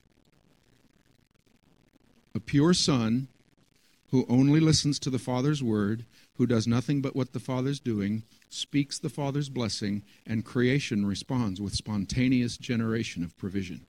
A 2.36 2.40
pure 2.40 2.74
son 2.74 3.28
who 4.12 4.26
only 4.30 4.60
listens 4.60 5.00
to 5.00 5.10
the 5.10 5.20
Father's 5.20 5.64
word, 5.64 6.06
who 6.38 6.46
does 6.46 6.68
nothing 6.68 7.02
but 7.02 7.16
what 7.16 7.34
the 7.34 7.40
Father's 7.40 7.80
doing, 7.80 8.24
speaks 8.50 9.00
the 9.00 9.10
Father's 9.10 9.50
blessing, 9.50 10.04
and 10.26 10.46
creation 10.46 11.06
responds 11.06 11.60
with 11.60 11.74
spontaneous 11.74 12.58
generation 12.58 13.24
of 13.24 13.38
provision. 13.38 13.82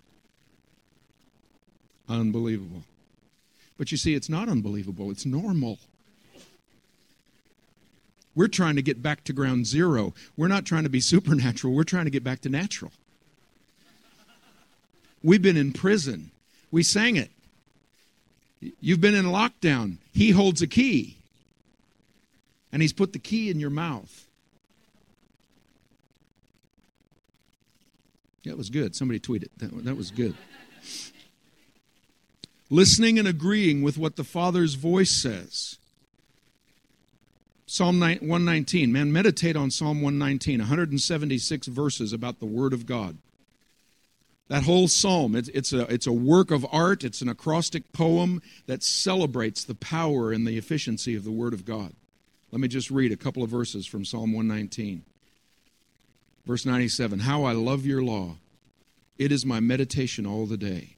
Unbelievable. 2.09 2.85
But 3.77 3.91
you 3.91 3.99
see, 3.99 4.15
it's 4.15 4.29
not 4.29 4.49
unbelievable, 4.49 5.11
it's 5.11 5.27
normal. 5.27 5.79
We're 8.35 8.49
trying 8.49 8.77
to 8.77 8.83
get 8.83 9.03
back 9.03 9.25
to 9.25 9.33
ground 9.33 9.67
zero. 9.67 10.15
We're 10.37 10.49
not 10.49 10.65
trying 10.65 10.85
to 10.85 10.89
be 10.89 11.01
supernatural, 11.15 11.75
we're 11.75 11.85
trying 11.85 12.05
to 12.05 12.11
get 12.11 12.25
back 12.25 12.41
to 12.41 12.49
natural. 12.49 12.93
We've 15.23 15.41
been 15.41 15.57
in 15.57 15.73
prison. 15.73 16.31
We 16.71 16.83
sang 16.83 17.17
it. 17.17 17.31
You've 18.81 19.01
been 19.01 19.15
in 19.15 19.27
lockdown. 19.27 19.99
He 20.13 20.31
holds 20.31 20.61
a 20.61 20.67
key. 20.67 21.17
And 22.73 22.83
he's 22.83 22.93
put 22.93 23.13
the 23.13 23.19
key 23.19 23.51
in 23.51 23.59
your 23.59 23.71
mouth. 23.71 24.27
That 28.45 28.59
was 28.59 28.69
good. 28.69 28.95
Somebody 28.95 29.21
tweeted. 29.21 29.49
That, 29.59 29.85
that 29.85 29.97
was 29.97 30.11
good. 30.11 30.35
Listening 32.69 33.19
and 33.19 33.29
agreeing 33.29 33.83
with 33.83 33.97
what 33.97 34.17
the 34.17 34.25
Father's 34.25 34.75
voice 34.75 35.11
says. 35.11 35.79
Psalm 37.75 37.99
119. 37.99 38.93
Man, 38.93 39.13
meditate 39.13 39.57
on 39.57 39.69
Psalm 39.69 40.01
119, 40.01 40.61
176 40.61 41.67
verses 41.67 42.13
about 42.13 42.39
the 42.39 42.47
Word 42.47 42.73
of 42.73 42.87
God. 42.87 43.19
That 44.47 44.63
whole 44.63 44.87
psalm, 44.87 45.35
it's, 45.35 45.49
it's, 45.49 45.73
a, 45.73 45.81
it's 45.93 46.07
a 46.07 46.13
work 46.13 46.53
of 46.53 46.65
art, 46.71 47.03
it's 47.03 47.21
an 47.21 47.29
acrostic 47.29 47.93
poem 47.93 48.41
that 48.69 48.85
celebrates 48.85 49.65
the 49.65 49.75
power 49.75 50.31
and 50.31 50.47
the 50.47 50.57
efficiency 50.57 51.17
of 51.17 51.25
the 51.25 51.33
Word 51.33 51.53
of 51.53 51.65
God. 51.65 51.95
Let 52.53 52.61
me 52.61 52.69
just 52.69 52.93
read 52.93 53.11
a 53.11 53.17
couple 53.17 53.43
of 53.43 53.51
verses 53.51 53.89
from 53.89 54.05
Psalm 54.05 54.33
119. 54.33 55.03
Verse 56.47 56.65
97 56.65 57.19
How 57.19 57.43
I 57.43 57.55
love 57.55 57.85
your 57.85 58.05
law. 58.05 58.37
It 59.19 59.33
is 59.33 59.45
my 59.45 59.59
meditation 59.59 60.27
all 60.27 60.47
the 60.47 60.57
day. 60.57 60.91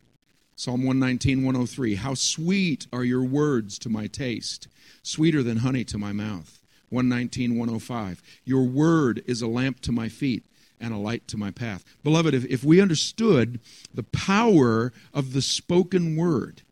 Psalm 0.57 0.85
119, 0.85 1.39
103 1.39 1.95
How 1.95 2.13
sweet 2.13 2.87
are 2.93 3.03
your 3.03 3.25
words 3.25 3.79
to 3.79 3.89
my 3.89 4.09
taste, 4.09 4.69
sweeter 5.03 5.43
than 5.43 5.59
honey 5.59 5.83
to 5.85 5.97
my 5.97 6.13
mouth. 6.13 6.56
119, 6.91 7.57
105 7.57 8.23
Your 8.45 8.65
word 8.65 9.23
is 9.27 9.43
a 9.43 9.47
lamp 9.47 9.81
to 9.81 9.93
my 9.93 10.09
feet 10.09 10.45
and 10.81 10.93
a 10.93 10.99
light 10.99 11.27
to 11.29 11.37
my 11.37 11.51
path. 11.51 11.85
Beloved, 12.05 12.35
if, 12.35 12.45
if 12.47 12.65
we 12.65 12.81
understood 12.81 13.61
the 13.95 14.03
power 14.03 14.93
of 15.15 15.33
the 15.33 15.43
spoken 15.43 16.17
word, 16.17 16.63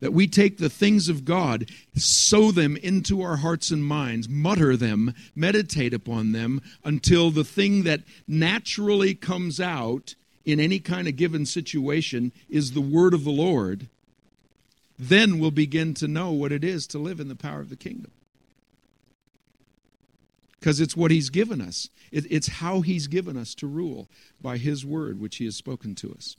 that 0.00 0.12
we 0.12 0.26
take 0.26 0.58
the 0.58 0.68
things 0.68 1.08
of 1.08 1.24
God, 1.24 1.70
sow 1.94 2.50
them 2.50 2.76
into 2.76 3.22
our 3.22 3.36
hearts 3.36 3.70
and 3.70 3.84
minds, 3.84 4.28
mutter 4.28 4.76
them, 4.76 5.14
meditate 5.34 5.94
upon 5.94 6.32
them 6.32 6.60
until 6.84 7.30
the 7.30 7.44
thing 7.44 7.84
that 7.84 8.02
naturally 8.26 9.14
comes 9.14 9.60
out 9.60 10.14
in 10.44 10.60
any 10.60 10.78
kind 10.78 11.08
of 11.08 11.16
given 11.16 11.46
situation 11.46 12.32
is 12.50 12.72
the 12.72 12.80
word 12.80 13.14
of 13.14 13.24
the 13.24 13.30
Lord, 13.30 13.88
then 14.98 15.38
we'll 15.38 15.50
begin 15.50 15.94
to 15.94 16.08
know 16.08 16.32
what 16.32 16.52
it 16.52 16.62
is 16.62 16.86
to 16.88 16.98
live 16.98 17.18
in 17.18 17.28
the 17.28 17.34
power 17.34 17.60
of 17.60 17.70
the 17.70 17.76
kingdom 17.76 18.10
because 20.64 20.80
it's 20.80 20.96
what 20.96 21.10
He's 21.10 21.28
given 21.28 21.60
us. 21.60 21.90
It, 22.10 22.24
it's 22.30 22.48
how 22.48 22.80
He's 22.80 23.06
given 23.06 23.36
us 23.36 23.54
to 23.56 23.66
rule 23.66 24.08
by 24.40 24.56
His 24.56 24.82
word, 24.82 25.20
which 25.20 25.36
He 25.36 25.44
has 25.44 25.56
spoken 25.56 25.94
to 25.96 26.10
us. 26.12 26.36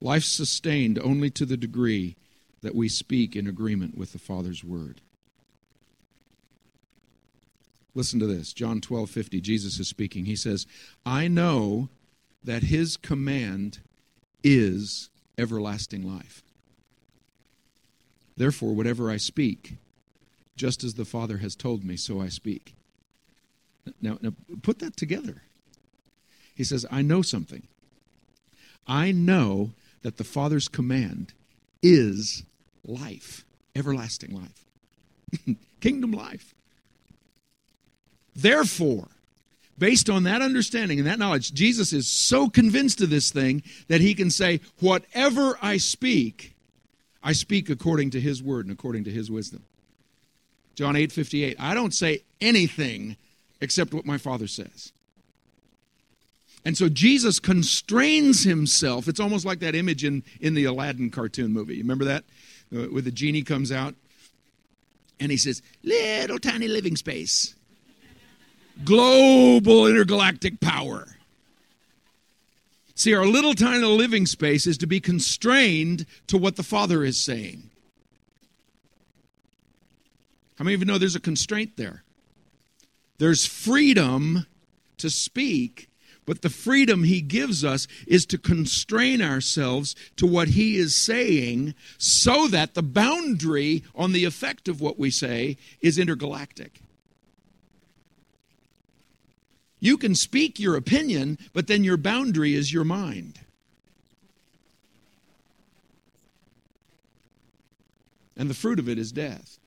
Life 0.00 0.24
sustained 0.24 0.98
only 0.98 1.28
to 1.28 1.44
the 1.44 1.58
degree 1.58 2.16
that 2.62 2.74
we 2.74 2.88
speak 2.88 3.36
in 3.36 3.46
agreement 3.46 3.98
with 3.98 4.12
the 4.12 4.18
Father's 4.18 4.64
word. 4.64 5.02
Listen 7.94 8.18
to 8.20 8.26
this. 8.26 8.54
John 8.54 8.80
12, 8.80 9.10
50. 9.10 9.42
Jesus 9.42 9.78
is 9.78 9.88
speaking. 9.88 10.24
He 10.24 10.36
says, 10.36 10.66
I 11.04 11.28
know 11.28 11.90
that 12.42 12.62
his 12.62 12.96
command 12.96 13.80
is 14.42 15.10
everlasting 15.36 16.10
life. 16.10 16.42
Therefore, 18.38 18.74
whatever 18.74 19.10
I 19.10 19.18
speak, 19.18 19.76
just 20.56 20.82
as 20.82 20.94
the 20.94 21.04
Father 21.04 21.38
has 21.38 21.54
told 21.54 21.84
me, 21.84 21.96
so 21.96 22.20
I 22.20 22.28
speak. 22.28 22.74
Now, 24.00 24.18
now 24.20 24.32
put 24.62 24.78
that 24.80 24.96
together. 24.96 25.42
He 26.54 26.64
says, 26.64 26.86
I 26.90 27.02
know 27.02 27.22
something. 27.22 27.64
I 28.86 29.12
know 29.12 29.72
that 30.02 30.16
the 30.16 30.24
Father's 30.24 30.68
command 30.68 31.32
is 31.82 32.44
life, 32.84 33.44
everlasting 33.74 34.34
life, 34.34 35.56
kingdom 35.80 36.12
life. 36.12 36.54
Therefore, 38.34 39.08
based 39.78 40.08
on 40.08 40.24
that 40.24 40.42
understanding 40.42 40.98
and 40.98 41.06
that 41.06 41.18
knowledge, 41.18 41.52
Jesus 41.52 41.92
is 41.92 42.06
so 42.06 42.48
convinced 42.48 43.00
of 43.00 43.10
this 43.10 43.30
thing 43.30 43.62
that 43.88 44.00
he 44.00 44.14
can 44.14 44.30
say, 44.30 44.60
Whatever 44.80 45.58
I 45.60 45.78
speak, 45.78 46.54
I 47.22 47.32
speak 47.32 47.68
according 47.68 48.10
to 48.10 48.20
his 48.20 48.42
word 48.42 48.66
and 48.66 48.72
according 48.72 49.04
to 49.04 49.10
his 49.10 49.30
wisdom. 49.30 49.64
John 50.76 50.94
8 50.94 51.10
58. 51.10 51.56
I 51.58 51.74
don't 51.74 51.92
say 51.92 52.22
anything 52.40 53.16
except 53.60 53.92
what 53.92 54.06
my 54.06 54.18
Father 54.18 54.46
says. 54.46 54.92
And 56.64 56.76
so 56.76 56.88
Jesus 56.88 57.38
constrains 57.38 58.44
himself. 58.44 59.08
It's 59.08 59.20
almost 59.20 59.44
like 59.44 59.60
that 59.60 59.74
image 59.74 60.04
in, 60.04 60.22
in 60.40 60.54
the 60.54 60.64
Aladdin 60.64 61.10
cartoon 61.10 61.52
movie. 61.52 61.76
You 61.76 61.82
remember 61.82 62.04
that? 62.04 62.24
Uh, 62.74 62.86
where 62.86 63.02
the 63.02 63.12
genie 63.12 63.42
comes 63.42 63.70
out 63.72 63.94
and 65.20 65.30
he 65.30 65.38
says, 65.38 65.62
Little 65.82 66.38
tiny 66.38 66.68
living 66.68 66.96
space, 66.96 67.54
global 68.84 69.86
intergalactic 69.86 70.60
power. 70.60 71.06
See, 72.96 73.14
our 73.14 73.26
little 73.26 73.54
tiny 73.54 73.84
living 73.84 74.26
space 74.26 74.66
is 74.66 74.78
to 74.78 74.86
be 74.86 75.00
constrained 75.00 76.06
to 76.26 76.36
what 76.36 76.56
the 76.56 76.62
Father 76.62 77.04
is 77.04 77.22
saying. 77.22 77.70
How 80.56 80.64
many 80.64 80.74
of 80.74 80.80
you 80.80 80.86
know 80.86 80.98
there's 80.98 81.14
a 81.14 81.20
constraint 81.20 81.76
there? 81.76 82.02
There's 83.18 83.46
freedom 83.46 84.46
to 84.98 85.10
speak, 85.10 85.88
but 86.24 86.42
the 86.42 86.50
freedom 86.50 87.04
he 87.04 87.20
gives 87.20 87.64
us 87.64 87.86
is 88.06 88.26
to 88.26 88.38
constrain 88.38 89.22
ourselves 89.22 89.94
to 90.16 90.26
what 90.26 90.48
he 90.48 90.76
is 90.76 90.96
saying 90.96 91.74
so 91.98 92.48
that 92.48 92.74
the 92.74 92.82
boundary 92.82 93.84
on 93.94 94.12
the 94.12 94.24
effect 94.24 94.68
of 94.68 94.80
what 94.80 94.98
we 94.98 95.10
say 95.10 95.56
is 95.80 95.98
intergalactic. 95.98 96.80
You 99.78 99.98
can 99.98 100.14
speak 100.14 100.58
your 100.58 100.74
opinion, 100.74 101.38
but 101.52 101.66
then 101.66 101.84
your 101.84 101.98
boundary 101.98 102.54
is 102.54 102.72
your 102.72 102.84
mind. 102.84 103.40
And 108.38 108.50
the 108.50 108.54
fruit 108.54 108.78
of 108.78 108.88
it 108.88 108.98
is 108.98 109.12
death. 109.12 109.58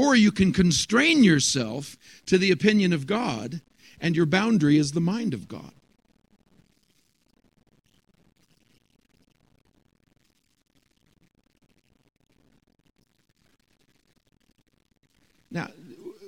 Or 0.00 0.16
you 0.16 0.32
can 0.32 0.54
constrain 0.54 1.22
yourself 1.22 1.98
to 2.24 2.38
the 2.38 2.50
opinion 2.50 2.94
of 2.94 3.06
God, 3.06 3.60
and 4.00 4.16
your 4.16 4.24
boundary 4.24 4.78
is 4.78 4.92
the 4.92 5.00
mind 5.00 5.34
of 5.34 5.46
God. 5.46 5.72
Now, 15.50 15.68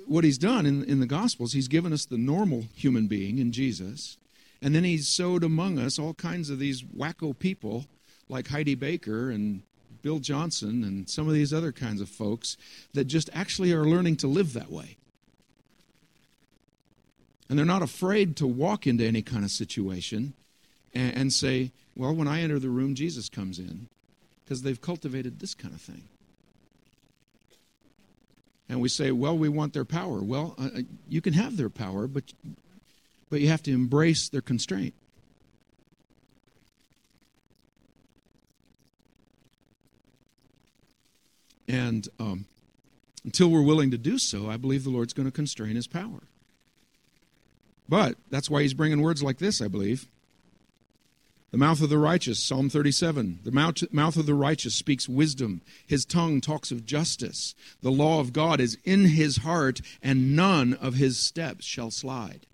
what 0.05 0.23
he's 0.23 0.37
done 0.37 0.67
in, 0.67 0.83
in 0.83 0.99
the 0.99 1.07
Gospels, 1.07 1.53
he's 1.53 1.67
given 1.67 1.91
us 1.91 2.05
the 2.05 2.15
normal 2.15 2.65
human 2.75 3.07
being 3.07 3.39
in 3.39 3.51
Jesus, 3.51 4.19
and 4.61 4.75
then 4.75 4.83
he's 4.83 5.07
sowed 5.07 5.43
among 5.43 5.79
us 5.79 5.97
all 5.97 6.13
kinds 6.13 6.51
of 6.51 6.59
these 6.59 6.83
wacko 6.83 7.33
people 7.39 7.87
like 8.29 8.49
Heidi 8.49 8.75
Baker 8.75 9.31
and 9.31 9.63
Bill 10.03 10.19
Johnson 10.19 10.83
and 10.83 11.09
some 11.09 11.27
of 11.27 11.33
these 11.33 11.53
other 11.53 11.71
kinds 11.71 12.01
of 12.01 12.09
folks 12.09 12.57
that 12.93 13.05
just 13.05 13.29
actually 13.33 13.71
are 13.71 13.85
learning 13.85 14.17
to 14.17 14.27
live 14.27 14.53
that 14.53 14.69
way. 14.69 14.97
And 17.49 17.57
they're 17.57 17.65
not 17.65 17.81
afraid 17.81 18.35
to 18.37 18.47
walk 18.47 18.85
into 18.85 19.05
any 19.05 19.21
kind 19.21 19.43
of 19.43 19.51
situation 19.51 20.33
and, 20.93 21.15
and 21.15 21.33
say, 21.33 21.71
well, 21.95 22.13
when 22.13 22.27
I 22.27 22.41
enter 22.41 22.59
the 22.59 22.69
room, 22.69 22.95
Jesus 22.95 23.29
comes 23.29 23.59
in, 23.59 23.87
because 24.43 24.61
they've 24.61 24.79
cultivated 24.79 25.39
this 25.39 25.53
kind 25.53 25.73
of 25.73 25.81
thing. 25.81 26.03
And 28.67 28.81
we 28.81 28.89
say, 28.89 29.11
well, 29.11 29.37
we 29.37 29.49
want 29.49 29.73
their 29.73 29.85
power. 29.85 30.21
Well, 30.21 30.55
uh, 30.59 30.79
uh 30.79 30.81
you 31.07 31.21
can 31.21 31.33
have 31.33 31.57
their 31.57 31.69
power, 31.69 32.07
but, 32.07 32.33
but 33.29 33.39
you 33.39 33.47
have 33.49 33.63
to 33.63 33.71
embrace 33.71 34.29
their 34.29 34.41
constraint. 34.41 34.93
And 41.73 42.07
um, 42.19 42.45
until 43.25 43.49
we're 43.49 43.63
willing 43.63 43.89
to 43.89 43.97
do 43.97 44.19
so, 44.19 44.47
I 44.47 44.57
believe 44.57 44.83
the 44.83 44.91
Lord's 44.91 45.13
going 45.13 45.25
to 45.25 45.31
constrain 45.31 45.75
his 45.75 45.87
power. 45.87 46.21
But 47.89 48.15
that's 48.29 48.47
why 48.47 48.61
he's 48.61 48.75
bringing 48.75 49.01
words 49.01 49.23
like 49.23 49.39
this, 49.39 49.59
I 49.59 49.67
believe. 49.67 50.07
The 51.49 51.57
mouth 51.57 51.81
of 51.81 51.89
the 51.89 51.97
righteous, 51.97 52.45
Psalm 52.45 52.69
37. 52.69 53.39
The 53.43 53.51
mouth, 53.51 54.17
of 54.17 54.25
the 54.27 54.35
righteous 54.35 54.75
speaks 54.75 55.09
wisdom. 55.09 55.61
His 55.87 56.05
tongue 56.05 56.41
talks 56.41 56.69
of 56.69 56.85
justice. 56.85 57.55
The 57.81 57.91
law 57.91 58.19
of 58.19 58.33
God 58.33 58.59
is 58.59 58.77
in 58.83 59.05
his 59.05 59.37
heart, 59.37 59.81
and 60.03 60.35
none 60.35 60.75
of 60.75 60.93
his 60.93 61.17
steps 61.17 61.65
shall 61.65 61.89
slide. 61.89 62.45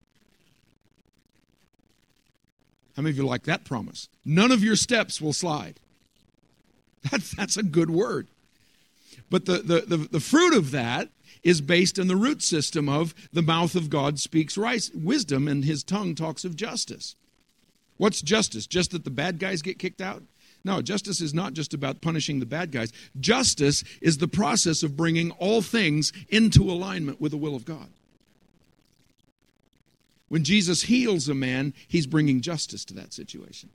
How 2.96 3.02
many 3.02 3.12
of 3.12 3.18
you 3.18 3.26
like 3.26 3.44
that 3.44 3.66
promise? 3.66 4.08
None 4.24 4.52
of 4.52 4.64
your 4.64 4.78
steps 4.78 5.20
will 5.20 5.34
slide. 5.34 5.82
That's, 7.12 7.32
that's 7.36 7.58
a 7.58 7.64
good 7.64 7.90
word. 7.90 8.28
But 9.30 9.46
the, 9.46 9.60
the, 9.60 9.82
the, 9.82 9.98
the 9.98 10.20
fruit 10.20 10.56
of 10.56 10.72
that 10.72 11.10
is 11.44 11.62
based 11.62 12.00
on 12.00 12.08
the 12.08 12.16
root 12.16 12.42
system 12.42 12.90
of 12.90 13.14
the 13.32 13.42
mouth 13.42 13.76
of 13.76 13.90
God 13.90 14.20
speaks 14.20 14.58
wisdom 14.58 15.48
and 15.48 15.64
his 15.64 15.84
tongue 15.84 16.16
talks 16.16 16.44
of 16.44 16.56
justice. 16.56 17.16
What's 17.98 18.22
justice? 18.22 18.66
Just 18.68 18.92
that 18.92 19.04
the 19.04 19.10
bad 19.10 19.40
guys 19.40 19.62
get 19.62 19.80
kicked 19.80 20.02
out? 20.02 20.24
No, 20.64 20.82
justice 20.82 21.22
is 21.22 21.34
not 21.34 21.54
just 21.54 21.74
about 21.74 22.02
punishing 22.02 22.40
the 22.40 22.46
bad 22.46 22.72
guys. 22.72 22.92
Justice 23.20 23.84
is 24.02 24.18
the 24.18 24.28
process 24.28 24.84
of 24.84 24.98
bringing 24.98 25.32
all 25.32 25.62
things 25.62 26.12
into 26.28 26.64
alignment 26.64 27.22
with 27.22 27.32
the 27.32 27.38
will 27.38 27.56
of 27.56 27.66
God. 27.66 27.88
When 30.28 30.44
Jesus 30.44 30.84
heals 30.84 31.30
a 31.30 31.34
man, 31.34 31.74
he's 31.88 32.08
bringing 32.08 32.42
justice 32.42 32.86
to 32.86 32.94
that 32.96 33.14
situation 33.14 33.70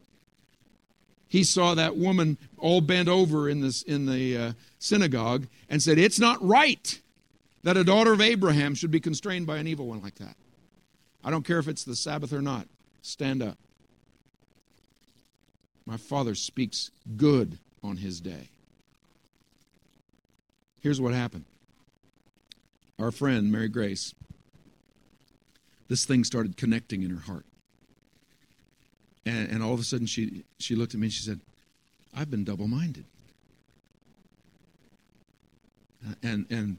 he 1.35 1.43
saw 1.43 1.75
that 1.75 1.97
woman 1.97 2.39
all 2.59 2.81
bent 2.81 3.09
over 3.09 3.49
in, 3.49 3.61
this, 3.61 3.83
in 3.83 4.07
the 4.07 4.37
uh, 4.37 4.53
synagogue 4.79 5.49
and 5.69 5.83
said, 5.83 5.99
It's 5.99 6.21
not 6.21 6.41
right 6.41 7.01
that 7.65 7.77
a 7.77 7.83
daughter 7.83 8.13
of 8.13 8.21
Abraham 8.21 8.77
should 8.77 8.93
be 8.93 9.01
constrained 9.01 9.45
by 9.45 9.57
an 9.57 9.67
evil 9.67 9.89
one 9.89 10.01
like 10.01 10.15
that. 10.15 10.37
I 11.25 11.33
don't 11.33 11.45
care 11.45 11.59
if 11.59 11.67
it's 11.67 11.83
the 11.83 11.97
Sabbath 11.97 12.33
or 12.33 12.41
not. 12.41 12.69
Stand 13.03 13.43
up. 13.43 13.59
My 15.85 15.97
father 15.97 16.37
speaks 16.37 16.93
good 17.17 17.59
on 17.83 17.97
his 17.97 18.21
day. 18.21 18.51
Here's 20.83 21.01
what 21.01 21.15
happened. 21.15 21.47
Our 22.97 23.11
friend, 23.11 23.51
Mary 23.51 23.69
Grace, 23.69 24.15
this 25.89 26.05
thing 26.05 26.23
started 26.23 26.57
connecting 26.57 27.03
in 27.03 27.11
her 27.11 27.23
heart. 27.23 27.45
And, 29.27 29.51
and 29.51 29.63
all 29.63 29.73
of 29.73 29.81
a 29.81 29.85
sudden, 29.85 30.07
she, 30.07 30.45
she 30.59 30.75
looked 30.75 30.95
at 30.95 31.01
me 31.01 31.07
and 31.07 31.13
she 31.13 31.23
said, 31.23 31.41
I've 32.17 32.31
been 32.31 32.45
double 32.45 32.69
minded. 32.69 33.05
Uh, 36.07 36.15
and, 36.23 36.47
and 36.51 36.79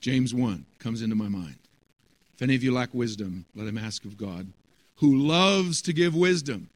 James 0.00 0.34
1 0.34 0.66
comes 0.78 1.02
into 1.02 1.16
my 1.16 1.28
mind. 1.28 1.56
If 2.34 2.42
any 2.42 2.54
of 2.54 2.62
you 2.62 2.72
lack 2.72 2.92
wisdom, 2.92 3.46
let 3.54 3.66
him 3.66 3.78
ask 3.78 4.04
of 4.04 4.18
God, 4.18 4.48
who 4.96 5.16
loves 5.16 5.80
to 5.82 5.92
give 5.92 6.14
wisdom. 6.14 6.68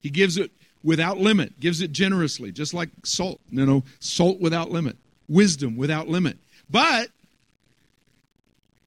He 0.00 0.10
gives 0.10 0.38
it 0.38 0.50
without 0.82 1.18
limit, 1.18 1.60
gives 1.60 1.80
it 1.80 1.92
generously, 1.92 2.52
just 2.52 2.72
like 2.72 2.88
salt. 3.04 3.40
You 3.50 3.66
know, 3.66 3.84
salt 4.00 4.40
without 4.40 4.70
limit, 4.70 4.96
wisdom 5.28 5.76
without 5.76 6.08
limit. 6.08 6.38
But 6.70 7.10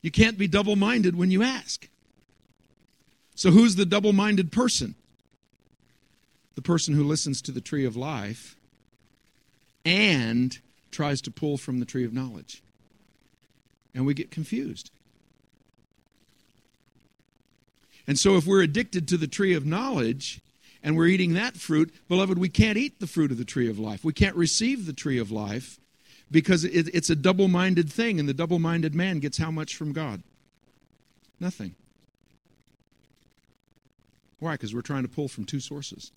you 0.01 0.09
can't 0.09 0.38
be 0.38 0.47
double 0.47 0.76
minded 0.76 1.16
when 1.16 1.32
you 1.32 1.43
ask. 1.43 1.88
So, 3.42 3.50
who's 3.50 3.76
the 3.76 3.88
double 3.88 4.14
minded 4.14 4.52
person? 4.52 4.94
The 6.54 6.62
person 6.62 6.94
who 6.94 7.04
listens 7.04 7.42
to 7.42 7.52
the 7.52 7.60
tree 7.60 7.86
of 7.86 7.96
life 7.96 8.56
and 9.84 10.60
tries 10.92 11.22
to 11.22 11.32
pull 11.32 11.58
from 11.58 11.80
the 11.80 11.86
tree 11.88 12.06
of 12.06 12.14
knowledge. 12.14 12.62
And 13.96 14.06
we 14.06 14.14
get 14.14 14.30
confused. 14.30 14.92
And 18.06 18.20
so, 18.20 18.38
if 18.38 18.46
we're 18.46 18.62
addicted 18.62 19.08
to 19.08 19.18
the 19.18 19.26
tree 19.26 19.56
of 19.56 19.66
knowledge 19.66 20.39
and 20.84 20.96
we're 20.96 21.08
eating 21.08 21.34
that 21.34 21.58
fruit, 21.58 21.92
beloved, 22.08 22.38
we 22.38 22.48
can't 22.48 22.78
eat 22.78 23.00
the 23.00 23.08
fruit 23.08 23.32
of 23.32 23.39
the 23.39 23.44
tree 23.44 23.68
of 23.68 23.80
life. 23.80 24.04
We 24.04 24.14
can't 24.14 24.36
receive 24.36 24.86
the 24.86 24.94
tree 24.94 25.18
of 25.18 25.32
life 25.32 25.80
because 26.30 26.64
it, 26.64 26.94
it's 26.94 27.10
a 27.10 27.16
double 27.16 27.48
minded 27.48 27.92
thing, 27.92 28.20
and 28.20 28.30
the 28.30 28.36
double 28.36 28.60
minded 28.60 28.94
man 28.94 29.18
gets 29.18 29.39
how 29.39 29.50
much 29.50 29.76
from 29.76 29.94
God? 29.94 30.22
Nothing. 31.39 31.74
Why? 34.42 34.54
Because 34.54 34.74
we're 34.74 34.82
trying 34.82 35.04
to 35.04 35.08
pull 35.08 35.28
from 35.28 35.46
two 35.46 35.60
sources. 35.60 36.12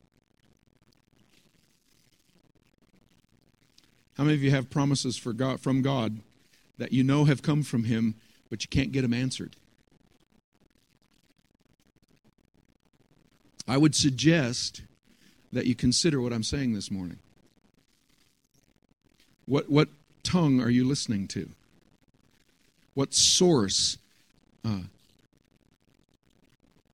How 4.16 4.24
many 4.24 4.34
of 4.34 4.42
you 4.42 4.50
have 4.50 4.70
promises 4.70 5.18
for 5.18 5.34
God, 5.34 5.60
from 5.60 5.82
God 5.82 6.20
that 6.78 6.90
you 6.90 7.04
know 7.04 7.26
have 7.26 7.42
come 7.42 7.62
from 7.62 7.84
Him, 7.84 8.14
but 8.48 8.64
you 8.64 8.68
can't 8.68 8.92
get 8.92 9.02
them 9.02 9.12
answered? 9.12 9.56
I 13.68 13.76
would 13.76 13.94
suggest 13.94 14.80
that 15.52 15.66
you 15.66 15.74
consider 15.74 16.18
what 16.22 16.32
I'm 16.32 16.42
saying 16.42 16.72
this 16.72 16.90
morning. 16.90 17.18
What, 19.44 19.68
what 19.68 19.90
tongue 20.22 20.62
are 20.62 20.70
you 20.70 20.84
listening 20.84 21.28
to? 21.28 21.50
What 22.94 23.12
source 23.12 23.98
uh, 24.64 24.84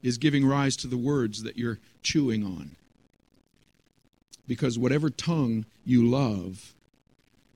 is 0.03 0.19
giving 0.19 0.47
rise 0.47 0.77
to 0.77 0.87
the 0.87 0.97
words 0.97 1.43
that 1.43 1.57
you're 1.57 1.79
chewing 2.03 2.45
on? 2.45 2.77
Because 4.47 4.79
whatever 4.79 5.11
tongue 5.11 5.67
you 5.85 6.09
love, 6.09 6.75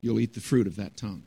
you'll 0.01 0.20
eat 0.20 0.34
the 0.34 0.40
fruit 0.40 0.66
of 0.66 0.76
that 0.76 0.97
tongue. 0.97 1.24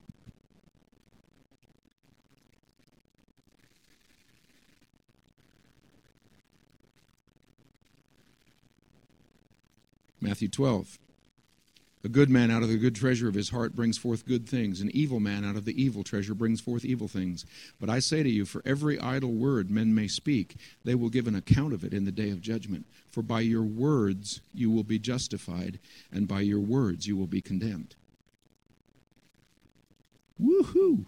Matthew 10.19 10.47
12. 10.47 10.97
A 12.03 12.09
good 12.09 12.29
man 12.29 12.51
out 12.51 12.63
of 12.63 12.69
the 12.69 12.77
good 12.77 12.95
treasure 12.95 13.27
of 13.27 13.33
his 13.33 13.49
heart 13.49 13.75
brings 13.75 13.97
forth 13.97 14.27
good 14.27 14.47
things. 14.47 14.81
An 14.81 14.91
evil 14.93 15.19
man 15.19 15.43
out 15.43 15.55
of 15.55 15.65
the 15.65 15.81
evil 15.81 16.03
treasure 16.03 16.35
brings 16.35 16.61
forth 16.61 16.85
evil 16.85 17.07
things. 17.07 17.45
But 17.79 17.89
I 17.89 17.99
say 17.99 18.23
to 18.23 18.29
you, 18.29 18.45
for 18.45 18.61
every 18.65 18.99
idle 18.99 19.33
word 19.33 19.71
men 19.71 19.95
may 19.95 20.07
speak, 20.07 20.55
they 20.83 20.95
will 20.95 21.09
give 21.09 21.27
an 21.27 21.35
account 21.35 21.73
of 21.73 21.83
it 21.83 21.93
in 21.93 22.05
the 22.05 22.11
day 22.11 22.29
of 22.29 22.39
judgment. 22.39 22.85
For 23.11 23.23
by 23.23 23.41
your 23.41 23.63
words 23.63 24.41
you 24.53 24.69
will 24.69 24.83
be 24.83 24.99
justified, 24.99 25.79
and 26.11 26.27
by 26.27 26.41
your 26.41 26.59
words 26.59 27.07
you 27.07 27.17
will 27.17 27.27
be 27.27 27.41
condemned. 27.41 27.95
Woohoo! 30.41 31.05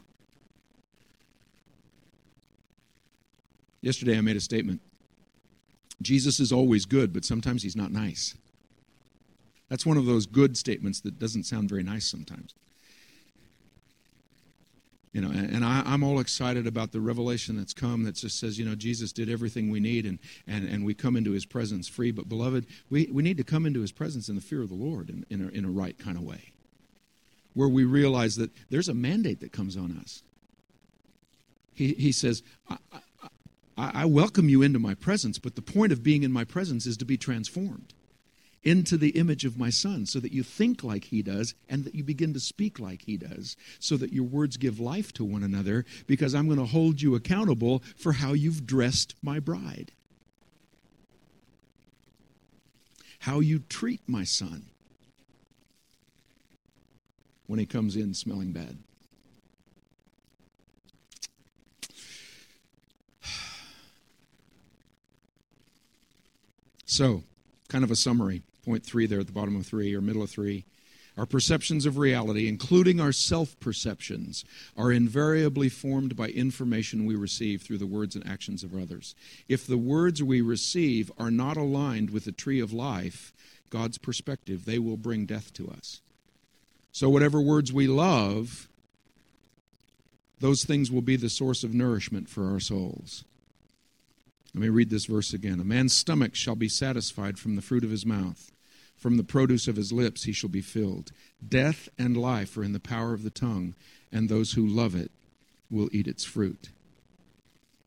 Yesterday 3.82 4.18
I 4.18 4.22
made 4.22 4.36
a 4.36 4.42
statement. 4.42 4.82
Jesus 6.02 6.40
is 6.40 6.52
always 6.52 6.86
good, 6.86 7.14
but 7.14 7.26
sometimes 7.26 7.64
he's 7.64 7.76
not 7.76 7.92
nice. 7.92 8.36
That's 9.70 9.86
one 9.86 9.98
of 9.98 10.06
those 10.06 10.26
good 10.26 10.58
statements 10.58 11.00
that 11.02 11.20
doesn't 11.20 11.44
sound 11.44 11.70
very 11.70 11.84
nice 11.84 12.06
sometimes. 12.06 12.56
You 15.14 15.22
know, 15.22 15.30
and, 15.30 15.66
I, 15.66 15.82
am 15.92 16.04
all 16.04 16.20
excited 16.20 16.68
about 16.68 16.92
the 16.92 17.02
revelation 17.02 17.58
that's 17.58 17.74
come 17.74 18.04
that 18.04 18.14
just 18.14 18.40
says, 18.40 18.60
you 18.60 18.66
know, 18.66 18.76
Jesus 18.76 19.12
did 19.12 19.28
everything 19.28 19.72
we 19.72 19.80
need 19.80 20.06
and, 20.06 20.20
and, 20.46 20.70
and 20.70 20.86
we 20.86 20.94
come 20.94 21.16
into 21.16 21.32
his 21.32 21.46
presence 21.46 21.88
free. 21.88 22.12
But, 22.12 22.30
beloved, 22.30 22.68
we, 22.92 23.10
we 23.12 23.24
need 23.24 23.38
to 23.38 23.44
come 23.44 23.66
into 23.66 23.82
his 23.82 23.92
presence 23.92 24.30
in 24.30 24.36
the 24.36 24.42
fear 24.42 24.62
of 24.62 24.70
the 24.70 24.76
Lord 24.76 25.10
in, 25.10 25.26
in, 25.32 25.46
a, 25.46 25.48
in 25.50 25.66
a 25.66 25.70
right 25.70 25.98
kind 25.98 26.16
of 26.16 26.24
way, 26.24 26.52
where 27.56 27.68
we 27.68 27.86
realize 27.86 28.36
that 28.36 28.52
there's 28.70 28.88
a 28.88 28.94
mandate 28.94 29.40
that 29.40 29.52
comes 29.52 29.76
on 29.76 29.98
us. 30.00 30.22
He, 31.74 31.94
he 31.94 32.12
says, 32.12 32.44
I, 32.70 32.78
I, 33.78 33.92
I 34.02 34.06
welcome 34.06 34.48
you 34.48 34.62
into 34.62 34.78
my 34.78 34.94
presence, 34.94 35.40
but 35.40 35.56
the 35.56 35.64
point 35.64 35.92
of 35.92 36.04
being 36.04 36.22
in 36.22 36.32
my 36.32 36.44
presence 36.44 36.86
is 36.86 36.98
to 36.98 37.06
be 37.06 37.18
transformed 37.18 37.96
into 38.64 38.98
the 38.98 39.12
image 39.12 39.46
of 39.46 39.58
my 39.58 39.70
son 39.70 40.06
so 40.06 40.20
that 40.20 40.34
you 40.34 40.44
think 40.44 40.84
like 40.84 41.06
he 41.06 41.22
does 41.22 41.56
and 41.70 41.86
that 41.86 41.96
you 41.96 42.04
begin 42.04 42.34
to 42.34 42.40
speak 42.40 42.80
like 42.80 43.04
he 43.04 43.18
does 43.18 43.56
so 43.80 43.96
that 43.98 44.14
your 44.14 44.26
words 44.26 44.58
give 44.58 44.80
life 44.80 45.14
to 45.14 45.24
one 45.24 45.44
another 45.44 45.86
because 46.08 46.36
I'm 46.36 46.48
going 46.48 46.60
to 46.60 46.66
hold 46.66 47.02
you 47.02 47.16
accountable 47.16 47.82
for 47.96 48.14
how 48.14 48.34
you've 48.34 48.66
dressed 48.66 49.16
my 49.22 49.40
bride. 49.40 49.92
How 53.20 53.40
you 53.40 53.60
treat 53.60 54.02
my 54.08 54.24
son 54.24 54.66
when 57.48 57.60
he 57.60 57.66
comes 57.66 57.96
in 57.96 58.14
smelling 58.14 58.52
bad. 58.52 58.78
So, 66.86 67.24
kind 67.70 67.84
of 67.84 67.92
a 67.92 67.96
summary 67.96 68.42
point 68.70 68.86
three 68.86 69.08
there 69.08 69.20
at 69.20 69.26
the 69.26 69.34
bottom 69.34 69.56
of 69.56 69.66
three 69.66 69.96
or 69.96 70.02
middle 70.02 70.22
of 70.22 70.30
three. 70.30 70.64
Our 71.18 71.26
perceptions 71.26 71.88
of 71.88 71.98
reality, 71.98 72.48
including 72.48 73.02
our 73.02 73.12
self 73.12 73.60
perceptions, 73.60 74.46
are 74.78 74.92
invariably 74.92 75.70
formed 75.70 76.16
by 76.16 76.28
information 76.28 77.06
we 77.08 77.16
receive 77.16 77.64
through 77.64 77.80
the 77.80 77.88
words 77.88 78.16
and 78.16 78.26
actions 78.28 78.64
of 78.64 78.76
others. 78.76 79.16
If 79.48 79.66
the 79.66 79.78
words 79.78 80.22
we 80.22 80.42
receive 80.42 81.12
are 81.18 81.32
not 81.32 81.58
aligned 81.58 82.12
with 82.12 82.26
the 82.26 82.32
tree 82.32 82.60
of 82.60 82.72
life, 82.72 83.34
God's 83.72 83.98
perspective, 83.98 84.66
they 84.66 84.78
will 84.78 84.98
bring 84.98 85.26
death 85.26 85.52
to 85.54 85.68
us. 85.70 86.00
So, 86.92 87.10
whatever 87.10 87.42
words 87.42 87.74
we 87.74 87.88
love, 87.88 88.70
those 90.40 90.64
things 90.64 90.92
will 90.92 91.02
be 91.02 91.16
the 91.16 91.30
source 91.30 91.64
of 91.64 91.74
nourishment 91.74 92.30
for 92.30 92.52
our 92.52 92.60
souls. 92.60 93.24
Let 94.54 94.62
me 94.62 94.70
read 94.70 94.92
this 94.92 95.06
verse 95.06 95.34
again. 95.34 95.60
A 95.60 95.66
man's 95.66 95.94
stomach 95.94 96.36
shall 96.36 96.56
be 96.56 96.70
satisfied 96.70 97.40
from 97.40 97.56
the 97.56 97.62
fruit 97.64 97.84
of 97.84 97.92
his 97.92 98.06
mouth. 98.06 98.52
From 99.00 99.16
the 99.16 99.24
produce 99.24 99.68
of 99.70 99.78
his 99.78 99.94
lips 99.94 100.26
he 100.26 100.34
shall 100.34 100.50
be 100.50 100.62
filled. 100.62 101.14
Death 101.48 101.88
and 101.98 102.18
life 102.18 102.58
are 102.58 102.64
in 102.64 102.74
the 102.74 102.82
power 102.82 103.14
of 103.14 103.24
the 103.24 103.30
tongue, 103.30 103.74
and 104.12 104.28
those 104.28 104.54
who 104.54 104.68
love 104.68 104.94
it 104.94 105.10
will 105.72 105.90
eat 105.94 106.08
its 106.08 106.26
fruit. 106.26 106.70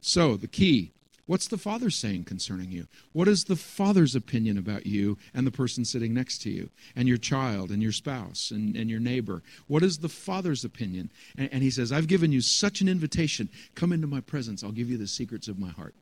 So, 0.01 0.37
the 0.37 0.49
key 0.49 0.91
what's 1.27 1.49
the 1.49 1.59
Father 1.59 1.89
saying 1.89 2.25
concerning 2.25 2.71
you? 2.73 2.87
What 3.13 3.29
is 3.29 3.45
the 3.45 3.57
Father's 3.57 4.15
opinion 4.15 4.59
about 4.59 4.87
you 4.87 5.17
and 5.33 5.47
the 5.47 5.51
person 5.51 5.85
sitting 5.85 6.13
next 6.13 6.43
to 6.43 6.51
you, 6.51 6.71
and 6.97 7.07
your 7.09 7.19
child, 7.19 7.71
and 7.71 7.83
your 7.83 7.93
spouse, 7.93 8.51
and, 8.51 8.75
and 8.75 8.91
your 8.91 9.01
neighbor? 9.01 9.43
What 9.67 9.83
is 9.83 9.99
the 9.99 10.09
Father's 10.09 10.65
opinion? 10.65 11.11
And, 11.37 11.49
and 11.53 11.63
he 11.63 11.71
says, 11.71 11.93
I've 11.93 12.09
given 12.09 12.33
you 12.33 12.41
such 12.41 12.81
an 12.81 12.89
invitation. 12.89 13.51
Come 13.75 13.93
into 13.93 14.07
my 14.07 14.21
presence. 14.21 14.65
I'll 14.65 14.73
give 14.73 14.91
you 14.91 14.99
the 14.99 15.07
secrets 15.07 15.47
of 15.47 15.59
my 15.59 15.71
heart. 15.71 15.95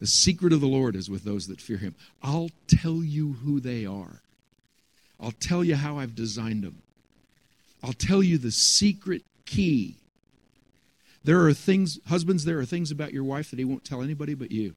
The 0.00 0.06
secret 0.06 0.52
of 0.52 0.60
the 0.60 0.66
Lord 0.66 0.96
is 0.96 1.08
with 1.08 1.24
those 1.24 1.46
that 1.46 1.60
fear 1.60 1.78
him. 1.78 1.94
I'll 2.22 2.50
tell 2.66 3.02
you 3.02 3.34
who 3.44 3.60
they 3.60 3.86
are. 3.86 4.20
I'll 5.20 5.32
tell 5.32 5.64
you 5.64 5.76
how 5.76 5.98
I've 5.98 6.14
designed 6.14 6.64
them. 6.64 6.82
I'll 7.82 7.92
tell 7.92 8.22
you 8.22 8.38
the 8.38 8.50
secret 8.50 9.22
key. 9.46 9.96
There 11.22 11.46
are 11.46 11.54
things, 11.54 11.98
husbands, 12.08 12.44
there 12.44 12.58
are 12.58 12.64
things 12.64 12.90
about 12.90 13.12
your 13.12 13.24
wife 13.24 13.50
that 13.50 13.58
he 13.58 13.64
won't 13.64 13.84
tell 13.84 14.02
anybody 14.02 14.34
but 14.34 14.50
you 14.50 14.74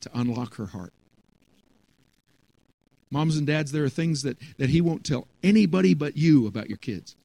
to 0.00 0.10
unlock 0.14 0.54
her 0.56 0.66
heart. 0.66 0.92
Moms 3.10 3.36
and 3.36 3.46
dads, 3.46 3.72
there 3.72 3.84
are 3.84 3.90
things 3.90 4.22
that, 4.22 4.36
that 4.58 4.70
he 4.70 4.80
won't 4.80 5.04
tell 5.04 5.26
anybody 5.42 5.94
but 5.94 6.16
you 6.16 6.46
about 6.46 6.68
your 6.68 6.78
kids. 6.78 7.16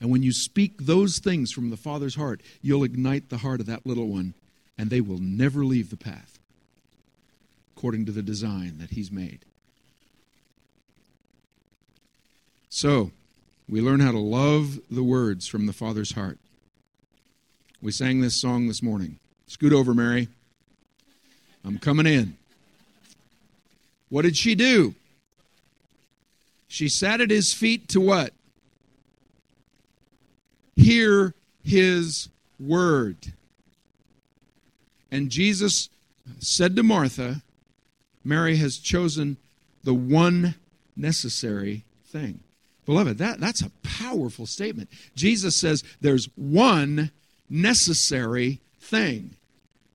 And 0.00 0.10
when 0.10 0.22
you 0.22 0.32
speak 0.32 0.78
those 0.78 1.18
things 1.18 1.50
from 1.50 1.70
the 1.70 1.76
Father's 1.76 2.14
heart, 2.14 2.40
you'll 2.62 2.84
ignite 2.84 3.28
the 3.28 3.38
heart 3.38 3.60
of 3.60 3.66
that 3.66 3.86
little 3.86 4.06
one 4.06 4.34
and 4.76 4.90
they 4.90 5.00
will 5.00 5.18
never 5.18 5.64
leave 5.64 5.90
the 5.90 5.96
path 5.96 6.38
according 7.76 8.06
to 8.06 8.12
the 8.12 8.22
design 8.22 8.78
that 8.78 8.90
He's 8.90 9.10
made. 9.10 9.40
So, 12.70 13.10
we 13.68 13.80
learn 13.80 14.00
how 14.00 14.12
to 14.12 14.18
love 14.18 14.78
the 14.90 15.02
words 15.02 15.46
from 15.46 15.66
the 15.66 15.72
Father's 15.72 16.12
heart. 16.12 16.38
We 17.82 17.92
sang 17.92 18.20
this 18.20 18.40
song 18.40 18.66
this 18.66 18.82
morning. 18.82 19.18
Scoot 19.46 19.72
over, 19.72 19.94
Mary. 19.94 20.28
I'm 21.64 21.78
coming 21.78 22.06
in. 22.06 22.36
What 24.08 24.22
did 24.22 24.36
she 24.36 24.54
do? 24.54 24.94
She 26.66 26.88
sat 26.88 27.20
at 27.20 27.30
his 27.30 27.52
feet 27.52 27.88
to 27.88 28.00
what? 28.00 28.32
Hear 30.78 31.34
his 31.64 32.28
word. 32.60 33.32
And 35.10 35.28
Jesus 35.28 35.88
said 36.38 36.76
to 36.76 36.84
Martha, 36.84 37.42
Mary 38.24 38.56
has 38.56 38.78
chosen 38.78 39.38
the 39.82 39.92
one 39.92 40.54
necessary 40.96 41.84
thing. 42.06 42.40
Beloved, 42.86 43.18
that, 43.18 43.40
that's 43.40 43.60
a 43.60 43.72
powerful 43.82 44.46
statement. 44.46 44.88
Jesus 45.16 45.56
says 45.56 45.82
there's 46.00 46.28
one 46.36 47.10
necessary 47.50 48.60
thing. 48.80 49.34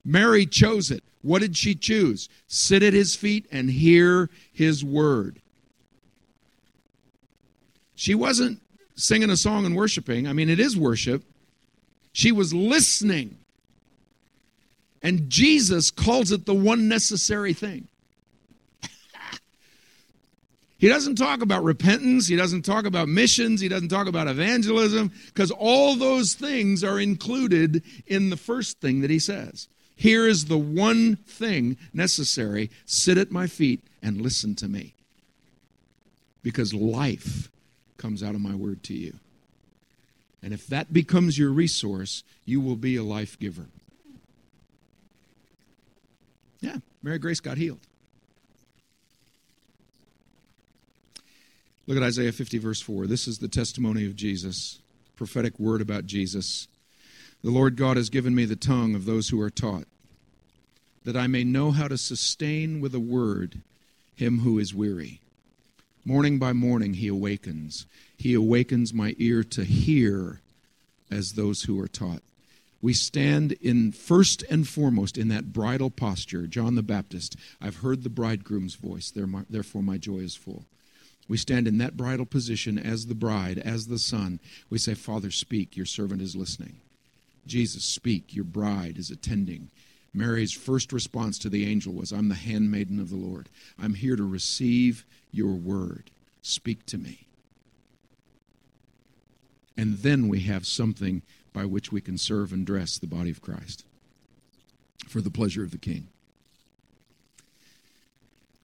Mary 0.04 0.44
chose 0.44 0.90
it. 0.90 1.02
What 1.22 1.40
did 1.40 1.56
she 1.56 1.74
choose? 1.74 2.28
Sit 2.46 2.82
at 2.82 2.92
his 2.92 3.16
feet 3.16 3.46
and 3.50 3.70
hear 3.70 4.28
his 4.52 4.84
word. 4.84 5.40
She 7.94 8.14
wasn't 8.14 8.60
singing 8.94 9.30
a 9.30 9.36
song 9.36 9.66
and 9.66 9.76
worshiping. 9.76 10.26
I 10.26 10.32
mean, 10.32 10.48
it 10.48 10.60
is 10.60 10.76
worship. 10.76 11.22
She 12.12 12.32
was 12.32 12.54
listening 12.54 13.38
And 15.04 15.28
Jesus 15.28 15.90
calls 15.90 16.32
it 16.32 16.46
the 16.46 16.54
one 16.54 16.88
necessary 16.88 17.52
thing. 17.52 17.86
He 20.76 20.88
doesn't 20.88 21.16
talk 21.16 21.40
about 21.40 21.64
repentance. 21.64 22.26
He 22.26 22.36
doesn't 22.36 22.62
talk 22.62 22.84
about 22.84 23.08
missions. 23.08 23.60
He 23.60 23.68
doesn't 23.68 23.88
talk 23.88 24.06
about 24.06 24.28
evangelism 24.28 25.12
because 25.28 25.50
all 25.50 25.94
those 25.94 26.34
things 26.34 26.84
are 26.84 27.00
included 27.00 27.82
in 28.06 28.28
the 28.28 28.36
first 28.36 28.80
thing 28.80 29.00
that 29.00 29.08
he 29.08 29.18
says. 29.18 29.68
Here 29.96 30.26
is 30.26 30.44
the 30.44 30.58
one 30.58 31.16
thing 31.16 31.78
necessary 31.94 32.70
sit 32.84 33.16
at 33.16 33.30
my 33.30 33.46
feet 33.46 33.82
and 34.02 34.20
listen 34.20 34.54
to 34.56 34.68
me. 34.68 34.94
Because 36.42 36.74
life 36.74 37.50
comes 37.96 38.22
out 38.22 38.34
of 38.34 38.40
my 38.40 38.54
word 38.54 38.82
to 38.84 38.94
you. 38.94 39.14
And 40.42 40.52
if 40.52 40.66
that 40.66 40.92
becomes 40.92 41.38
your 41.38 41.50
resource, 41.50 42.22
you 42.44 42.60
will 42.60 42.76
be 42.76 42.96
a 42.96 43.02
life 43.02 43.38
giver. 43.38 43.66
Yeah, 46.60 46.76
Mary 47.02 47.18
Grace 47.18 47.40
got 47.40 47.56
healed. 47.56 47.80
Look 51.86 51.96
at 51.96 52.02
Isaiah 52.02 52.32
50, 52.32 52.58
verse 52.58 52.80
4. 52.80 53.06
This 53.06 53.28
is 53.28 53.38
the 53.38 53.48
testimony 53.48 54.06
of 54.06 54.16
Jesus, 54.16 54.80
prophetic 55.16 55.58
word 55.58 55.82
about 55.82 56.06
Jesus. 56.06 56.68
The 57.42 57.50
Lord 57.50 57.76
God 57.76 57.98
has 57.98 58.08
given 58.08 58.34
me 58.34 58.46
the 58.46 58.56
tongue 58.56 58.94
of 58.94 59.04
those 59.04 59.28
who 59.28 59.40
are 59.40 59.50
taught, 59.50 59.84
that 61.04 61.16
I 61.16 61.26
may 61.26 61.44
know 61.44 61.72
how 61.72 61.88
to 61.88 61.98
sustain 61.98 62.80
with 62.80 62.94
a 62.94 63.00
word 63.00 63.60
him 64.14 64.38
who 64.40 64.58
is 64.58 64.74
weary. 64.74 65.20
Morning 66.06 66.38
by 66.38 66.52
morning 66.52 66.94
he 66.94 67.08
awakens. 67.08 67.86
He 68.18 68.34
awakens 68.34 68.92
my 68.92 69.14
ear 69.18 69.42
to 69.44 69.64
hear 69.64 70.40
as 71.10 71.32
those 71.32 71.62
who 71.62 71.80
are 71.80 71.88
taught. 71.88 72.22
We 72.82 72.92
stand 72.92 73.52
in 73.52 73.92
first 73.92 74.42
and 74.50 74.68
foremost 74.68 75.16
in 75.16 75.28
that 75.28 75.54
bridal 75.54 75.88
posture. 75.88 76.46
John 76.46 76.74
the 76.74 76.82
Baptist, 76.82 77.36
I've 77.58 77.76
heard 77.76 78.02
the 78.02 78.10
bridegroom's 78.10 78.74
voice, 78.74 79.10
therefore 79.48 79.82
my 79.82 79.96
joy 79.96 80.18
is 80.18 80.36
full. 80.36 80.64
We 81.26 81.38
stand 81.38 81.66
in 81.66 81.78
that 81.78 81.96
bridal 81.96 82.26
position 82.26 82.78
as 82.78 83.06
the 83.06 83.14
bride, 83.14 83.56
as 83.56 83.86
the 83.86 83.98
son. 83.98 84.40
We 84.68 84.76
say, 84.76 84.92
Father, 84.92 85.30
speak, 85.30 85.74
your 85.74 85.86
servant 85.86 86.20
is 86.20 86.36
listening. 86.36 86.76
Jesus, 87.46 87.82
speak, 87.82 88.34
your 88.34 88.44
bride 88.44 88.98
is 88.98 89.10
attending. 89.10 89.70
Mary's 90.12 90.52
first 90.52 90.92
response 90.92 91.38
to 91.38 91.48
the 91.48 91.66
angel 91.66 91.94
was, 91.94 92.12
I'm 92.12 92.28
the 92.28 92.34
handmaiden 92.34 93.00
of 93.00 93.08
the 93.08 93.16
Lord. 93.16 93.48
I'm 93.82 93.94
here 93.94 94.16
to 94.16 94.22
receive 94.22 95.06
your 95.34 95.54
word. 95.54 96.10
Speak 96.42 96.86
to 96.86 96.98
me. 96.98 97.26
And 99.76 99.98
then 99.98 100.28
we 100.28 100.40
have 100.40 100.66
something 100.66 101.22
by 101.52 101.64
which 101.64 101.90
we 101.90 102.00
can 102.00 102.18
serve 102.18 102.52
and 102.52 102.66
dress 102.66 102.98
the 102.98 103.06
body 103.06 103.30
of 103.30 103.42
Christ 103.42 103.84
for 105.08 105.20
the 105.20 105.30
pleasure 105.30 105.62
of 105.62 105.70
the 105.70 105.78
King. 105.78 106.08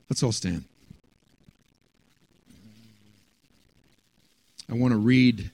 Let's 0.08 0.22
all 0.22 0.32
stand. 0.32 0.64
I 4.68 4.74
want 4.74 4.92
to 4.92 4.98
read. 4.98 5.50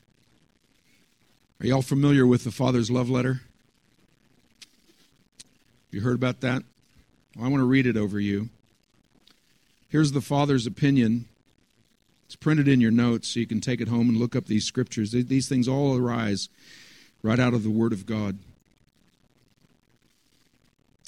Are 1.60 1.66
y'all 1.66 1.82
familiar 1.82 2.26
with 2.26 2.44
the 2.44 2.50
Father's 2.50 2.90
love 2.90 3.08
letter? 3.08 3.40
You 5.90 6.02
heard 6.02 6.16
about 6.16 6.40
that? 6.42 6.62
Well, 7.34 7.46
I 7.46 7.48
want 7.48 7.60
to 7.60 7.66
read 7.66 7.86
it 7.86 7.96
over 7.96 8.20
you. 8.20 8.50
Here's 9.96 10.12
the 10.12 10.20
Father's 10.20 10.66
opinion. 10.66 11.24
It's 12.26 12.36
printed 12.36 12.68
in 12.68 12.82
your 12.82 12.90
notes 12.90 13.28
so 13.28 13.40
you 13.40 13.46
can 13.46 13.62
take 13.62 13.80
it 13.80 13.88
home 13.88 14.10
and 14.10 14.18
look 14.18 14.36
up 14.36 14.44
these 14.44 14.66
scriptures. 14.66 15.12
These 15.12 15.48
things 15.48 15.66
all 15.66 15.96
arise 15.96 16.50
right 17.22 17.40
out 17.40 17.54
of 17.54 17.62
the 17.62 17.70
Word 17.70 17.94
of 17.94 18.04
God. 18.04 18.36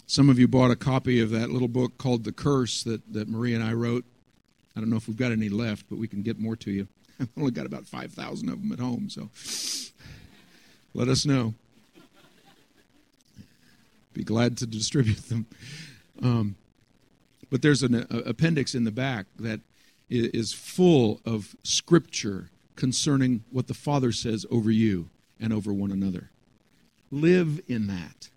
Some 0.07 0.30
of 0.30 0.39
you 0.39 0.49
bought 0.49 0.70
a 0.70 0.74
copy 0.74 1.20
of 1.20 1.28
that 1.28 1.51
little 1.51 1.68
book 1.68 1.99
called 1.99 2.24
The 2.24 2.32
Curse 2.32 2.82
that, 2.84 3.12
that 3.12 3.28
Marie 3.28 3.53
and 3.53 3.62
I 3.62 3.74
wrote. 3.74 4.07
I 4.74 4.80
don't 4.80 4.89
know 4.89 4.97
if 4.97 5.07
we've 5.07 5.18
got 5.18 5.32
any 5.32 5.51
left, 5.51 5.84
but 5.91 5.99
we 5.99 6.09
can 6.09 6.22
get 6.22 6.39
more 6.39 6.57
to 6.57 6.70
you. 6.70 6.89
I've 7.20 7.28
only 7.36 7.51
got 7.51 7.66
about 7.66 7.84
5,000 7.84 8.49
of 8.49 8.62
them 8.62 8.72
at 8.72 8.80
home, 8.80 9.11
so 9.11 9.28
let 10.95 11.09
us 11.09 11.26
know. 11.26 11.53
Be 14.14 14.24
glad 14.24 14.57
to 14.57 14.66
distribute 14.66 15.28
them. 15.28 15.45
Um, 16.22 16.57
but 17.51 17.62
there's 17.62 17.82
an 17.82 17.94
uh, 17.94 18.07
appendix 18.26 18.74
in 18.74 18.84
the 18.84 18.90
back 18.90 19.26
that 19.38 19.61
is 20.11 20.53
full 20.53 21.20
of 21.24 21.55
scripture 21.62 22.51
concerning 22.76 23.44
what 23.51 23.66
the 23.66 23.74
Father 23.74 24.12
says 24.12 24.46
over 24.51 24.70
you 24.70 25.09
and 25.40 25.53
over 25.53 25.72
one 25.72 25.90
another. 25.90 26.30
Live 27.11 27.61
in 27.68 27.86
that. 27.88 28.28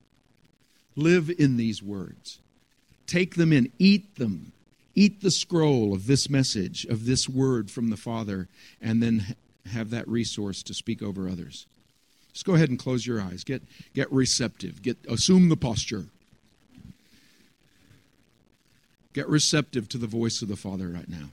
Live 0.96 1.30
in 1.30 1.58
these 1.58 1.82
words. 1.82 2.40
Take 3.08 3.36
them 3.36 3.54
in, 3.54 3.72
eat 3.80 4.16
them, 4.16 4.52
eat 4.96 5.22
the 5.22 5.32
scroll 5.32 5.94
of 5.94 6.08
this 6.08 6.30
message, 6.30 6.86
of 6.86 7.06
this 7.06 7.28
word 7.30 7.70
from 7.70 7.90
the 7.90 7.98
Father, 7.98 8.48
and 8.82 9.02
then 9.02 9.36
have 9.72 9.90
that 9.92 10.08
resource 10.08 10.64
to 10.64 10.74
speak 10.74 11.02
over 11.02 11.30
others. 11.30 11.68
Just 12.34 12.46
go 12.46 12.56
ahead 12.56 12.70
and 12.70 12.80
close 12.80 13.06
your 13.06 13.22
eyes. 13.22 13.44
Get, 13.44 13.62
get 13.94 14.12
receptive. 14.12 14.82
Get, 14.82 14.98
assume 15.10 15.50
the 15.50 15.58
posture. 15.58 16.06
Get 19.14 19.28
receptive 19.28 19.90
to 19.90 19.98
the 19.98 20.08
voice 20.08 20.42
of 20.42 20.48
the 20.48 20.56
Father 20.56 20.88
right 20.88 21.10
now. 21.10 21.30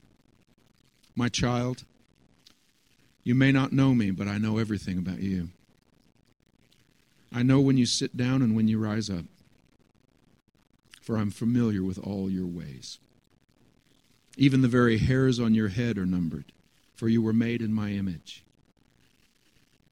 My 1.14 1.28
child, 1.28 1.84
you 3.22 3.34
may 3.34 3.52
not 3.52 3.72
know 3.72 3.94
me, 3.94 4.10
but 4.10 4.28
I 4.28 4.38
know 4.38 4.58
everything 4.58 4.98
about 4.98 5.20
you. 5.20 5.50
I 7.32 7.42
know 7.42 7.60
when 7.60 7.76
you 7.76 7.86
sit 7.86 8.16
down 8.16 8.42
and 8.42 8.56
when 8.56 8.68
you 8.68 8.78
rise 8.78 9.10
up, 9.10 9.24
for 11.02 11.16
I'm 11.16 11.30
familiar 11.30 11.82
with 11.82 11.98
all 11.98 12.30
your 12.30 12.46
ways. 12.46 12.98
Even 14.36 14.62
the 14.62 14.68
very 14.68 14.98
hairs 14.98 15.40
on 15.40 15.54
your 15.54 15.68
head 15.68 15.98
are 15.98 16.06
numbered, 16.06 16.46
for 16.94 17.08
you 17.08 17.20
were 17.22 17.32
made 17.32 17.60
in 17.60 17.72
my 17.72 17.90
image. 17.90 18.44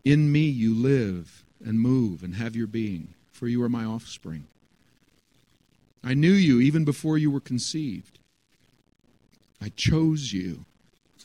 In 0.04 0.30
me 0.30 0.42
you 0.42 0.74
live 0.74 1.44
and 1.64 1.80
move 1.80 2.22
and 2.22 2.36
have 2.36 2.54
your 2.54 2.66
being, 2.66 3.14
for 3.32 3.48
you 3.48 3.62
are 3.62 3.68
my 3.68 3.84
offspring. 3.84 4.46
I 6.06 6.14
knew 6.14 6.32
you 6.32 6.60
even 6.60 6.84
before 6.84 7.18
you 7.18 7.32
were 7.32 7.40
conceived. 7.40 8.20
I 9.60 9.70
chose 9.70 10.32
you 10.32 10.64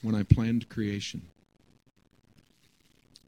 when 0.01 0.15
I 0.15 0.23
planned 0.23 0.69
creation. 0.69 1.21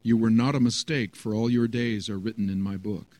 You 0.02 0.16
were 0.16 0.30
not 0.30 0.56
a 0.56 0.60
mistake, 0.60 1.14
for 1.14 1.32
all 1.32 1.48
your 1.48 1.68
days 1.68 2.10
are 2.10 2.18
written 2.18 2.50
in 2.50 2.60
my 2.60 2.76
book. 2.76 3.18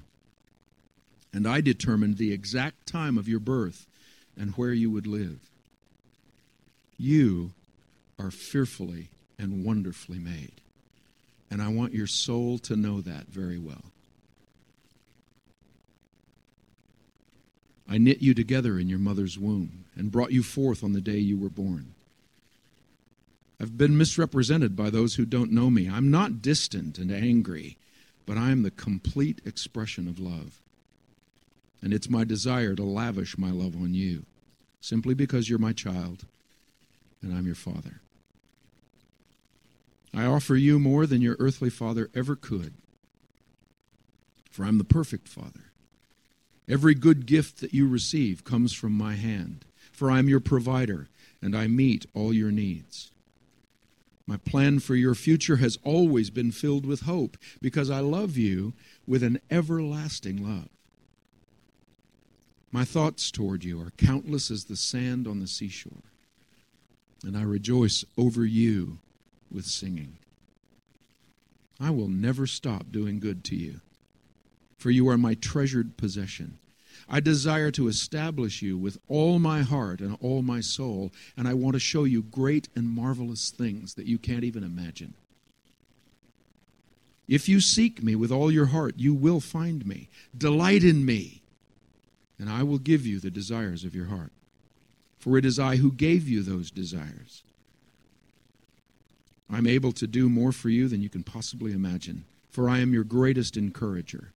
And 1.32 1.46
I 1.46 1.60
determined 1.60 2.16
the 2.16 2.32
exact 2.32 2.88
time 2.88 3.16
of 3.16 3.28
your 3.28 3.38
birth 3.38 3.86
and 4.36 4.50
where 4.56 4.72
you 4.72 4.90
would 4.90 5.06
live. 5.06 5.38
You 6.98 7.52
are 8.18 8.32
fearfully 8.32 9.10
and 9.38 9.64
wonderfully 9.64 10.18
made. 10.18 10.60
And 11.52 11.62
I 11.62 11.68
want 11.68 11.94
your 11.94 12.08
soul 12.08 12.58
to 12.58 12.74
know 12.74 13.00
that 13.00 13.28
very 13.28 13.60
well. 13.60 13.93
I 17.88 17.98
knit 17.98 18.22
you 18.22 18.34
together 18.34 18.78
in 18.78 18.88
your 18.88 18.98
mother's 18.98 19.38
womb 19.38 19.84
and 19.94 20.10
brought 20.10 20.32
you 20.32 20.42
forth 20.42 20.82
on 20.82 20.92
the 20.92 21.00
day 21.00 21.18
you 21.18 21.38
were 21.38 21.50
born. 21.50 21.94
I've 23.60 23.78
been 23.78 23.96
misrepresented 23.96 24.74
by 24.74 24.90
those 24.90 25.14
who 25.14 25.24
don't 25.24 25.52
know 25.52 25.70
me. 25.70 25.88
I'm 25.88 26.10
not 26.10 26.42
distant 26.42 26.98
and 26.98 27.12
angry, 27.12 27.76
but 28.26 28.36
I 28.36 28.50
am 28.50 28.62
the 28.62 28.70
complete 28.70 29.40
expression 29.44 30.08
of 30.08 30.18
love. 30.18 30.60
And 31.82 31.92
it's 31.92 32.08
my 32.10 32.24
desire 32.24 32.74
to 32.74 32.82
lavish 32.82 33.38
my 33.38 33.50
love 33.50 33.76
on 33.76 33.94
you, 33.94 34.24
simply 34.80 35.14
because 35.14 35.48
you're 35.48 35.58
my 35.58 35.72
child 35.72 36.24
and 37.22 37.34
I'm 37.34 37.46
your 37.46 37.54
father. 37.54 38.00
I 40.14 40.24
offer 40.26 40.54
you 40.56 40.78
more 40.78 41.06
than 41.06 41.22
your 41.22 41.36
earthly 41.38 41.70
father 41.70 42.08
ever 42.14 42.36
could, 42.36 42.74
for 44.50 44.64
I'm 44.64 44.78
the 44.78 44.84
perfect 44.84 45.26
father. 45.26 45.63
Every 46.68 46.94
good 46.94 47.26
gift 47.26 47.60
that 47.60 47.74
you 47.74 47.86
receive 47.86 48.44
comes 48.44 48.72
from 48.72 48.92
my 48.92 49.14
hand, 49.14 49.64
for 49.92 50.10
I'm 50.10 50.28
your 50.28 50.40
provider, 50.40 51.08
and 51.42 51.56
I 51.56 51.66
meet 51.66 52.06
all 52.14 52.32
your 52.32 52.50
needs. 52.50 53.10
My 54.26 54.38
plan 54.38 54.78
for 54.78 54.94
your 54.94 55.14
future 55.14 55.56
has 55.56 55.78
always 55.84 56.30
been 56.30 56.50
filled 56.50 56.86
with 56.86 57.02
hope, 57.02 57.36
because 57.60 57.90
I 57.90 58.00
love 58.00 58.38
you 58.38 58.72
with 59.06 59.22
an 59.22 59.40
everlasting 59.50 60.42
love. 60.42 60.68
My 62.72 62.84
thoughts 62.84 63.30
toward 63.30 63.62
you 63.62 63.80
are 63.80 63.92
countless 63.98 64.50
as 64.50 64.64
the 64.64 64.76
sand 64.76 65.28
on 65.28 65.40
the 65.40 65.46
seashore 65.46 66.02
and 67.24 67.36
I 67.36 67.42
rejoice 67.42 68.04
over 68.18 68.44
you 68.44 68.98
with 69.50 69.64
singing. 69.64 70.18
I 71.80 71.90
will 71.90 72.08
never 72.08 72.46
stop 72.46 72.92
doing 72.92 73.18
good 73.18 73.44
to 73.44 73.56
you, 73.56 73.80
for 74.84 74.90
you 74.90 75.08
are 75.08 75.16
my 75.16 75.32
treasured 75.32 75.96
possession. 75.96 76.58
I 77.08 77.20
desire 77.20 77.70
to 77.70 77.88
establish 77.88 78.60
you 78.60 78.76
with 78.76 78.98
all 79.08 79.38
my 79.38 79.62
heart 79.62 80.00
and 80.00 80.18
all 80.20 80.42
my 80.42 80.60
soul, 80.60 81.10
and 81.38 81.48
I 81.48 81.54
want 81.54 81.72
to 81.72 81.80
show 81.80 82.04
you 82.04 82.20
great 82.20 82.68
and 82.76 82.86
marvelous 82.86 83.48
things 83.48 83.94
that 83.94 84.04
you 84.04 84.18
can't 84.18 84.44
even 84.44 84.62
imagine. 84.62 85.14
If 87.26 87.48
you 87.48 87.60
seek 87.60 88.02
me 88.02 88.14
with 88.14 88.30
all 88.30 88.52
your 88.52 88.66
heart, 88.66 88.96
you 88.98 89.14
will 89.14 89.40
find 89.40 89.86
me. 89.86 90.10
Delight 90.36 90.84
in 90.84 91.06
me, 91.06 91.40
and 92.38 92.50
I 92.50 92.62
will 92.62 92.76
give 92.76 93.06
you 93.06 93.18
the 93.18 93.30
desires 93.30 93.84
of 93.84 93.94
your 93.94 94.08
heart. 94.08 94.32
For 95.18 95.38
it 95.38 95.46
is 95.46 95.58
I 95.58 95.76
who 95.76 95.92
gave 95.92 96.28
you 96.28 96.42
those 96.42 96.70
desires. 96.70 97.42
I'm 99.48 99.66
able 99.66 99.92
to 99.92 100.06
do 100.06 100.28
more 100.28 100.52
for 100.52 100.68
you 100.68 100.88
than 100.88 101.00
you 101.00 101.08
can 101.08 101.22
possibly 101.22 101.72
imagine, 101.72 102.26
for 102.50 102.68
I 102.68 102.80
am 102.80 102.92
your 102.92 103.04
greatest 103.04 103.56
encourager. 103.56 104.34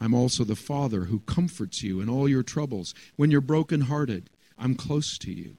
I'm 0.00 0.14
also 0.14 0.44
the 0.44 0.56
Father 0.56 1.04
who 1.04 1.20
comforts 1.20 1.82
you 1.82 2.00
in 2.00 2.08
all 2.08 2.28
your 2.28 2.42
troubles. 2.42 2.94
When 3.16 3.30
you're 3.30 3.42
brokenhearted, 3.42 4.30
I'm 4.58 4.74
close 4.74 5.18
to 5.18 5.32
you. 5.32 5.56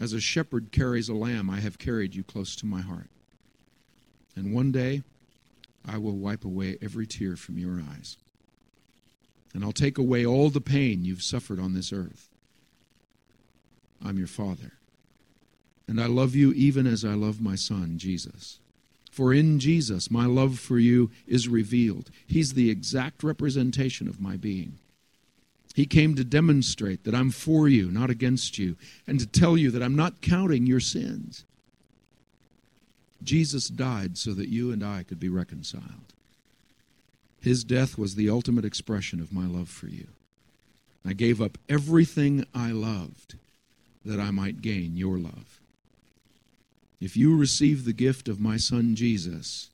As 0.00 0.12
a 0.12 0.20
shepherd 0.20 0.72
carries 0.72 1.08
a 1.08 1.14
lamb, 1.14 1.50
I 1.50 1.60
have 1.60 1.78
carried 1.78 2.14
you 2.14 2.24
close 2.24 2.56
to 2.56 2.66
my 2.66 2.80
heart. 2.80 3.10
And 4.34 4.54
one 4.54 4.72
day, 4.72 5.02
I 5.86 5.98
will 5.98 6.16
wipe 6.16 6.44
away 6.44 6.78
every 6.80 7.06
tear 7.06 7.36
from 7.36 7.58
your 7.58 7.80
eyes. 7.80 8.16
And 9.52 9.62
I'll 9.62 9.72
take 9.72 9.98
away 9.98 10.24
all 10.26 10.50
the 10.50 10.60
pain 10.60 11.04
you've 11.04 11.22
suffered 11.22 11.60
on 11.60 11.74
this 11.74 11.92
earth. 11.92 12.28
I'm 14.04 14.18
your 14.18 14.26
Father. 14.26 14.72
And 15.86 16.00
I 16.00 16.06
love 16.06 16.34
you 16.34 16.52
even 16.52 16.86
as 16.86 17.04
I 17.04 17.12
love 17.14 17.40
my 17.40 17.54
Son, 17.54 17.98
Jesus. 17.98 18.58
For 19.14 19.32
in 19.32 19.60
Jesus, 19.60 20.10
my 20.10 20.26
love 20.26 20.58
for 20.58 20.76
you 20.76 21.08
is 21.28 21.46
revealed. 21.46 22.10
He's 22.26 22.54
the 22.54 22.68
exact 22.68 23.22
representation 23.22 24.08
of 24.08 24.20
my 24.20 24.36
being. 24.36 24.78
He 25.72 25.86
came 25.86 26.16
to 26.16 26.24
demonstrate 26.24 27.04
that 27.04 27.14
I'm 27.14 27.30
for 27.30 27.68
you, 27.68 27.92
not 27.92 28.10
against 28.10 28.58
you, 28.58 28.74
and 29.06 29.20
to 29.20 29.26
tell 29.26 29.56
you 29.56 29.70
that 29.70 29.84
I'm 29.84 29.94
not 29.94 30.20
counting 30.20 30.66
your 30.66 30.80
sins. 30.80 31.44
Jesus 33.22 33.68
died 33.68 34.18
so 34.18 34.34
that 34.34 34.48
you 34.48 34.72
and 34.72 34.84
I 34.84 35.04
could 35.04 35.20
be 35.20 35.28
reconciled. 35.28 36.12
His 37.40 37.62
death 37.62 37.96
was 37.96 38.16
the 38.16 38.28
ultimate 38.28 38.64
expression 38.64 39.20
of 39.20 39.32
my 39.32 39.46
love 39.46 39.68
for 39.68 39.86
you. 39.86 40.08
I 41.06 41.12
gave 41.12 41.40
up 41.40 41.56
everything 41.68 42.46
I 42.52 42.72
loved 42.72 43.36
that 44.04 44.18
I 44.18 44.32
might 44.32 44.60
gain 44.60 44.96
your 44.96 45.18
love. 45.18 45.60
If 47.04 47.18
you 47.18 47.36
receive 47.36 47.84
the 47.84 47.92
gift 47.92 48.28
of 48.28 48.40
my 48.40 48.56
Son 48.56 48.94
Jesus, 48.94 49.68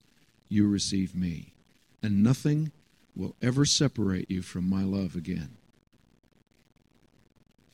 you 0.48 0.66
receive 0.66 1.14
me, 1.14 1.52
and 2.02 2.24
nothing 2.24 2.72
will 3.14 3.36
ever 3.40 3.64
separate 3.64 4.28
you 4.28 4.42
from 4.42 4.68
my 4.68 4.82
love 4.82 5.14
again. 5.14 5.50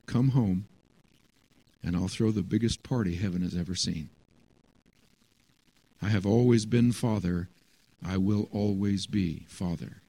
Come 0.04 0.32
home, 0.32 0.66
and 1.82 1.96
I'll 1.96 2.06
throw 2.06 2.32
the 2.32 2.42
biggest 2.42 2.82
party 2.82 3.14
heaven 3.14 3.40
has 3.40 3.56
ever 3.56 3.74
seen. 3.74 4.10
I 6.02 6.10
have 6.10 6.26
always 6.26 6.66
been 6.66 6.92
Father. 6.92 7.48
I 8.06 8.18
will 8.18 8.50
always 8.52 9.06
be 9.06 9.46
Father. 9.48 10.02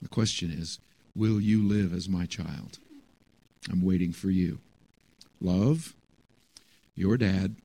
The 0.00 0.08
question 0.08 0.52
is 0.52 0.78
will 1.16 1.40
you 1.40 1.60
live 1.60 1.92
as 1.92 2.08
my 2.08 2.26
child? 2.26 2.78
I'm 3.68 3.82
waiting 3.82 4.12
for 4.12 4.30
you. 4.30 4.60
Love, 5.40 5.96
your 6.94 7.16
dad, 7.16 7.56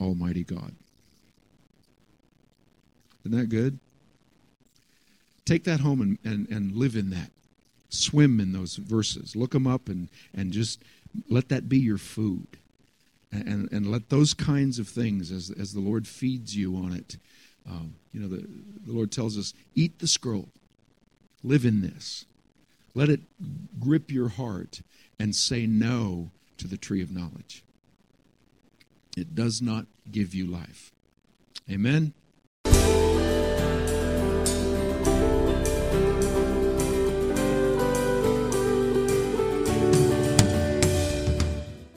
Almighty 0.00 0.44
God. 0.44 0.74
Isn't 3.24 3.38
that 3.38 3.48
good? 3.48 3.78
Take 5.44 5.64
that 5.64 5.80
home 5.80 6.00
and, 6.00 6.18
and, 6.24 6.48
and 6.48 6.76
live 6.76 6.96
in 6.96 7.10
that. 7.10 7.30
Swim 7.88 8.40
in 8.40 8.52
those 8.52 8.76
verses. 8.76 9.36
Look 9.36 9.52
them 9.52 9.66
up 9.66 9.88
and, 9.88 10.08
and 10.34 10.52
just 10.52 10.82
let 11.28 11.48
that 11.48 11.68
be 11.68 11.78
your 11.78 11.98
food 11.98 12.46
and, 13.32 13.70
and 13.72 13.90
let 13.90 14.08
those 14.08 14.34
kinds 14.34 14.78
of 14.78 14.88
things, 14.88 15.30
as, 15.30 15.50
as 15.50 15.72
the 15.72 15.80
Lord 15.80 16.06
feeds 16.06 16.56
you 16.56 16.76
on 16.76 16.92
it, 16.92 17.16
um, 17.68 17.94
you 18.12 18.20
know, 18.20 18.28
the, 18.28 18.46
the 18.86 18.92
Lord 18.92 19.10
tells 19.10 19.36
us, 19.36 19.52
eat 19.74 19.98
the 19.98 20.06
scroll, 20.06 20.48
live 21.42 21.64
in 21.64 21.80
this. 21.80 22.24
Let 22.94 23.08
it 23.08 23.20
grip 23.80 24.10
your 24.10 24.28
heart 24.28 24.80
and 25.18 25.34
say 25.34 25.66
no 25.66 26.30
to 26.58 26.68
the 26.68 26.76
tree 26.76 27.02
of 27.02 27.10
knowledge 27.10 27.62
it 29.16 29.34
does 29.34 29.62
not 29.62 29.86
give 30.10 30.34
you 30.34 30.46
life. 30.46 30.92
Amen. 31.70 32.12